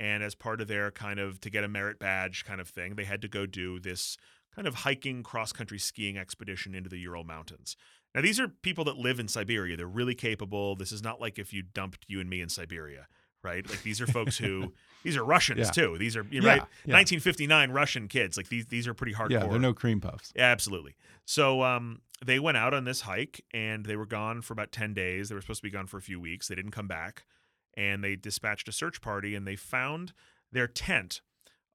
And 0.00 0.22
as 0.22 0.34
part 0.34 0.60
of 0.60 0.68
their 0.68 0.90
kind 0.90 1.18
of 1.18 1.40
to 1.40 1.50
get 1.50 1.64
a 1.64 1.68
merit 1.68 1.98
badge 1.98 2.44
kind 2.44 2.60
of 2.60 2.68
thing, 2.68 2.94
they 2.94 3.04
had 3.04 3.20
to 3.22 3.28
go 3.28 3.46
do 3.46 3.80
this 3.80 4.16
kind 4.54 4.66
of 4.68 4.76
hiking, 4.76 5.22
cross 5.22 5.52
country 5.52 5.78
skiing 5.78 6.16
expedition 6.16 6.74
into 6.74 6.88
the 6.88 6.98
Ural 6.98 7.24
Mountains. 7.24 7.76
Now, 8.14 8.22
these 8.22 8.40
are 8.40 8.48
people 8.48 8.84
that 8.84 8.96
live 8.96 9.20
in 9.20 9.28
Siberia. 9.28 9.76
They're 9.76 9.86
really 9.86 10.14
capable. 10.14 10.74
This 10.76 10.92
is 10.92 11.02
not 11.02 11.20
like 11.20 11.38
if 11.38 11.52
you 11.52 11.62
dumped 11.62 12.04
you 12.08 12.20
and 12.20 12.30
me 12.30 12.40
in 12.40 12.48
Siberia, 12.48 13.06
right? 13.42 13.68
Like 13.68 13.82
these 13.82 14.00
are 14.00 14.06
folks 14.06 14.38
who, 14.38 14.72
these 15.02 15.16
are 15.16 15.24
Russians 15.24 15.58
Yeah. 15.60 15.70
too. 15.70 15.96
These 15.98 16.16
are, 16.16 16.24
you're 16.30 16.42
Yeah, 16.42 16.48
right? 16.50 16.62
yeah. 16.86 16.94
1959 16.94 17.70
Russian 17.72 18.08
kids. 18.08 18.36
Like 18.36 18.48
these, 18.48 18.66
these 18.66 18.88
are 18.88 18.94
pretty 18.94 19.12
hardcore. 19.14 19.30
Yeah, 19.30 19.46
they're 19.48 19.58
no 19.58 19.74
cream 19.74 20.00
puffs. 20.00 20.32
Yeah, 20.34 20.44
absolutely. 20.46 20.94
So 21.26 21.62
um, 21.62 22.00
they 22.24 22.38
went 22.38 22.56
out 22.56 22.72
on 22.72 22.84
this 22.84 23.02
hike 23.02 23.44
and 23.52 23.84
they 23.84 23.96
were 23.96 24.06
gone 24.06 24.40
for 24.42 24.52
about 24.54 24.72
10 24.72 24.94
days. 24.94 25.28
They 25.28 25.34
were 25.34 25.40
supposed 25.42 25.60
to 25.60 25.66
be 25.66 25.70
gone 25.70 25.86
for 25.86 25.98
a 25.98 26.02
few 26.02 26.18
weeks. 26.18 26.48
They 26.48 26.54
didn't 26.54 26.70
come 26.72 26.88
back. 26.88 27.24
And 27.76 28.02
they 28.02 28.16
dispatched 28.16 28.68
a 28.68 28.72
search 28.72 29.00
party 29.00 29.34
and 29.34 29.46
they 29.46 29.56
found 29.56 30.12
their 30.50 30.66
tent 30.66 31.20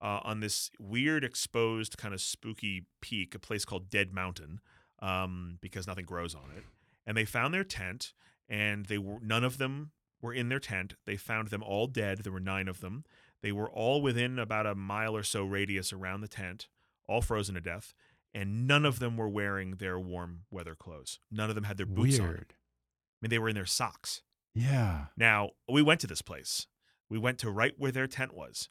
uh, 0.01 0.19
on 0.23 0.41
this 0.41 0.69
weird, 0.79 1.23
exposed, 1.23 1.97
kind 1.97 2.13
of 2.13 2.21
spooky 2.21 2.85
peak, 3.01 3.35
a 3.35 3.39
place 3.39 3.63
called 3.63 3.89
Dead 3.89 4.13
Mountain, 4.13 4.59
um, 4.99 5.57
because 5.61 5.87
nothing 5.87 6.05
grows 6.05 6.35
on 6.35 6.51
it. 6.55 6.63
And 7.05 7.15
they 7.15 7.25
found 7.25 7.53
their 7.53 7.63
tent 7.63 8.13
and 8.49 8.85
they 8.87 8.97
were 8.97 9.19
none 9.21 9.43
of 9.43 9.57
them 9.57 9.91
were 10.21 10.33
in 10.33 10.49
their 10.49 10.59
tent. 10.59 10.95
They 11.05 11.15
found 11.15 11.49
them 11.49 11.63
all 11.63 11.87
dead. 11.87 12.19
There 12.19 12.33
were 12.33 12.39
nine 12.39 12.67
of 12.67 12.81
them. 12.81 13.03
They 13.41 13.51
were 13.51 13.69
all 13.69 14.01
within 14.01 14.39
about 14.39 14.65
a 14.65 14.75
mile 14.75 15.15
or 15.15 15.23
so 15.23 15.43
radius 15.43 15.91
around 15.91 16.21
the 16.21 16.27
tent, 16.27 16.67
all 17.07 17.21
frozen 17.21 17.55
to 17.55 17.61
death 17.61 17.93
and 18.33 18.67
none 18.67 18.85
of 18.85 18.99
them 18.99 19.15
were 19.15 19.29
wearing 19.29 19.75
their 19.75 19.99
warm 19.99 20.41
weather 20.49 20.75
clothes. 20.75 21.19
None 21.31 21.49
of 21.49 21.55
them 21.55 21.65
had 21.65 21.77
their 21.77 21.85
boots 21.85 22.19
on. 22.19 22.25
I 22.27 23.17
mean, 23.21 23.29
they 23.29 23.39
were 23.39 23.49
in 23.49 23.55
their 23.55 23.65
socks. 23.65 24.21
Yeah. 24.55 25.05
Now, 25.17 25.51
we 25.69 25.81
went 25.81 25.99
to 26.01 26.07
this 26.07 26.21
place. 26.21 26.67
We 27.09 27.17
went 27.17 27.37
to 27.39 27.49
right 27.51 27.73
where 27.77 27.91
their 27.91 28.07
tent 28.07 28.33
was. 28.33 28.69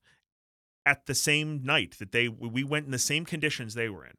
At 0.85 1.07
the 1.07 1.15
same 1.15 1.63
night 1.63 1.97
that 1.99 2.11
they 2.13 2.29
we 2.29 2.65
went 2.65 2.87
in 2.87 2.93
the 2.93 2.99
same 2.99 3.25
conditions 3.25 3.75
they 3.75 3.89
were 3.89 4.05
in. 4.05 4.15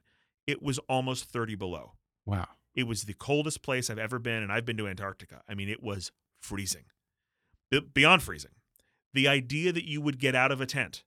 It 0.48 0.62
was 0.62 0.78
almost 0.90 1.26
30 1.26 1.56
below. 1.56 1.94
Wow. 2.26 2.48
It 2.76 2.84
was 2.84 3.04
the 3.04 3.14
coldest 3.14 3.62
place 3.62 3.90
I've 3.90 3.98
ever 4.00 4.18
been 4.20 4.42
and 4.44 4.52
I've 4.52 4.66
been 4.66 4.78
to 4.78 4.88
Antarctica. 4.88 5.42
I 5.48 5.56
mean, 5.56 5.68
it 5.70 5.84
was 5.84 6.12
freezing. 6.42 6.86
Beyond 7.94 8.24
freezing. 8.24 8.52
The 9.14 9.28
idea 9.28 9.72
that 9.74 9.88
you 9.88 10.00
would 10.02 10.20
get 10.20 10.36
out 10.36 10.52
of 10.52 10.62
a 10.62 10.66
tent 10.66 11.04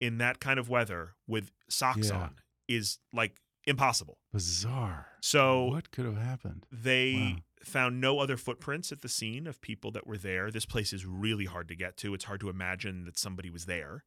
in 0.00 0.18
that 0.18 0.40
kind 0.40 0.58
of 0.58 0.68
weather 0.68 1.14
with 1.26 1.50
socks 1.68 2.08
Yeah. 2.10 2.16
on 2.22 2.36
is 2.68 2.98
like 3.12 3.40
impossible. 3.66 4.18
Bizarre. 4.32 5.06
So 5.20 5.64
what 5.64 5.90
could 5.90 6.04
have 6.06 6.16
happened? 6.16 6.66
they 6.70 7.14
Wow. 7.14 7.42
Found 7.64 8.00
no 8.00 8.18
other 8.18 8.36
footprints 8.36 8.90
at 8.92 9.02
the 9.02 9.08
scene 9.08 9.46
of 9.46 9.60
people 9.60 9.90
that 9.92 10.06
were 10.06 10.16
there. 10.16 10.50
This 10.50 10.66
place 10.66 10.92
is 10.92 11.04
really 11.04 11.44
hard 11.44 11.68
to 11.68 11.76
get 11.76 11.96
to. 11.98 12.14
It's 12.14 12.24
hard 12.24 12.40
to 12.40 12.48
imagine 12.48 13.04
that 13.04 13.18
somebody 13.18 13.50
was 13.50 13.66
there. 13.66 14.04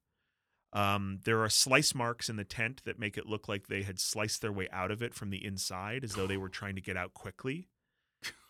Um, 0.74 1.20
there 1.24 1.42
are 1.44 1.50
slice 1.50 1.94
marks 1.94 2.30
in 2.30 2.36
the 2.36 2.44
tent 2.44 2.82
that 2.86 2.98
make 2.98 3.16
it 3.16 3.28
look 3.28 3.48
like 3.48 3.68
they 3.68 3.84
had 3.84 4.00
sliced 4.00 4.42
their 4.42 4.52
way 4.52 4.68
out 4.72 4.90
of 4.90 5.04
it 5.04 5.14
from 5.14 5.30
the 5.30 5.46
inside 5.46 6.04
as 6.04 6.14
though 6.14 6.26
they 6.26 6.38
were 6.38 6.50
trying 6.50 6.76
to 6.76 6.82
get 6.82 6.98
out 6.98 7.14
quickly. 7.14 7.68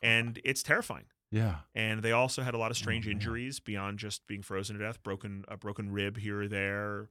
And 0.02 0.40
it's 0.46 0.64
terrifying. 0.64 1.06
Yeah. 1.32 1.58
And 1.76 2.02
they 2.02 2.12
also 2.12 2.42
had 2.44 2.54
a 2.54 2.58
lot 2.58 2.72
of 2.72 2.78
strange 2.78 3.08
Oh, 3.08 3.12
injuries 3.12 3.60
beyond 3.60 4.00
just 4.00 4.26
being 4.28 4.42
frozen 4.42 4.78
to 4.78 4.86
death, 4.86 5.04
broken 5.04 5.44
a 5.50 5.58
broken 5.58 5.92
rib 5.92 6.18
here 6.18 6.44
or 6.44 6.48
there. 6.48 7.10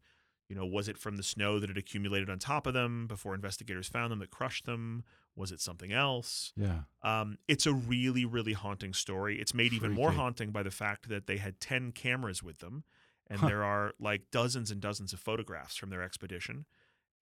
You 0.52 0.58
know, 0.58 0.66
was 0.66 0.86
it 0.86 0.98
from 0.98 1.16
the 1.16 1.22
snow 1.22 1.58
that 1.58 1.70
had 1.70 1.78
accumulated 1.78 2.28
on 2.28 2.38
top 2.38 2.66
of 2.66 2.74
them 2.74 3.06
before 3.06 3.34
investigators 3.34 3.88
found 3.88 4.12
them 4.12 4.18
that 4.18 4.30
crushed 4.30 4.66
them? 4.66 5.02
Was 5.34 5.50
it 5.50 5.62
something 5.62 5.94
else? 5.94 6.52
Yeah. 6.56 6.80
Um, 7.02 7.38
it's 7.48 7.64
a 7.64 7.72
really, 7.72 8.26
really 8.26 8.52
haunting 8.52 8.92
story. 8.92 9.40
It's 9.40 9.54
made 9.54 9.72
even 9.72 9.92
more 9.92 10.12
haunting 10.12 10.50
by 10.50 10.62
the 10.62 10.70
fact 10.70 11.08
that 11.08 11.26
they 11.26 11.38
had 11.38 11.58
10 11.58 11.92
cameras 11.92 12.42
with 12.42 12.58
them, 12.58 12.84
and 13.28 13.40
Huh. 13.40 13.46
there 13.46 13.64
are 13.64 13.94
like 13.98 14.30
dozens 14.30 14.70
and 14.70 14.78
dozens 14.78 15.14
of 15.14 15.20
photographs 15.20 15.74
from 15.74 15.88
their 15.88 16.02
expedition. 16.02 16.66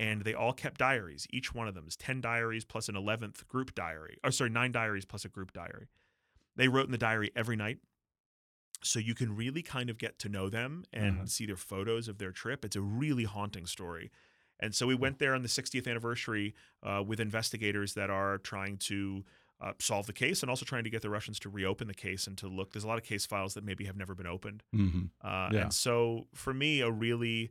And 0.01 0.23
they 0.25 0.35
all 0.35 0.53
kept 0.53 0.79
diaries. 0.81 1.29
Each 1.31 1.55
one 1.55 1.69
of 1.69 1.75
them 1.77 1.87
is 1.87 1.97
10 1.97 2.21
diaries 2.21 2.65
plus 2.65 2.89
an 2.89 2.97
11th 2.97 3.47
group 3.47 3.77
diary. 3.77 4.19
Or, 4.25 4.33
sorry, 4.33 4.51
nine 4.51 4.73
diaries 4.73 5.05
plus 5.05 5.25
a 5.25 5.29
group 5.29 5.53
diary. 5.53 5.87
They 6.57 6.67
wrote 6.67 6.87
in 6.87 6.91
the 6.91 6.99
diary 6.99 7.31
every 7.37 7.55
night. 7.55 7.79
So 8.83 8.99
you 8.99 9.15
can 9.15 9.37
really 9.37 9.63
kind 9.63 9.91
of 9.91 9.99
get 9.99 10.19
to 10.21 10.29
know 10.29 10.49
them 10.49 10.85
and 10.93 11.17
Uh-huh. 11.17 11.27
see 11.27 11.47
their 11.47 11.57
photos 11.57 12.09
of 12.09 12.19
their 12.19 12.33
trip. 12.33 12.65
It's 12.65 12.77
a 12.77 12.81
really 12.81 13.25
haunting 13.25 13.67
story. 13.67 14.11
And 14.59 14.75
so 14.75 14.87
we 14.87 14.95
went 14.95 15.19
there 15.19 15.35
on 15.35 15.43
the 15.43 15.49
60th 15.49 15.87
anniversary 15.89 16.55
uh, 16.83 17.03
with 17.07 17.19
investigators 17.21 17.95
that 17.95 18.11
are 18.11 18.39
trying 18.39 18.77
to 18.79 19.25
uh, 19.61 19.73
solve 19.79 20.07
the 20.07 20.13
case 20.15 20.43
and 20.43 20.49
also 20.51 20.65
trying 20.65 20.85
to 20.85 20.91
get 20.91 21.03
the 21.03 21.11
Russians 21.11 21.39
to 21.41 21.49
reopen 21.51 21.87
the 21.89 21.95
case 21.95 22.27
and 22.27 22.37
to 22.39 22.49
look. 22.49 22.73
There's 22.73 22.85
a 22.85 22.89
lot 22.89 22.97
of 22.99 23.05
case 23.05 23.27
files 23.27 23.55
that 23.55 23.65
maybe 23.65 23.85
have 23.85 23.97
never 23.97 24.15
been 24.15 24.27
opened. 24.27 24.63
hmm 24.73 25.05
Uh, 25.23 25.51
Yeah. 25.53 25.63
And 25.63 25.73
so 25.75 26.29
for 26.35 26.53
me, 26.55 26.81
a 26.81 26.91
really 26.91 27.51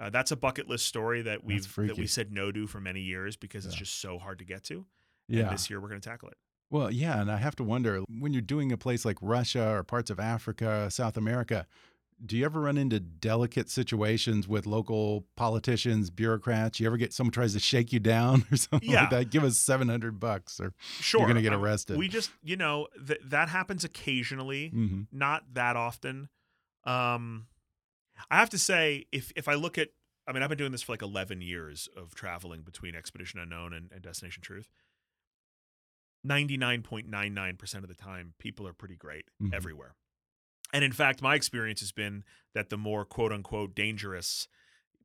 uh, 0.00 0.10
that's 0.10 0.30
a 0.30 0.36
bucket 0.36 0.68
list 0.68 0.86
story 0.86 1.22
that 1.22 1.42
we've 1.44 1.64
that 1.88 1.96
we 1.96 2.06
said 2.06 2.30
no 2.32 2.52
to 2.52 2.66
for 2.66 2.80
many 2.80 3.00
years 3.00 3.36
because 3.36 3.66
it's 3.66 3.74
just 3.74 3.98
so 4.00 4.18
hard 4.18 4.38
to 4.38 4.44
get 4.44 4.62
to. 4.64 4.86
Yeah. 5.26 5.42
And 5.44 5.50
this 5.52 5.68
year 5.68 5.80
we're 5.80 5.88
going 5.88 6.00
to 6.00 6.08
tackle 6.08 6.28
it. 6.28 6.38
Well, 6.70 6.90
yeah, 6.90 7.20
and 7.20 7.30
I 7.30 7.36
have 7.38 7.56
to 7.56 7.64
wonder 7.64 8.02
when 8.08 8.32
you're 8.32 8.42
doing 8.42 8.72
a 8.72 8.76
place 8.76 9.04
like 9.04 9.16
Russia 9.22 9.68
or 9.70 9.82
parts 9.84 10.10
of 10.10 10.20
Africa, 10.20 10.90
South 10.90 11.16
America, 11.16 11.66
do 12.24 12.36
you 12.36 12.44
ever 12.44 12.60
run 12.60 12.76
into 12.76 12.98
delicate 12.98 13.70
situations 13.70 14.48
with 14.48 14.66
local 14.66 15.24
politicians, 15.36 16.10
bureaucrats? 16.10 16.80
You 16.80 16.86
ever 16.88 16.96
get 16.96 17.12
someone 17.12 17.30
tries 17.32 17.52
to 17.54 17.60
shake 17.60 17.92
you 17.92 18.00
down 18.00 18.44
or 18.52 18.56
something 18.56 18.90
Yeah. 18.90 19.02
like 19.02 19.10
that? 19.10 19.30
Give 19.30 19.44
us 19.44 19.56
seven 19.56 19.88
hundred 19.88 20.18
bucks, 20.20 20.58
or 20.60 20.74
Sure, 21.00 21.20
you're 21.20 21.28
going 21.28 21.36
to 21.36 21.42
get 21.42 21.52
arrested. 21.54 21.96
We 21.96 22.08
just 22.08 22.30
you 22.42 22.56
know 22.56 22.88
th- 23.06 23.20
that 23.26 23.48
happens 23.48 23.84
occasionally. 23.84 24.68
hmm 24.70 25.02
not 25.12 25.44
that 25.54 25.76
often. 25.76 26.28
Um, 26.84 27.46
I 28.30 28.36
have 28.38 28.50
to 28.50 28.58
say, 28.58 29.06
if 29.12 29.32
if 29.36 29.46
I 29.46 29.54
look 29.54 29.78
at, 29.78 29.88
I 30.26 30.32
mean, 30.32 30.42
I've 30.42 30.48
been 30.48 30.58
doing 30.58 30.72
this 30.72 30.82
for 30.82 30.92
like 30.92 31.02
eleven 31.02 31.40
years 31.40 31.88
of 31.96 32.14
traveling 32.16 32.62
between 32.62 32.94
Expedition 32.96 33.38
Unknown 33.40 33.72
and, 33.72 33.92
and 33.92 34.02
Destination 34.02 34.42
Truth. 34.42 34.70
Ninety 36.24 36.56
nine 36.56 36.82
point 36.82 37.08
nine 37.08 37.32
nine 37.34 37.56
percent 37.56 37.84
of 37.84 37.88
the 37.88 37.94
time, 37.94 38.34
people 38.38 38.66
are 38.66 38.72
pretty 38.72 38.96
great 38.96 39.26
Mhm. 39.42 39.54
everywhere. 39.54 39.94
And 40.72 40.84
in 40.84 40.92
fact, 40.92 41.22
my 41.22 41.34
experience 41.34 41.80
has 41.80 41.92
been 41.92 42.24
that 42.54 42.68
the 42.70 42.76
more 42.76 43.04
quote 43.04 43.32
unquote 43.32 43.74
dangerous, 43.74 44.48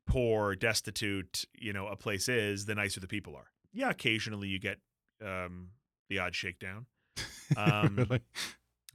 poor, 0.07 0.55
destitute, 0.55 1.45
you 1.53 1.71
know, 1.71 1.87
a 1.87 1.95
place 1.95 2.27
is, 2.27 2.65
the 2.65 2.75
nicer 2.75 2.99
the 2.99 3.07
people 3.07 3.35
are. 3.35 3.51
Yeah, 3.71 3.89
occasionally 3.89 4.47
you 4.49 4.59
get 4.59 4.79
um, 5.23 5.69
the 6.09 6.19
odd 6.19 6.35
shakedown. 6.35 6.87
Um, 7.57 7.95
Really? 7.97 8.21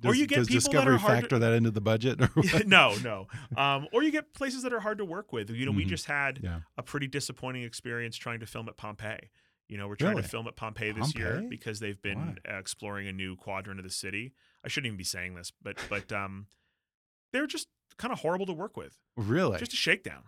or 0.05 0.11
Does- 0.13 0.19
you 0.19 0.27
get 0.27 0.37
does 0.37 0.49
people 0.49 0.61
that 0.61 0.71
Discovery 0.71 0.95
are 0.95 0.99
hard 0.99 1.15
to- 1.17 1.21
factor 1.23 1.39
that 1.39 1.53
into 1.53 1.71
the 1.71 1.81
budget? 1.81 2.21
Or 2.21 2.31
no, 2.67 2.97
no. 3.03 3.27
Um, 3.57 3.87
or 3.93 4.03
you 4.03 4.11
get 4.11 4.33
places 4.35 4.63
that 4.63 4.73
are 4.73 4.81
hard 4.81 4.99
to 4.99 5.05
work 5.05 5.33
with. 5.33 5.51
You 5.51 5.67
know, 5.67 5.73
we 5.73 5.85
Mhm. 5.85 5.89
just 5.89 6.07
had 6.07 6.41
yeah. 6.43 6.61
a 6.77 6.83
pretty 6.83 7.07
disappointing 7.07 7.63
experience 7.63 8.17
trying 8.17 8.41
to 8.41 8.47
film 8.47 8.69
at 8.69 8.77
Pompeii. 8.77 9.31
You 9.69 9.77
know, 9.77 9.87
we're 9.87 9.97
trying 9.97 10.11
Really? 10.13 10.23
to 10.23 10.29
film 10.29 10.47
at 10.49 10.57
Pompeii 10.57 10.93
this 10.93 11.15
year 11.15 11.45
because 11.49 11.79
they've 11.81 12.01
been 12.01 12.39
exploring 12.47 13.07
a 13.09 13.13
new 13.13 13.37
quadrant 13.37 13.79
of 13.79 13.85
the 13.85 13.91
city. 13.91 14.33
I 14.65 14.69
shouldn't 14.69 14.87
even 14.87 14.97
be 14.97 15.05
saying 15.05 15.35
this, 15.35 15.53
but 15.63 15.77
but 15.91 16.11
um, 16.13 16.47
they're 17.33 17.47
just 17.47 17.69
kind 17.99 18.13
of 18.13 18.21
horrible 18.21 18.47
to 18.47 18.53
work 18.53 18.77
with. 18.77 18.97
Really? 19.17 19.59
Just 19.59 19.73
a 19.75 19.77
shakedown. 19.77 20.25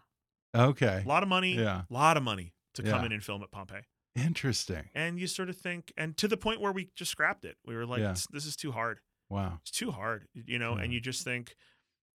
okay. 0.54 1.02
A 1.04 1.08
lot 1.08 1.22
of 1.22 1.28
money. 1.28 1.54
Yeah. 1.54 1.82
A 1.88 1.92
lot 1.92 2.16
of 2.16 2.22
money 2.22 2.52
to 2.74 2.82
come 2.82 3.00
Yeah. 3.00 3.06
in 3.06 3.12
and 3.12 3.24
film 3.24 3.42
at 3.42 3.50
Pompeii. 3.50 3.82
Interesting. 4.16 4.90
And 4.94 5.18
you 5.18 5.26
sort 5.26 5.48
of 5.48 5.56
think, 5.56 5.92
and 5.96 6.16
to 6.18 6.26
the 6.28 6.36
point 6.36 6.60
where 6.60 6.72
we 6.72 6.90
just 6.96 7.10
scrapped 7.10 7.44
it. 7.44 7.56
We 7.64 7.74
were 7.76 7.86
like, 7.86 8.00
Yeah. 8.00 8.14
this, 8.32 8.44
is 8.44 8.56
too 8.56 8.72
hard. 8.72 9.00
Wow. 9.28 9.58
it's 9.62 9.70
too 9.70 9.92
hard 9.92 10.26
you 10.34 10.58
know 10.58 10.74
and 10.74 10.92
you 10.92 11.00
just 11.00 11.22
think 11.22 11.54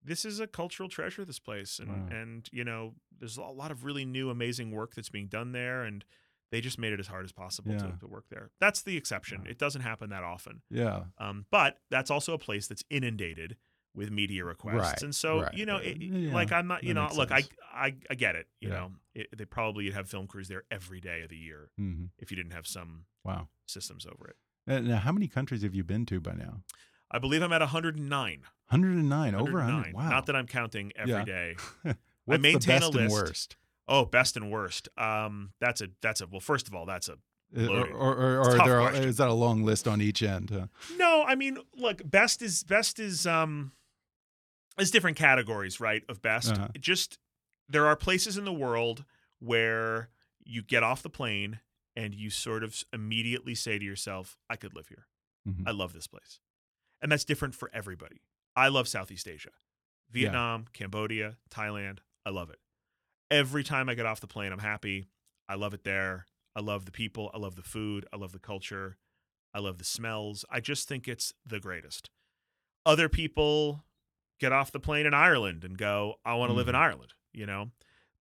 this 0.04 0.26
is 0.26 0.42
a 0.42 0.48
cultural 0.48 0.90
treasure 0.90 1.24
this 1.24 1.40
place 1.40 1.80
and 1.80 1.90
Wow. 2.12 2.18
and 2.18 2.50
you 2.52 2.66
know 2.66 2.96
there's 3.18 3.38
a 3.38 3.42
lot 3.44 3.72
of 3.72 3.86
really 3.86 4.04
new 4.04 4.30
amazing 4.30 4.72
work 4.72 4.94
that's 4.96 5.08
being 5.08 5.28
done 5.28 5.54
there 5.54 5.84
and 5.84 6.04
they 6.52 6.62
just 6.62 6.78
made 6.80 6.94
it 6.94 7.00
as 7.00 7.08
hard 7.08 7.26
as 7.26 7.32
possible 7.32 7.72
Yeah. 7.72 7.78
to, 7.80 7.98
to 8.00 8.08
work 8.08 8.26
there 8.30 8.50
that's 8.60 8.82
the 8.82 8.98
exception 8.98 9.46
it 9.48 9.58
doesn't 9.58 9.82
happen 9.82 10.10
that 10.10 10.24
often 10.24 10.62
Yeah. 10.70 11.04
um, 11.18 11.46
but 11.52 11.80
that's 11.90 12.12
also 12.12 12.34
a 12.34 12.38
place 12.40 12.68
that's 12.68 12.84
inundated 12.90 13.58
with 13.94 14.12
media 14.12 14.44
requests 14.46 14.82
Right, 14.82 15.04
and 15.04 15.16
so 15.16 15.42
right, 15.42 15.54
you 15.54 15.66
know 15.66 15.78
it, 15.78 15.98
Yeah, 16.02 16.34
like 16.34 16.52
i'm 16.52 16.68
not 16.68 16.84
you 16.84 16.94
that 16.94 17.12
know 17.12 17.16
look 17.16 17.32
I, 17.32 17.42
sense. 17.42 17.50
I 17.74 17.96
i 18.10 18.16
get 18.16 18.36
it 18.36 18.48
you 18.60 18.70
Yeah. 18.70 18.76
know 18.76 18.92
it, 19.14 19.28
they 19.38 19.46
probably 19.46 19.90
have 19.92 20.10
film 20.10 20.28
crews 20.28 20.48
there 20.50 20.64
every 20.70 21.00
day 21.00 21.22
of 21.22 21.30
the 21.30 21.38
year 21.38 21.70
hmm 21.78 22.06
if 22.20 22.32
you 22.32 22.38
didn't 22.38 22.54
have 22.54 22.68
some 22.68 23.06
Wow. 23.24 23.48
systems 23.66 24.06
over 24.06 24.28
it 24.30 24.36
Uh, 24.72 24.80
Now, 24.80 24.98
how 24.98 25.12
many 25.12 25.28
countries 25.28 25.64
have 25.64 25.74
you 25.76 25.84
been 25.84 26.06
to 26.08 26.20
by 26.20 26.34
now? 26.34 26.62
I 27.12 27.20
believe 27.20 27.42
I'm 27.44 27.54
at 27.54 27.62
109. 27.62 28.40
109, 28.70 29.36
over 29.36 29.60
100. 29.60 29.94
Wow. 29.94 30.10
Not 30.10 30.26
that 30.26 30.36
I'm 30.36 30.48
counting 30.48 30.92
every 30.96 31.14
Yeah. 31.14 31.24
day. 31.24 31.56
What's 32.26 32.42
maintain 32.42 32.80
the 32.82 32.88
a 32.88 32.90
list. 32.90 33.12
worst? 33.14 33.56
Oh, 33.88 34.06
best 34.06 34.36
and 34.36 34.50
worst. 34.52 34.90
Um, 34.98 35.52
that's 35.60 35.82
a 35.82 35.90
that's 36.02 36.22
a 36.22 36.28
well. 36.28 36.40
First 36.40 36.68
of 36.68 36.74
all, 36.76 36.86
that's 36.86 37.08
a 37.10 37.14
Uh, 37.56 37.62
Or, 37.62 37.68
Loaded. 37.68 37.94
or, 37.94 38.14
or, 38.16 38.38
or 38.40 38.58
there 38.66 38.82
are- 38.82 38.94
is 38.94 39.18
that 39.18 39.28
a 39.30 39.34
long 39.34 39.64
list 39.64 39.88
on 39.88 40.02
each 40.02 40.24
end? 40.24 40.50
huh? 40.50 40.68
no. 40.98 41.24
I 41.28 41.36
mean, 41.36 41.60
look, 41.78 42.02
best 42.10 42.42
is 42.42 42.64
best 42.64 43.00
is 43.00 43.28
um, 43.28 43.72
there's 44.78 44.92
different 44.92 45.18
categories, 45.18 45.80
right? 45.80 46.04
Of 46.10 46.22
best. 46.22 46.54
Uh-huh. 46.54 46.70
Just 46.80 47.20
there 47.70 47.86
are 47.88 47.96
places 47.96 48.38
in 48.38 48.46
the 48.46 48.54
world 48.54 49.06
where 49.40 50.10
you 50.44 50.62
get 50.64 50.82
off 50.84 51.02
the 51.04 51.10
plane 51.10 51.60
and 51.96 52.14
you 52.16 52.30
sort 52.30 52.64
of 52.64 52.84
immediately 52.92 53.54
say 53.56 53.78
to 53.80 53.86
yourself, 53.86 54.38
"I 54.50 54.56
could 54.56 54.74
live 54.76 54.88
here. 54.90 55.08
Mhm. 55.48 55.64
I 55.68 55.72
love 55.72 55.94
this 55.94 56.08
place," 56.08 56.40
and 57.02 57.12
that's 57.12 57.24
different 57.26 57.54
for 57.56 57.70
everybody. 57.74 58.22
I 58.56 58.68
love 58.70 58.88
Southeast 58.88 59.28
Asia, 59.28 59.52
Vietnam, 60.10 60.66
Cambodia, 60.74 61.38
Thailand. 61.52 62.00
I 62.26 62.32
love 62.32 62.50
it. 62.50 62.60
Every 63.32 63.64
time 63.64 63.90
I 63.90 63.96
get 63.96 64.06
off 64.06 64.20
the 64.22 64.28
plane, 64.28 64.52
I'm 64.52 64.60
happy. 64.60 65.08
I 65.50 65.56
love 65.56 65.74
it 65.74 65.84
there. 65.84 66.26
I 66.56 66.62
love 66.62 66.86
the 66.86 66.92
people. 66.92 67.32
I 67.34 67.38
love 67.38 67.56
the 67.56 67.62
food. 67.64 68.06
I 68.14 68.18
love 68.18 68.32
the 68.32 68.40
culture. 68.40 68.98
I 69.54 69.60
love 69.60 69.78
the 69.78 69.84
smells. 69.84 70.46
I 70.50 70.60
just 70.60 70.88
think 70.88 71.08
it's 71.08 71.34
the 71.46 71.60
greatest. 71.60 72.10
Other 72.86 73.10
people 73.10 73.84
get 74.40 74.52
off 74.52 74.72
the 74.72 74.80
plane 74.80 75.06
in 75.06 75.14
Ireland 75.14 75.64
and 75.64 75.78
go, 75.78 76.16
I 76.26 76.36
want 76.36 76.50
to 76.50 76.54
live 76.56 76.68
in 76.68 76.76
Mhm. 76.76 76.80
Ireland, 76.80 77.14
you 77.34 77.46
know? 77.46 77.72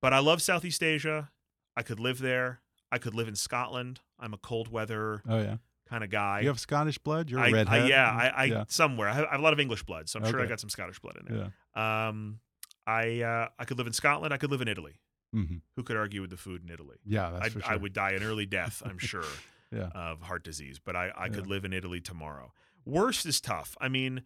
But 0.01 0.13
I 0.13 0.19
love 0.19 0.41
Southeast 0.41 0.83
Asia. 0.83 1.31
I 1.75 1.81
could 1.83 1.99
live 1.99 2.19
there. 2.19 2.61
I 2.91 2.97
could 2.99 3.15
live 3.15 3.27
in 3.27 3.35
Scotland. 3.35 4.01
I'm 4.19 4.33
a 4.33 4.37
cold 4.37 4.67
weather 4.71 5.21
Oh, 5.27 5.39
yeah. 5.39 5.57
kind 5.89 6.03
of 6.03 6.09
guy. 6.11 6.41
you 6.41 6.47
have 6.49 6.59
Scottish 6.59 6.97
blood? 6.99 7.29
You're 7.29 7.39
a 7.39 7.43
I, 7.43 7.47
I- 7.47 7.51
redhead? 7.51 7.89
yeah, 7.89 8.09
I, 8.11 8.27
I 8.27 8.43
yeah. 8.45 8.63
somewhere. 8.67 9.09
I 9.09 9.13
have, 9.13 9.25
I 9.25 9.31
have 9.31 9.39
a 9.39 9.43
lot 9.43 9.53
of 9.53 9.59
English 9.59 9.83
blood, 9.83 10.07
so 10.07 10.19
I'm 10.19 10.29
sure 10.29 10.39
I 10.41 10.45
got 10.45 10.59
some 10.59 10.69
Scottish 10.69 10.99
blood 10.99 11.17
in 11.17 11.25
there. 11.35 11.51
Yeah. 11.75 12.07
Um, 12.09 12.39
I 12.85 13.21
uh, 13.21 13.49
I 13.57 13.65
could 13.65 13.77
live 13.77 13.87
in 13.87 13.93
Scotland. 13.93 14.33
I 14.33 14.37
could 14.37 14.51
live 14.51 14.61
in 14.61 14.67
Italy. 14.67 14.99
hmm 15.31 15.57
Who 15.75 15.83
could 15.83 15.97
argue 15.97 16.21
with 16.21 16.29
the 16.29 16.37
food 16.37 16.63
in 16.63 16.69
Italy? 16.73 16.97
Yeah, 17.05 17.31
that's 17.31 17.53
sure. 17.53 17.61
I 17.65 17.75
would 17.75 17.93
die 17.93 18.11
an 18.11 18.23
early 18.23 18.45
death, 18.45 18.81
I'm 18.85 18.97
sure, 19.11 19.23
Yeah. 19.71 19.89
of 19.95 20.21
heart 20.21 20.43
disease. 20.43 20.79
But 20.83 20.95
I, 20.95 21.11
I 21.15 21.29
could 21.29 21.45
Yeah. 21.47 21.51
live 21.51 21.65
in 21.65 21.73
Italy 21.73 22.01
tomorrow. 22.01 22.53
Worst 22.85 23.25
is 23.25 23.39
tough. 23.41 23.77
I 23.79 23.87
mean, 23.87 24.23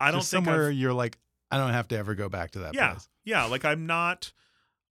I 0.00 0.10
don't 0.10 0.20
think 0.20 0.44
somewhere 0.46 0.68
I've, 0.68 0.74
you're 0.74 0.92
like, 0.94 1.18
I 1.50 1.58
don't 1.58 1.72
have 1.72 1.88
to 1.88 1.96
ever 1.98 2.14
go 2.14 2.28
back 2.28 2.52
to 2.52 2.60
that 2.60 2.74
yeah, 2.74 2.92
place. 2.92 3.08
yeah. 3.24 3.44
Like 3.44 3.64
I'm 3.64 3.86
not, 3.86 4.32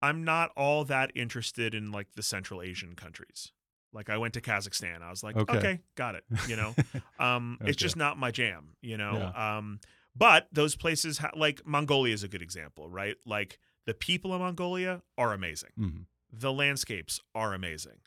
I'm 0.02 0.24
not 0.24 0.52
all 0.58 0.84
that 0.86 1.12
interested 1.16 1.74
in 1.76 1.92
like 1.92 2.14
the 2.16 2.24
Central 2.24 2.62
Asian 2.62 2.96
countries. 2.96 3.52
Like 3.94 4.10
I 4.10 4.18
went 4.18 4.34
to 4.34 4.42
Kazakhstan. 4.42 5.02
I 5.02 5.10
was 5.12 5.24
like, 5.24 5.38
Okay. 5.38 5.58
okay, 5.58 5.80
got 5.96 6.16
it. 6.16 6.24
You 6.48 6.56
know, 6.56 6.76
um, 7.20 7.58
it's 7.62 7.78
just 7.78 7.96
not 7.96 8.18
my 8.18 8.32
jam. 8.32 8.76
You 8.82 8.98
know, 8.98 9.32
um, 9.36 9.80
but 10.18 10.48
those 10.52 10.76
places, 10.76 11.18
ha- 11.20 11.32
like 11.36 11.62
Mongolia, 11.66 12.14
is 12.14 12.24
a 12.24 12.28
good 12.28 12.42
example, 12.42 12.90
right? 12.90 13.16
Like 13.26 13.60
the 13.86 13.94
people 13.94 14.34
of 14.34 14.42
Mongolia 14.42 15.02
are 15.18 15.34
amazing. 15.34 15.72
hmm 15.78 16.02
The 16.32 16.52
landscapes 16.52 17.20
are 17.36 17.54
amazing, 17.54 18.00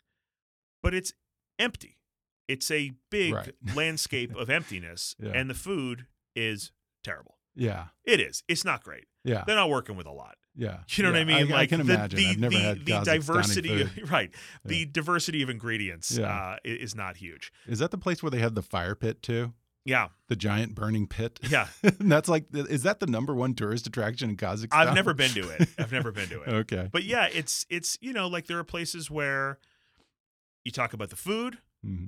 but 0.83 0.93
it's 0.93 1.13
empty. 1.59 1.97
It's 2.47 2.69
a 2.71 2.91
big 3.09 3.33
Right. 3.33 3.53
landscape 3.75 4.35
of 4.35 4.49
emptiness, 4.49 5.15
Yeah. 5.19 5.31
and 5.33 5.49
the 5.49 5.53
food 5.53 6.05
is 6.35 6.71
terrible. 7.03 7.37
Yeah. 7.55 7.87
It 8.05 8.19
is. 8.19 8.43
It's 8.47 8.63
not 8.65 8.83
great. 8.83 9.07
Yeah. 9.23 9.43
They're 9.45 9.55
not 9.55 9.69
working 9.69 9.95
with 9.97 10.07
a 10.07 10.11
lot. 10.11 10.35
Yeah. 10.55 10.79
You 10.97 11.03
know 11.03 11.11
what 11.11 11.19
I 11.21 11.23
mean? 11.25 11.51
I, 11.51 11.55
like 11.55 11.69
can 11.69 11.85
the, 11.85 11.93
imagine. 11.93 12.17
The, 12.19 12.27
I've 12.27 12.39
never 12.39 12.55
the, 12.55 12.61
had 12.61 12.85
the 12.85 13.01
diversity, 13.03 13.89
right? 14.09 14.29
Yeah. 14.33 14.37
The 14.65 14.85
diversity 14.85 15.41
of 15.41 15.49
ingredients 15.49 16.17
Yeah. 16.17 16.27
uh, 16.33 16.55
is 16.63 16.93
not 16.95 17.17
huge. 17.17 17.51
Is 17.67 17.79
that 17.79 17.91
the 17.91 17.97
place 17.97 18.21
where 18.23 18.29
they 18.29 18.39
have 18.39 18.55
the 18.55 18.61
fire 18.61 18.95
pit 18.95 19.21
too? 19.21 19.53
Yeah, 19.83 20.09
The 20.27 20.35
giant 20.35 20.75
burning 20.75 21.07
pit? 21.07 21.39
yeah. 21.49 21.67
That's 21.81 22.29
like, 22.29 22.45
is 22.53 22.83
that 22.83 22.99
the 22.99 23.07
number 23.07 23.33
one 23.33 23.55
tourist 23.55 23.87
attraction 23.87 24.29
in 24.29 24.37
Kazakhstan? 24.37 24.67
I've 24.73 24.93
never 24.93 25.13
been 25.15 25.31
to 25.31 25.49
it. 25.49 25.69
I've 25.79 25.91
never 25.91 26.11
been 26.11 26.29
to 26.29 26.41
it. 26.43 26.47
okay. 26.49 26.89
But 26.91 27.03
yeah, 27.03 27.27
it's 27.31 27.65
it's 27.69 27.97
you 28.01 28.13
know 28.13 28.27
like 28.27 28.45
there 28.45 28.59
are 28.59 28.63
places 28.63 29.09
where 29.09 29.57
you 30.63 30.71
talk 30.71 30.93
about 30.93 31.09
the 31.09 31.15
food. 31.15 31.57
hmm 31.83 32.07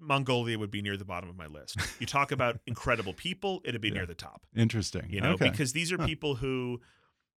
Mongolia 0.00 0.56
would 0.58 0.70
be 0.70 0.80
near 0.80 0.96
the 0.96 1.04
bottom 1.04 1.28
of 1.28 1.36
my 1.36 1.46
list. 1.46 1.76
You 1.98 2.06
talk 2.06 2.30
about 2.30 2.60
incredible 2.68 3.14
people, 3.14 3.60
it'd 3.64 3.80
be 3.80 3.88
Yeah. 3.88 3.94
near 3.94 4.06
the 4.06 4.14
top. 4.14 4.42
Interesting. 4.54 5.06
You 5.10 5.20
know, 5.20 5.32
okay. 5.32 5.50
because 5.50 5.72
these 5.72 5.90
are 5.90 5.96
Huh. 5.98 6.06
people 6.06 6.36
who 6.36 6.80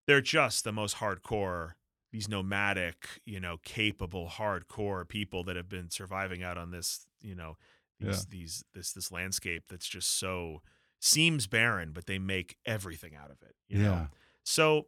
they're 0.05 0.21
just 0.21 0.63
the 0.63 0.71
most 0.71 0.97
hardcore, 0.97 1.71
these 2.11 2.29
nomadic, 2.29 3.21
you 3.25 3.39
know, 3.39 3.57
capable, 3.63 4.27
hardcore 4.27 5.07
people 5.09 5.43
that 5.45 5.55
have 5.55 5.69
been 5.69 5.89
surviving 5.89 6.43
out 6.43 6.59
on 6.59 6.69
this, 6.69 7.07
you 7.21 7.33
know, 7.33 7.57
these 8.01 8.17
Yeah. 8.17 8.23
these 8.29 8.65
this 8.73 8.91
this 8.93 9.11
landscape 9.11 9.63
that's 9.69 9.87
just 9.87 10.09
so 10.17 10.61
seems 10.99 11.47
barren, 11.47 11.91
but 11.93 12.05
they 12.05 12.19
make 12.19 12.57
everything 12.65 13.15
out 13.15 13.31
of 13.31 13.41
it. 13.41 13.55
You 13.67 13.79
yeah. 13.79 13.87
know? 13.89 14.07
So 14.43 14.87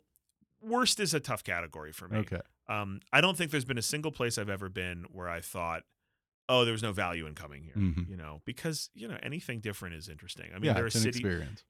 worst 0.62 1.00
is 1.00 1.14
a 1.14 1.20
tough 1.20 1.44
category 1.44 1.92
for 1.92 2.08
me. 2.08 2.20
Okay. 2.20 2.42
Um, 2.68 3.00
I 3.12 3.20
don't 3.22 3.38
think 3.38 3.52
there's 3.52 3.66
been 3.66 3.78
a 3.78 3.82
single 3.82 4.12
place 4.12 4.38
I've 4.38 4.50
ever 4.50 4.70
been 4.70 5.06
where 5.12 5.28
I 5.28 5.42
thought, 5.42 5.84
oh, 6.48 6.64
there 6.66 6.72
was 6.72 6.84
no 6.84 6.92
value 6.94 7.26
in 7.28 7.36
coming 7.36 7.64
here. 7.64 7.74
Mhm. 7.76 8.08
You 8.10 8.16
know, 8.18 8.42
because 8.46 8.90
you 8.94 9.08
know 9.08 9.18
anything 9.24 9.60
different 9.60 9.96
is 9.96 10.08
interesting. 10.10 10.50
I 10.52 10.56
mean, 10.56 10.66
yeah, 10.66 10.74
there 10.74 10.86
are 10.86 10.90
cities, 10.90 11.22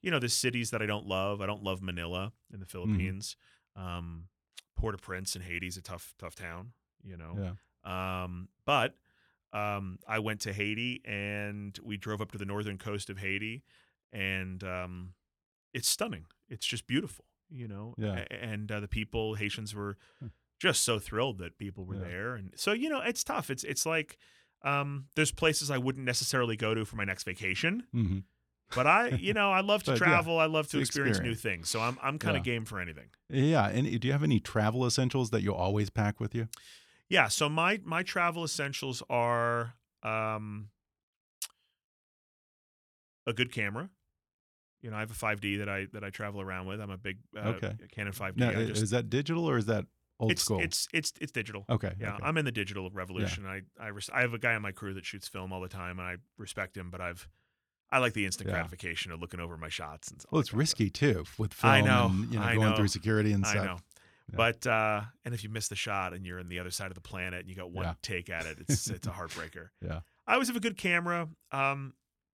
you 0.02 0.10
know, 0.10 0.18
there's 0.18 0.34
cities 0.34 0.70
that 0.70 0.82
I 0.82 0.86
don't 0.86 1.06
love. 1.06 1.40
I 1.40 1.46
don't 1.46 1.62
love 1.62 1.80
Manila 1.82 2.32
in 2.50 2.56
Mm-hmm. 2.56 2.60
the 2.60 2.66
Philippines. 2.66 3.36
Um, 3.76 4.28
Port-au-Prince 4.76 5.36
in 5.36 5.42
Haiti 5.42 5.66
is 5.68 5.76
a 5.76 5.82
tough, 5.82 6.14
tough 6.18 6.34
town. 6.34 6.72
You 7.02 7.16
know, 7.16 7.56
Yeah. 7.84 8.22
um, 8.24 8.48
but 8.64 8.96
um, 9.54 9.98
I 10.06 10.18
went 10.18 10.40
to 10.42 10.52
Haiti 10.52 11.00
and 11.04 11.78
we 11.82 11.96
drove 11.96 12.20
up 12.20 12.32
to 12.32 12.38
the 12.38 12.44
northern 12.44 12.76
coast 12.76 13.08
of 13.08 13.18
Haiti, 13.18 13.62
and 14.12 14.62
um, 14.64 15.14
it's 15.72 15.88
stunning. 15.88 16.26
It's 16.48 16.66
just 16.66 16.86
beautiful, 16.86 17.24
you 17.48 17.68
know. 17.68 17.94
Yeah. 17.96 18.24
And 18.30 18.70
uh, 18.70 18.80
the 18.80 18.88
people, 18.88 19.34
Haitians, 19.36 19.74
were 19.74 19.96
Hmm. 20.20 20.26
just 20.60 20.82
so 20.82 20.98
thrilled 20.98 21.38
that 21.38 21.56
people 21.58 21.84
were 21.84 21.96
Yeah. 21.96 22.02
there, 22.02 22.34
and 22.34 22.52
so 22.56 22.72
you 22.72 22.88
know, 22.88 23.00
it's 23.00 23.22
tough. 23.24 23.48
It's 23.50 23.64
it's 23.64 23.86
like 23.86 24.18
um, 24.62 25.06
there's 25.14 25.30
places 25.32 25.70
I 25.70 25.78
wouldn't 25.78 26.04
necessarily 26.04 26.56
go 26.56 26.74
to 26.74 26.84
for 26.84 26.96
my 26.96 27.04
next 27.04 27.24
vacation, 27.24 27.84
hmm 27.92 28.18
but 28.74 28.86
I, 28.88 29.10
you 29.10 29.34
know, 29.34 29.52
I 29.52 29.60
love 29.60 29.82
to 29.84 29.92
But, 29.92 30.00
yeah, 30.00 30.06
travel. 30.08 30.38
I 30.40 30.46
love 30.46 30.66
to 30.68 30.78
it's 30.80 30.88
experience 30.88 31.20
new 31.20 31.34
things. 31.34 31.68
So 31.70 31.80
I'm 31.80 31.96
I'm 32.02 32.18
kind 32.18 32.36
of 32.36 32.42
Yeah. 32.42 32.52
game 32.54 32.64
for 32.64 32.80
anything. 32.80 33.10
Yeah. 33.30 33.68
And 33.68 34.00
do 34.00 34.08
you 34.08 34.12
have 34.12 34.22
any 34.24 34.40
travel 34.40 34.84
essentials 34.86 35.30
that 35.30 35.42
you 35.42 35.54
always 35.54 35.90
pack 35.90 36.18
with 36.18 36.34
you? 36.34 36.48
Yeah. 37.08 37.28
So 37.28 37.48
my 37.48 37.80
my 37.84 38.02
travel 38.02 38.44
essentials 38.44 39.02
are 39.10 39.74
um, 40.02 40.68
a 43.26 43.32
good 43.32 43.52
camera. 43.52 43.90
You 44.82 44.90
know, 44.90 44.96
I 44.96 45.00
have 45.00 45.10
a 45.10 45.14
5D 45.14 45.58
that 45.58 45.68
I 45.68 45.86
that 45.92 46.04
I 46.04 46.10
travel 46.10 46.40
around 46.40 46.66
with. 46.66 46.80
I'm 46.80 46.90
a 46.90 46.98
big 46.98 47.18
uh, 47.36 47.48
Okay. 47.56 47.72
Canon 47.94 48.12
5D. 48.12 48.36
Now, 48.36 48.50
I 48.50 48.60
i- 48.62 48.64
just, 48.66 48.82
is 48.82 48.90
that 48.90 49.08
digital 49.08 49.48
or 49.48 49.56
is 49.56 49.66
that 49.66 49.86
old 50.20 50.32
it's 50.32 50.42
school? 50.42 50.60
it's 50.60 50.88
it's 50.92 51.12
it's 51.20 51.32
digital. 51.32 51.64
okay. 51.70 51.92
Yeah, 51.98 52.14
okay. 52.16 52.24
I'm 52.24 52.36
in 52.36 52.44
the 52.44 52.52
digital 52.52 52.90
revolution. 52.90 53.46
I 53.46 53.62
I, 53.80 53.88
res- 53.88 54.10
I 54.12 54.20
have 54.20 54.34
a 54.34 54.38
guy 54.38 54.54
on 54.54 54.62
my 54.62 54.72
crew 54.72 54.92
that 54.94 55.06
shoots 55.06 55.26
film 55.28 55.52
all 55.52 55.60
the 55.62 55.68
time, 55.68 55.98
and 55.98 56.06
I 56.08 56.16
respect 56.36 56.76
him. 56.76 56.90
But 56.90 57.00
I've 57.00 57.26
I 57.90 57.98
like 57.98 58.12
the 58.12 58.26
instant 58.26 58.48
Yeah. 58.48 58.54
gratification 58.56 59.10
of 59.12 59.20
looking 59.20 59.40
over 59.40 59.56
my 59.56 59.68
shots 59.70 60.08
and. 60.10 60.22
well, 60.30 60.40
it's 60.40 60.50
that 60.50 60.54
kind 60.56 60.62
of 60.62 60.68
stuff. 60.68 60.80
risky 60.80 60.90
too 60.90 61.24
with 61.38 61.54
film 61.54 61.72
I 61.72 61.80
know, 61.80 62.06
and 62.06 62.32
you 62.32 62.38
know 62.38 62.44
I 62.44 62.54
going 62.56 62.70
know, 62.70 62.76
through 62.76 62.88
security 62.88 63.32
and 63.32 63.44
I 63.46 63.50
stuff. 63.52 63.64
know. 63.64 63.76
Yeah. 64.30 64.36
But 64.36 64.66
uh, 64.66 65.02
and 65.24 65.34
if 65.34 65.44
you 65.44 65.50
miss 65.50 65.68
the 65.68 65.76
shot 65.76 66.14
and 66.14 66.24
you're 66.24 66.40
on 66.40 66.48
the 66.48 66.58
other 66.58 66.70
side 66.70 66.88
of 66.88 66.94
the 66.94 67.00
planet 67.00 67.40
and 67.40 67.48
you 67.48 67.54
got 67.54 67.70
one 67.70 67.84
Yeah. 67.84 67.94
take 68.02 68.30
at 68.30 68.46
it, 68.46 68.58
it's 68.60 68.88
it's 68.88 69.06
a 69.06 69.10
heartbreaker. 69.18 69.68
Yeah. 69.82 70.00
I 70.26 70.32
always 70.34 70.48
have 70.48 70.56
a 70.56 70.60
good 70.60 70.76
camera. 70.78 71.28
Um, 71.52 71.92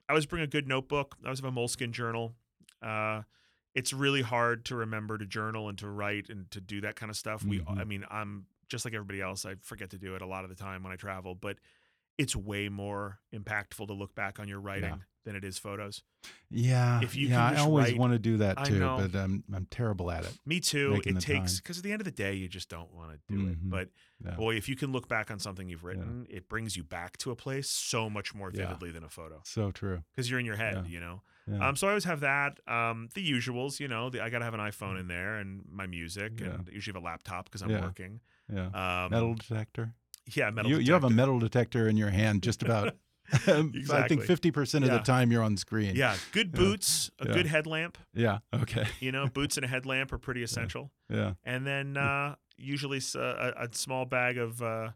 I 0.09 0.13
always 0.13 0.27
bring 0.27 0.43
a 0.43 0.47
good 0.47 0.69
notebook. 0.69 1.17
I 1.23 1.27
always 1.27 1.41
have 1.41 1.47
a 1.49 1.53
moleskin 1.53 1.93
journal. 1.93 2.35
Uh, 2.83 3.23
it's 3.75 3.93
really 3.93 4.23
hard 4.23 4.65
to 4.67 4.77
remember 4.77 5.19
to 5.19 5.27
journal 5.27 5.69
and 5.69 5.79
to 5.79 5.89
write 5.89 6.29
and 6.29 6.51
to 6.53 6.61
do 6.61 6.81
that 6.83 6.97
kind 6.97 7.11
of 7.11 7.17
stuff. 7.17 7.45
We, 7.45 7.61
Mhm. 7.61 7.79
I 7.81 7.85
mean, 7.85 8.05
I'm 8.11 8.47
just 8.69 8.85
like 8.85 8.95
everybody 8.95 9.21
else. 9.21 9.45
I 9.45 9.55
forget 9.63 9.91
to 9.91 9.99
do 9.99 10.15
it 10.15 10.23
a 10.23 10.27
lot 10.27 10.45
of 10.45 10.51
the 10.51 10.57
time 10.57 10.83
when 10.85 10.93
I 10.93 10.97
travel, 10.97 11.35
but 11.35 11.59
it's 12.19 12.35
way 12.37 12.69
more 12.69 13.19
impactful 13.35 13.87
to 13.89 13.93
look 13.93 14.15
back 14.15 14.39
on 14.41 14.47
your 14.49 14.61
writing 14.61 15.03
than 15.25 15.37
it 15.37 15.45
is 15.45 15.59
photos. 15.59 16.03
Yeah. 16.51 17.01
If 17.03 17.15
you 17.17 17.29
yeah, 17.29 17.45
I 17.51 17.57
always 17.57 17.91
write- 17.91 17.99
want 17.99 18.13
to 18.13 18.19
do 18.19 18.39
that 18.39 18.65
too, 18.65 18.81
but 18.81 19.15
I'm 19.15 19.45
I'm 19.55 19.67
terrible 19.71 20.11
at 20.11 20.25
it. 20.25 20.39
Me 20.47 20.61
too. 20.61 21.01
It 21.05 21.21
takes 21.21 21.61
because 21.61 21.79
at 21.79 21.85
the 21.85 21.93
end 21.93 22.01
of 22.01 22.05
the 22.05 22.11
day, 22.11 22.35
you 22.35 22.49
just 22.49 22.69
don't 22.69 22.93
want 22.93 23.13
to 23.13 23.19
do 23.35 23.43
Mhm. 23.45 23.53
it. 23.53 23.59
But 23.63 23.89
Yeah. 24.25 24.35
boy, 24.37 24.57
if 24.57 24.69
you 24.69 24.77
can 24.77 24.93
look 24.93 25.09
back 25.09 25.31
on 25.31 25.39
something 25.39 25.69
you've 25.69 25.85
written, 25.85 26.27
it 26.29 26.49
brings 26.49 26.77
you 26.77 26.83
back 26.85 27.17
to 27.19 27.31
a 27.31 27.37
place 27.37 27.69
so 27.71 28.09
much 28.11 28.35
more 28.35 28.51
Yeah. 28.53 28.67
vividly 28.67 28.91
than 28.91 29.05
a 29.05 29.09
photo 29.09 29.41
So 29.45 29.71
true. 29.71 30.03
because 30.13 30.31
you're 30.31 30.41
in 30.41 30.47
your 30.47 30.57
head. 30.57 30.85
Yeah. 30.87 30.93
You 30.93 31.01
know. 31.01 31.23
Yeah. 31.47 31.69
Um, 31.69 31.75
so 31.77 31.87
I 31.87 31.91
always 31.91 32.05
have 32.05 32.21
that. 32.21 32.61
Um, 32.69 33.09
the 33.15 33.29
usuals, 33.29 33.81
you 33.81 33.89
know, 33.89 34.11
the, 34.11 34.23
I 34.23 34.29
gotta 34.31 34.45
have 34.45 34.55
an 34.55 34.61
iPhone 34.61 35.01
in 35.01 35.09
there 35.09 35.37
and 35.37 35.63
my 35.71 35.87
music, 35.87 36.39
Yeah. 36.41 36.55
and 36.55 36.69
usually 36.71 36.95
have 36.95 37.03
a 37.03 37.05
laptop 37.05 37.47
because 37.47 37.63
I'm 37.63 37.71
Yeah. 37.71 37.81
working. 37.83 38.21
yeah. 38.53 38.67
Um, 39.05 39.11
metal 39.11 39.35
detector. 39.35 39.95
yeah, 40.35 40.51
metal. 40.51 40.71
you 40.71 40.79
you 40.79 40.93
have 40.93 41.05
a 41.05 41.11
metal 41.11 41.39
detector 41.39 41.89
in 41.89 41.97
your 41.97 42.11
hand 42.11 42.43
just 42.43 42.63
about. 42.63 42.97
I 43.93 44.07
think 44.09 44.23
fifty 44.23 44.51
percent 44.51 44.85
of 44.85 44.91
Yeah. 44.91 44.99
the 44.99 45.03
time 45.05 45.31
you're 45.31 45.43
on 45.43 45.57
screen. 45.57 45.95
Yeah, 45.97 46.17
good 46.33 46.53
boots, 46.53 47.11
a 47.19 47.27
Yeah. 47.29 47.33
good 47.35 47.47
headlamp. 47.47 47.99
Yeah. 48.15 48.39
Okay. 48.55 48.87
You 49.01 49.13
know, 49.13 49.27
boots 49.29 49.57
and 49.57 49.65
a 49.65 49.69
headlamp 49.69 50.13
are 50.13 50.19
pretty 50.19 50.43
essential. 50.49 50.91
Yeah. 51.09 51.35
And 51.45 51.67
then 51.67 51.97
uh, 51.97 52.37
usually 52.57 52.99
a 52.99 53.69
small 53.73 54.05
bag 54.05 54.39
of 54.39 54.63
uh, 54.63 54.91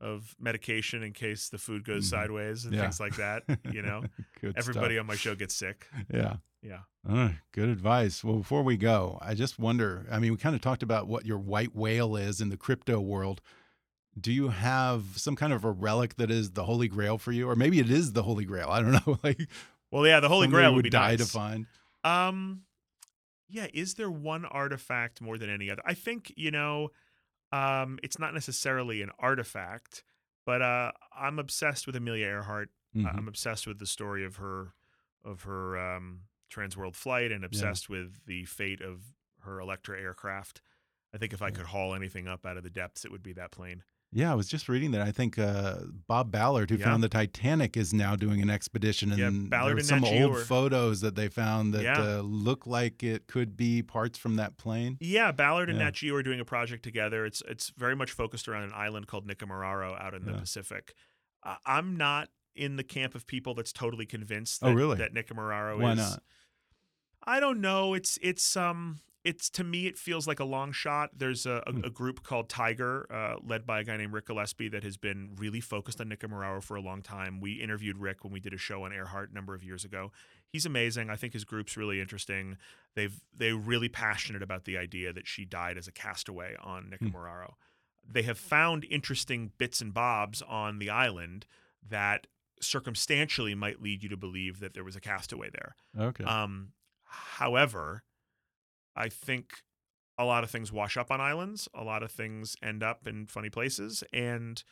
of 0.00 0.34
medication 0.40 1.02
in 1.02 1.12
case 1.12 1.48
the 1.50 1.58
food 1.58 1.84
goes 1.84 2.06
Mhm. 2.06 2.10
sideways 2.10 2.64
and 2.64 2.74
Yeah. 2.74 2.82
things 2.82 3.00
like 3.00 3.16
that. 3.16 3.42
You 3.70 3.82
know, 3.82 4.04
everybody 4.56 4.94
stuff. 4.94 5.00
on 5.00 5.06
my 5.06 5.16
show 5.16 5.34
gets 5.34 5.54
sick. 5.54 5.86
Yeah. 6.12 6.36
Yeah. 6.62 6.80
Uh, 7.08 7.30
good 7.52 7.70
advice. 7.70 8.22
Well, 8.22 8.36
before 8.36 8.62
we 8.62 8.76
go, 8.76 9.18
I 9.22 9.34
just 9.34 9.58
wonder. 9.58 10.06
I 10.10 10.18
mean, 10.18 10.32
we 10.32 10.36
kind 10.36 10.54
of 10.54 10.60
talked 10.60 10.82
about 10.82 11.06
what 11.08 11.24
your 11.24 11.38
white 11.38 11.74
whale 11.74 12.16
is 12.16 12.40
in 12.42 12.50
the 12.50 12.56
crypto 12.58 13.00
world. 13.00 13.40
Do 14.18 14.32
you 14.32 14.48
have 14.48 15.04
some 15.16 15.36
kind 15.36 15.52
of 15.52 15.64
a 15.64 15.70
relic 15.70 16.16
that 16.16 16.30
is 16.30 16.52
the 16.52 16.64
holy 16.64 16.88
grail 16.88 17.16
for 17.18 17.32
you, 17.32 17.48
or 17.48 17.54
maybe 17.54 17.78
it 17.78 17.90
is 17.90 18.12
the 18.12 18.22
holy 18.22 18.44
grail? 18.44 18.68
I 18.68 18.82
don't 18.82 18.92
know. 18.92 19.18
like 19.24 19.48
Well, 19.90 20.06
yeah, 20.06 20.20
the 20.20 20.28
Holy 20.28 20.48
Grail 20.48 20.74
would 20.74 20.82
be 20.84 20.90
die 20.90 21.16
nice. 21.16 21.18
to 21.18 21.26
find. 21.26 21.66
Um, 22.04 22.62
yeah. 23.48 23.66
Is 23.72 23.94
there 23.94 24.10
one 24.10 24.44
artifact 24.44 25.20
more 25.20 25.38
than 25.38 25.50
any 25.50 25.70
other? 25.70 25.82
I 25.84 25.94
think 25.94 26.32
you 26.36 26.50
know, 26.50 26.90
um, 27.52 27.98
it's 28.02 28.18
not 28.18 28.34
necessarily 28.34 29.02
an 29.02 29.10
artifact, 29.18 30.02
but 30.46 30.62
uh, 30.62 30.92
I'm 31.16 31.38
obsessed 31.38 31.86
with 31.86 31.96
Amelia 31.96 32.26
Earhart. 32.26 32.70
Mhm. 32.96 33.16
I'm 33.16 33.28
obsessed 33.28 33.66
with 33.66 33.78
the 33.78 33.86
story 33.86 34.24
of 34.24 34.36
her, 34.36 34.74
of 35.24 35.42
her 35.42 35.78
um, 35.78 36.22
transworld 36.52 36.96
flight, 36.96 37.30
and 37.30 37.44
obsessed 37.44 37.88
with 37.88 38.26
the 38.26 38.44
fate 38.44 38.80
of 38.80 39.14
her 39.42 39.60
Electra 39.60 40.00
aircraft. 40.00 40.60
I 41.14 41.18
think 41.18 41.32
if 41.32 41.42
I 41.42 41.50
could 41.50 41.66
haul 41.66 41.94
anything 41.94 42.28
up 42.28 42.44
out 42.46 42.56
of 42.56 42.62
the 42.64 42.70
depths, 42.70 43.04
it 43.04 43.10
would 43.12 43.22
be 43.22 43.32
that 43.34 43.50
plane. 43.50 43.82
Yeah, 44.12 44.32
I 44.32 44.34
was 44.34 44.48
just 44.48 44.68
reading 44.68 44.90
that. 44.90 45.02
I 45.02 45.12
think 45.12 45.38
uh, 45.38 45.76
Bob 46.08 46.32
Ballard, 46.32 46.70
who 46.70 46.76
Yeah. 46.76 46.86
found 46.86 47.02
the 47.02 47.08
Titanic, 47.08 47.76
is 47.76 47.94
now 47.94 48.16
doing 48.16 48.42
an 48.42 48.50
expedition, 48.50 49.10
and 49.12 49.18
Yeah, 49.20 49.30
there 49.30 49.48
Ballard 49.48 49.74
were 49.74 49.78
and 49.78 49.86
some 49.86 50.04
old 50.04 50.34
are- 50.36 50.44
photos 50.44 51.00
that 51.02 51.14
they 51.14 51.28
found 51.28 51.72
that 51.74 51.82
Yeah. 51.84 52.00
uh, 52.18 52.20
look 52.22 52.66
like 52.66 53.04
it 53.04 53.28
could 53.28 53.56
be 53.56 53.82
parts 53.82 54.18
from 54.18 54.34
that 54.36 54.56
plane. 54.56 54.96
Yeah, 55.00 55.30
Ballard 55.30 55.70
and 55.70 55.78
Yeah. 55.78 55.84
Nat 55.84 55.94
Geo 55.94 56.14
are 56.16 56.22
doing 56.24 56.40
a 56.40 56.44
project 56.44 56.82
together. 56.82 57.24
It's 57.24 57.40
it's 57.46 57.72
very 57.76 57.94
much 57.94 58.10
focused 58.10 58.48
around 58.48 58.64
an 58.64 58.72
island 58.74 59.06
called 59.06 59.28
Nikumaroro 59.28 60.00
out 60.00 60.14
in 60.14 60.24
the. 60.24 60.32
Pacific. 60.32 60.94
Uh, 61.44 61.56
I'm 61.64 61.96
not 61.96 62.30
in 62.56 62.74
the 62.76 62.82
camp 62.84 63.14
of 63.14 63.26
people 63.26 63.54
that's 63.54 63.72
totally 63.72 64.06
convinced 64.06 64.60
Oh, 64.64 64.68
that, 64.70 64.74
really? 64.74 64.96
that 64.98 65.14
Nikumaroro 65.14 65.78
Why 65.78 65.92
is. 65.92 65.98
not? 65.98 66.22
I 67.22 67.38
don't 67.38 67.60
know. 67.60 67.94
It's 67.94 68.18
it's 68.22 68.56
um 68.56 68.98
it's 69.24 69.50
to 69.50 69.62
me 69.64 69.86
it 69.86 69.98
feels 69.98 70.26
like 70.26 70.40
a 70.40 70.44
long 70.44 70.72
shot. 70.72 71.10
There's 71.16 71.44
a, 71.46 71.62
a, 71.66 71.72
Hmm. 71.72 71.84
a 71.84 71.90
group 71.90 72.22
called 72.22 72.48
TIGHAR, 72.48 73.06
uh, 73.10 73.36
led 73.46 73.66
by 73.66 73.80
a 73.80 73.84
guy 73.84 73.96
named 73.96 74.12
Ric 74.12 74.26
Gillespie, 74.26 74.68
that 74.68 74.82
has 74.82 74.96
been 74.96 75.34
really 75.36 75.60
focused 75.60 76.00
on 76.00 76.08
Nikumaroro 76.08 76.62
for 76.62 76.74
a 76.76 76.80
long 76.80 77.02
time. 77.02 77.40
We 77.40 77.52
interviewed 77.54 77.98
Ric 77.98 78.24
when 78.24 78.32
we 78.32 78.40
did 78.40 78.54
a 78.54 78.58
show 78.58 78.84
on 78.84 78.92
Earhart 78.92 79.30
a 79.30 79.34
number 79.34 79.54
of 79.54 79.62
years 79.62 79.84
ago. 79.84 80.10
He's 80.48 80.64
amazing. 80.66 81.10
I 81.10 81.16
think 81.16 81.32
his 81.34 81.44
group's 81.44 81.76
really 81.76 82.00
interesting. 82.00 82.56
They've 82.94 83.20
they're 83.36 83.54
really 83.56 83.88
passionate 83.88 84.42
about 84.42 84.64
the 84.64 84.76
idea 84.78 85.12
that 85.12 85.26
she 85.26 85.44
died 85.44 85.76
as 85.76 85.86
a 85.86 85.92
castaway 85.92 86.56
on 86.62 86.84
Hmm. 86.98 87.06
Nikumaroro. 87.06 87.54
They 88.12 88.22
have 88.22 88.38
found 88.38 88.84
interesting 88.90 89.52
bits 89.58 89.80
and 89.80 89.92
bobs 89.94 90.40
on 90.42 90.78
the 90.78 90.90
island 90.90 91.46
that 91.88 92.26
circumstantially 92.60 93.54
might 93.54 93.80
lead 93.82 94.02
you 94.02 94.08
to 94.08 94.16
believe 94.16 94.60
that 94.60 94.74
there 94.74 94.84
was 94.84 94.96
a 94.96 95.00
castaway 95.00 95.50
there. 95.50 95.76
Okay. 95.98 96.24
Um, 96.24 96.72
however, 97.04 98.02
I 98.96 99.08
think 99.08 99.52
a 100.18 100.24
lot 100.24 100.44
of 100.44 100.50
things 100.50 100.70
wash 100.72 100.96
up 100.96 101.10
on 101.10 101.20
islands. 101.20 101.68
A 101.74 101.82
lot 101.84 102.02
of 102.02 102.10
things 102.10 102.56
end 102.62 102.82
up 102.82 103.06
in 103.06 103.26
funny 103.26 103.48
places, 103.50 104.04
and 104.12 104.62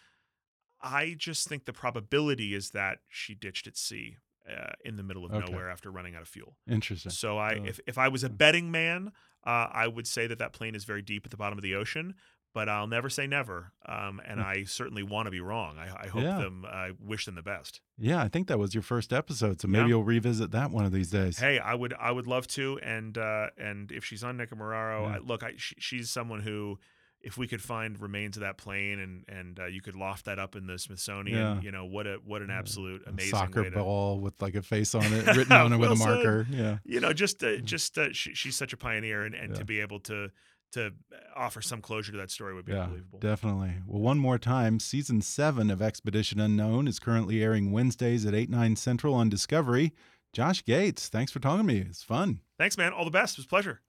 I 0.80 1.14
just 1.18 1.48
think 1.48 1.64
the 1.64 1.72
probability 1.72 2.54
is 2.54 2.70
that 2.70 2.98
she 3.08 3.34
ditched 3.34 3.66
at 3.66 3.76
sea 3.76 4.16
uh, 4.48 4.72
in 4.84 4.96
the 4.96 5.02
middle 5.02 5.24
of 5.26 5.32
Okay. 5.32 5.50
nowhere 5.50 5.70
after 5.70 5.90
running 5.90 6.14
out 6.14 6.22
of 6.22 6.28
fuel. 6.28 6.56
Interesting. 6.68 7.10
So 7.10 7.36
I, 7.38 7.54
Oh. 7.56 7.64
if 7.64 7.80
if 7.86 7.98
I 7.98 8.08
was 8.08 8.22
a 8.24 8.28
betting 8.30 8.70
man, 8.70 9.12
uh, 9.44 9.68
I 9.72 9.86
would 9.88 10.06
say 10.06 10.26
that 10.26 10.38
that 10.38 10.52
plane 10.52 10.74
is 10.74 10.84
very 10.84 11.02
deep 11.02 11.24
at 11.24 11.30
the 11.30 11.36
bottom 11.36 11.58
of 11.58 11.62
the 11.62 11.74
ocean. 11.74 12.14
But 12.54 12.68
I'll 12.68 12.86
never 12.86 13.08
say 13.10 13.26
never, 13.26 13.72
um, 13.86 14.20
and 14.26 14.40
I 14.40 14.64
certainly 14.64 15.02
want 15.02 15.26
to 15.26 15.30
be 15.30 15.38
wrong. 15.40 15.76
I, 15.78 16.04
I 16.04 16.06
hope 16.08 16.22
Hmm. 16.22 16.26
Yeah. 16.28 16.38
them. 16.38 16.64
I 16.66 16.92
wish 16.98 17.26
them 17.26 17.34
the 17.34 17.42
best. 17.42 17.80
Yeah, 17.98 18.20
I 18.22 18.28
think 18.28 18.48
that 18.48 18.58
was 18.58 18.74
your 18.74 18.82
first 18.82 19.12
episode, 19.12 19.60
so 19.60 19.68
maybe 19.68 19.82
Yeah. 19.82 19.88
you'll 19.88 20.04
revisit 20.04 20.50
that 20.52 20.70
one 20.70 20.84
of 20.86 20.90
these 20.92 21.10
days. 21.10 21.38
Hey, 21.38 21.58
I 21.58 21.74
would 21.74 21.94
I 21.94 22.10
would 22.10 22.26
love 22.26 22.46
to, 22.48 22.78
and 22.82 23.16
uh, 23.18 23.48
and 23.58 23.92
if 23.92 24.04
she's 24.04 24.24
on 24.24 24.38
Nikumaroro, 24.38 25.02
Yeah. 25.08 25.14
I, 25.16 25.18
look, 25.18 25.42
I, 25.44 25.52
she, 25.56 25.74
she's 25.78 26.10
someone 26.10 26.40
who, 26.40 26.78
if 27.20 27.36
we 27.36 27.46
could 27.46 27.60
find 27.62 28.00
remains 28.00 28.36
of 28.38 28.40
that 28.40 28.56
plane 28.56 28.98
and 28.98 29.24
and 29.28 29.60
uh, 29.60 29.66
you 29.66 29.82
could 29.82 29.94
loft 29.94 30.24
that 30.24 30.38
up 30.38 30.56
in 30.56 30.66
the 30.66 30.78
Smithsonian, 30.78 31.38
Yeah. 31.38 31.60
you 31.60 31.70
know 31.70 31.84
what 31.84 32.06
a 32.06 32.14
what 32.24 32.40
an 32.40 32.48
Yeah. 32.48 32.58
absolute 32.58 33.02
A 33.06 33.10
amazing 33.10 33.30
soccer 33.30 33.62
way 33.64 33.70
to, 33.70 33.76
ball 33.76 34.20
with 34.20 34.40
like 34.40 34.54
a 34.54 34.62
face 34.62 34.94
on 34.94 35.04
it, 35.04 35.26
written 35.36 35.52
on 35.52 35.72
it 35.74 35.76
with 35.76 35.92
a 35.92 35.96
marker. 35.96 36.46
Yeah. 36.50 36.78
you 36.84 36.98
know, 37.00 37.12
just 37.12 37.44
uh, 37.44 37.56
just 37.58 37.98
uh, 37.98 38.12
she, 38.12 38.32
she's 38.34 38.56
such 38.56 38.72
a 38.72 38.76
pioneer, 38.78 39.22
and, 39.22 39.34
and 39.34 39.52
Yeah. 39.52 39.58
to 39.58 39.64
be 39.66 39.80
able 39.80 40.00
to 40.00 40.30
to 40.72 40.86
uh, 40.86 41.16
offer 41.36 41.60
some 41.60 41.80
closure 41.80 42.12
to 42.12 42.18
that 42.18 42.30
story 42.30 42.54
would 42.54 42.64
be 42.64 42.72
Yeah, 42.72 42.82
unbelievable. 42.84 43.18
definitely. 43.20 43.72
Well, 43.86 44.00
one 44.00 44.18
more 44.18 44.38
time, 44.38 44.80
season 44.80 45.20
seven 45.22 45.70
of 45.70 45.80
Expedition 45.82 46.40
Unknown 46.40 46.86
is 46.88 46.98
currently 46.98 47.42
airing 47.42 47.72
Wednesdays 47.72 48.24
at 48.26 48.34
8, 48.34 48.50
9 48.50 48.76
Central 48.76 49.14
on 49.14 49.28
Discovery. 49.28 49.92
Josh 50.32 50.64
Gates, 50.64 51.08
thanks 51.08 51.32
for 51.32 51.38
talking 51.40 51.66
to 51.66 51.72
me. 51.72 51.78
It's 51.88 52.02
fun. 52.02 52.40
Thanks, 52.58 52.76
man. 52.76 52.92
All 52.92 53.04
the 53.04 53.10
best. 53.10 53.34
It 53.34 53.38
was 53.40 53.46
a 53.46 53.48
pleasure. 53.48 53.80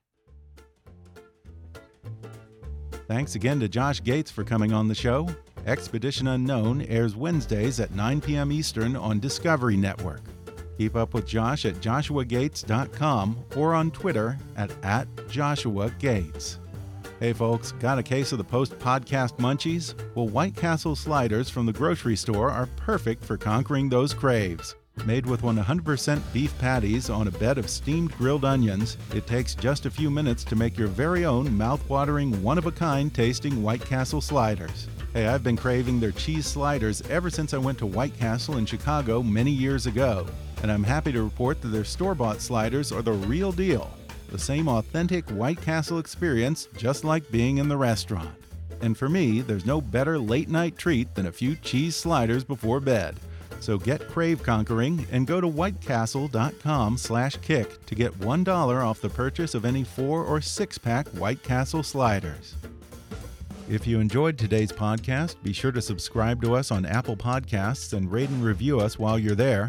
Thanks 3.08 3.34
again 3.34 3.58
to 3.60 3.68
Josh 3.68 4.02
Gates 4.02 4.30
for 4.30 4.44
coming 4.44 4.72
on 4.72 4.88
the 4.88 4.94
show. 4.94 5.28
Expedition 5.66 6.28
Unknown 6.28 6.82
airs 6.82 7.16
Wednesdays 7.16 7.80
at 7.80 7.90
9 7.90 8.20
p.m. 8.20 8.52
Eastern 8.52 8.96
on 8.96 9.18
Discovery 9.20 9.76
Network. 9.76 10.22
Keep 10.78 10.96
up 10.96 11.12
with 11.12 11.26
Josh 11.26 11.66
at 11.66 11.74
joshuagates.com 11.74 13.36
or 13.56 13.74
on 13.74 13.90
Twitter 13.90 14.38
at, 14.56 14.70
at 14.82 15.08
Joshua 15.28 15.90
Gates. 15.98 16.58
Hey 17.20 17.34
folks, 17.34 17.72
got 17.72 17.98
a 17.98 18.02
case 18.02 18.32
of 18.32 18.38
the 18.38 18.44
post 18.44 18.78
podcast 18.78 19.36
munchies? 19.36 19.92
Well, 20.14 20.28
White 20.28 20.56
Castle 20.56 20.96
sliders 20.96 21.50
from 21.50 21.66
the 21.66 21.72
grocery 21.74 22.16
store 22.16 22.50
are 22.50 22.64
perfect 22.78 23.22
for 23.22 23.36
conquering 23.36 23.90
those 23.90 24.14
craves. 24.14 24.74
Made 25.04 25.26
with 25.26 25.42
100% 25.42 26.22
beef 26.32 26.56
patties 26.58 27.10
on 27.10 27.28
a 27.28 27.30
bed 27.32 27.58
of 27.58 27.68
steamed 27.68 28.16
grilled 28.16 28.46
onions, 28.46 28.96
it 29.14 29.26
takes 29.26 29.54
just 29.54 29.84
a 29.84 29.90
few 29.90 30.10
minutes 30.10 30.44
to 30.44 30.56
make 30.56 30.78
your 30.78 30.88
very 30.88 31.26
own 31.26 31.54
mouth-watering, 31.54 32.42
one-of-a-kind 32.42 33.12
tasting 33.12 33.62
White 33.62 33.84
Castle 33.84 34.22
sliders. 34.22 34.88
Hey, 35.12 35.26
I've 35.26 35.44
been 35.44 35.58
craving 35.58 36.00
their 36.00 36.12
cheese 36.12 36.46
sliders 36.46 37.02
ever 37.10 37.28
since 37.28 37.52
I 37.52 37.58
went 37.58 37.76
to 37.80 37.86
White 37.86 38.18
Castle 38.18 38.56
in 38.56 38.64
Chicago 38.64 39.22
many 39.22 39.50
years 39.50 39.86
ago, 39.86 40.26
and 40.62 40.72
I'm 40.72 40.84
happy 40.84 41.12
to 41.12 41.22
report 41.22 41.60
that 41.60 41.68
their 41.68 41.84
store-bought 41.84 42.40
sliders 42.40 42.92
are 42.92 43.02
the 43.02 43.12
real 43.12 43.52
deal. 43.52 43.90
The 44.30 44.38
same 44.38 44.68
authentic 44.68 45.28
White 45.30 45.60
Castle 45.60 45.98
experience, 45.98 46.68
just 46.76 47.04
like 47.04 47.30
being 47.30 47.58
in 47.58 47.68
the 47.68 47.76
restaurant. 47.76 48.30
And 48.80 48.96
for 48.96 49.08
me, 49.08 49.40
there's 49.40 49.66
no 49.66 49.80
better 49.80 50.18
late 50.18 50.48
night 50.48 50.78
treat 50.78 51.14
than 51.14 51.26
a 51.26 51.32
few 51.32 51.56
cheese 51.56 51.96
sliders 51.96 52.44
before 52.44 52.80
bed. 52.80 53.16
So 53.60 53.76
get 53.76 54.08
crave 54.08 54.42
conquering 54.42 55.06
and 55.12 55.26
go 55.26 55.40
to 55.40 55.46
whitecastle.com 55.46 56.96
slash 56.96 57.36
kick 57.36 57.84
to 57.86 57.94
get 57.94 58.18
$1 58.18 58.84
off 58.84 59.00
the 59.00 59.10
purchase 59.10 59.54
of 59.54 59.64
any 59.64 59.84
four 59.84 60.24
or 60.24 60.40
six 60.40 60.78
pack 60.78 61.08
White 61.08 61.42
Castle 61.42 61.82
sliders. 61.82 62.54
If 63.68 63.86
you 63.86 64.00
enjoyed 64.00 64.38
today's 64.38 64.72
podcast, 64.72 65.36
be 65.42 65.52
sure 65.52 65.70
to 65.72 65.82
subscribe 65.82 66.42
to 66.42 66.54
us 66.54 66.70
on 66.70 66.86
Apple 66.86 67.16
Podcasts 67.16 67.92
and 67.92 68.10
rate 68.10 68.30
and 68.30 68.42
review 68.42 68.80
us 68.80 68.98
while 68.98 69.18
you're 69.18 69.36
there. 69.36 69.68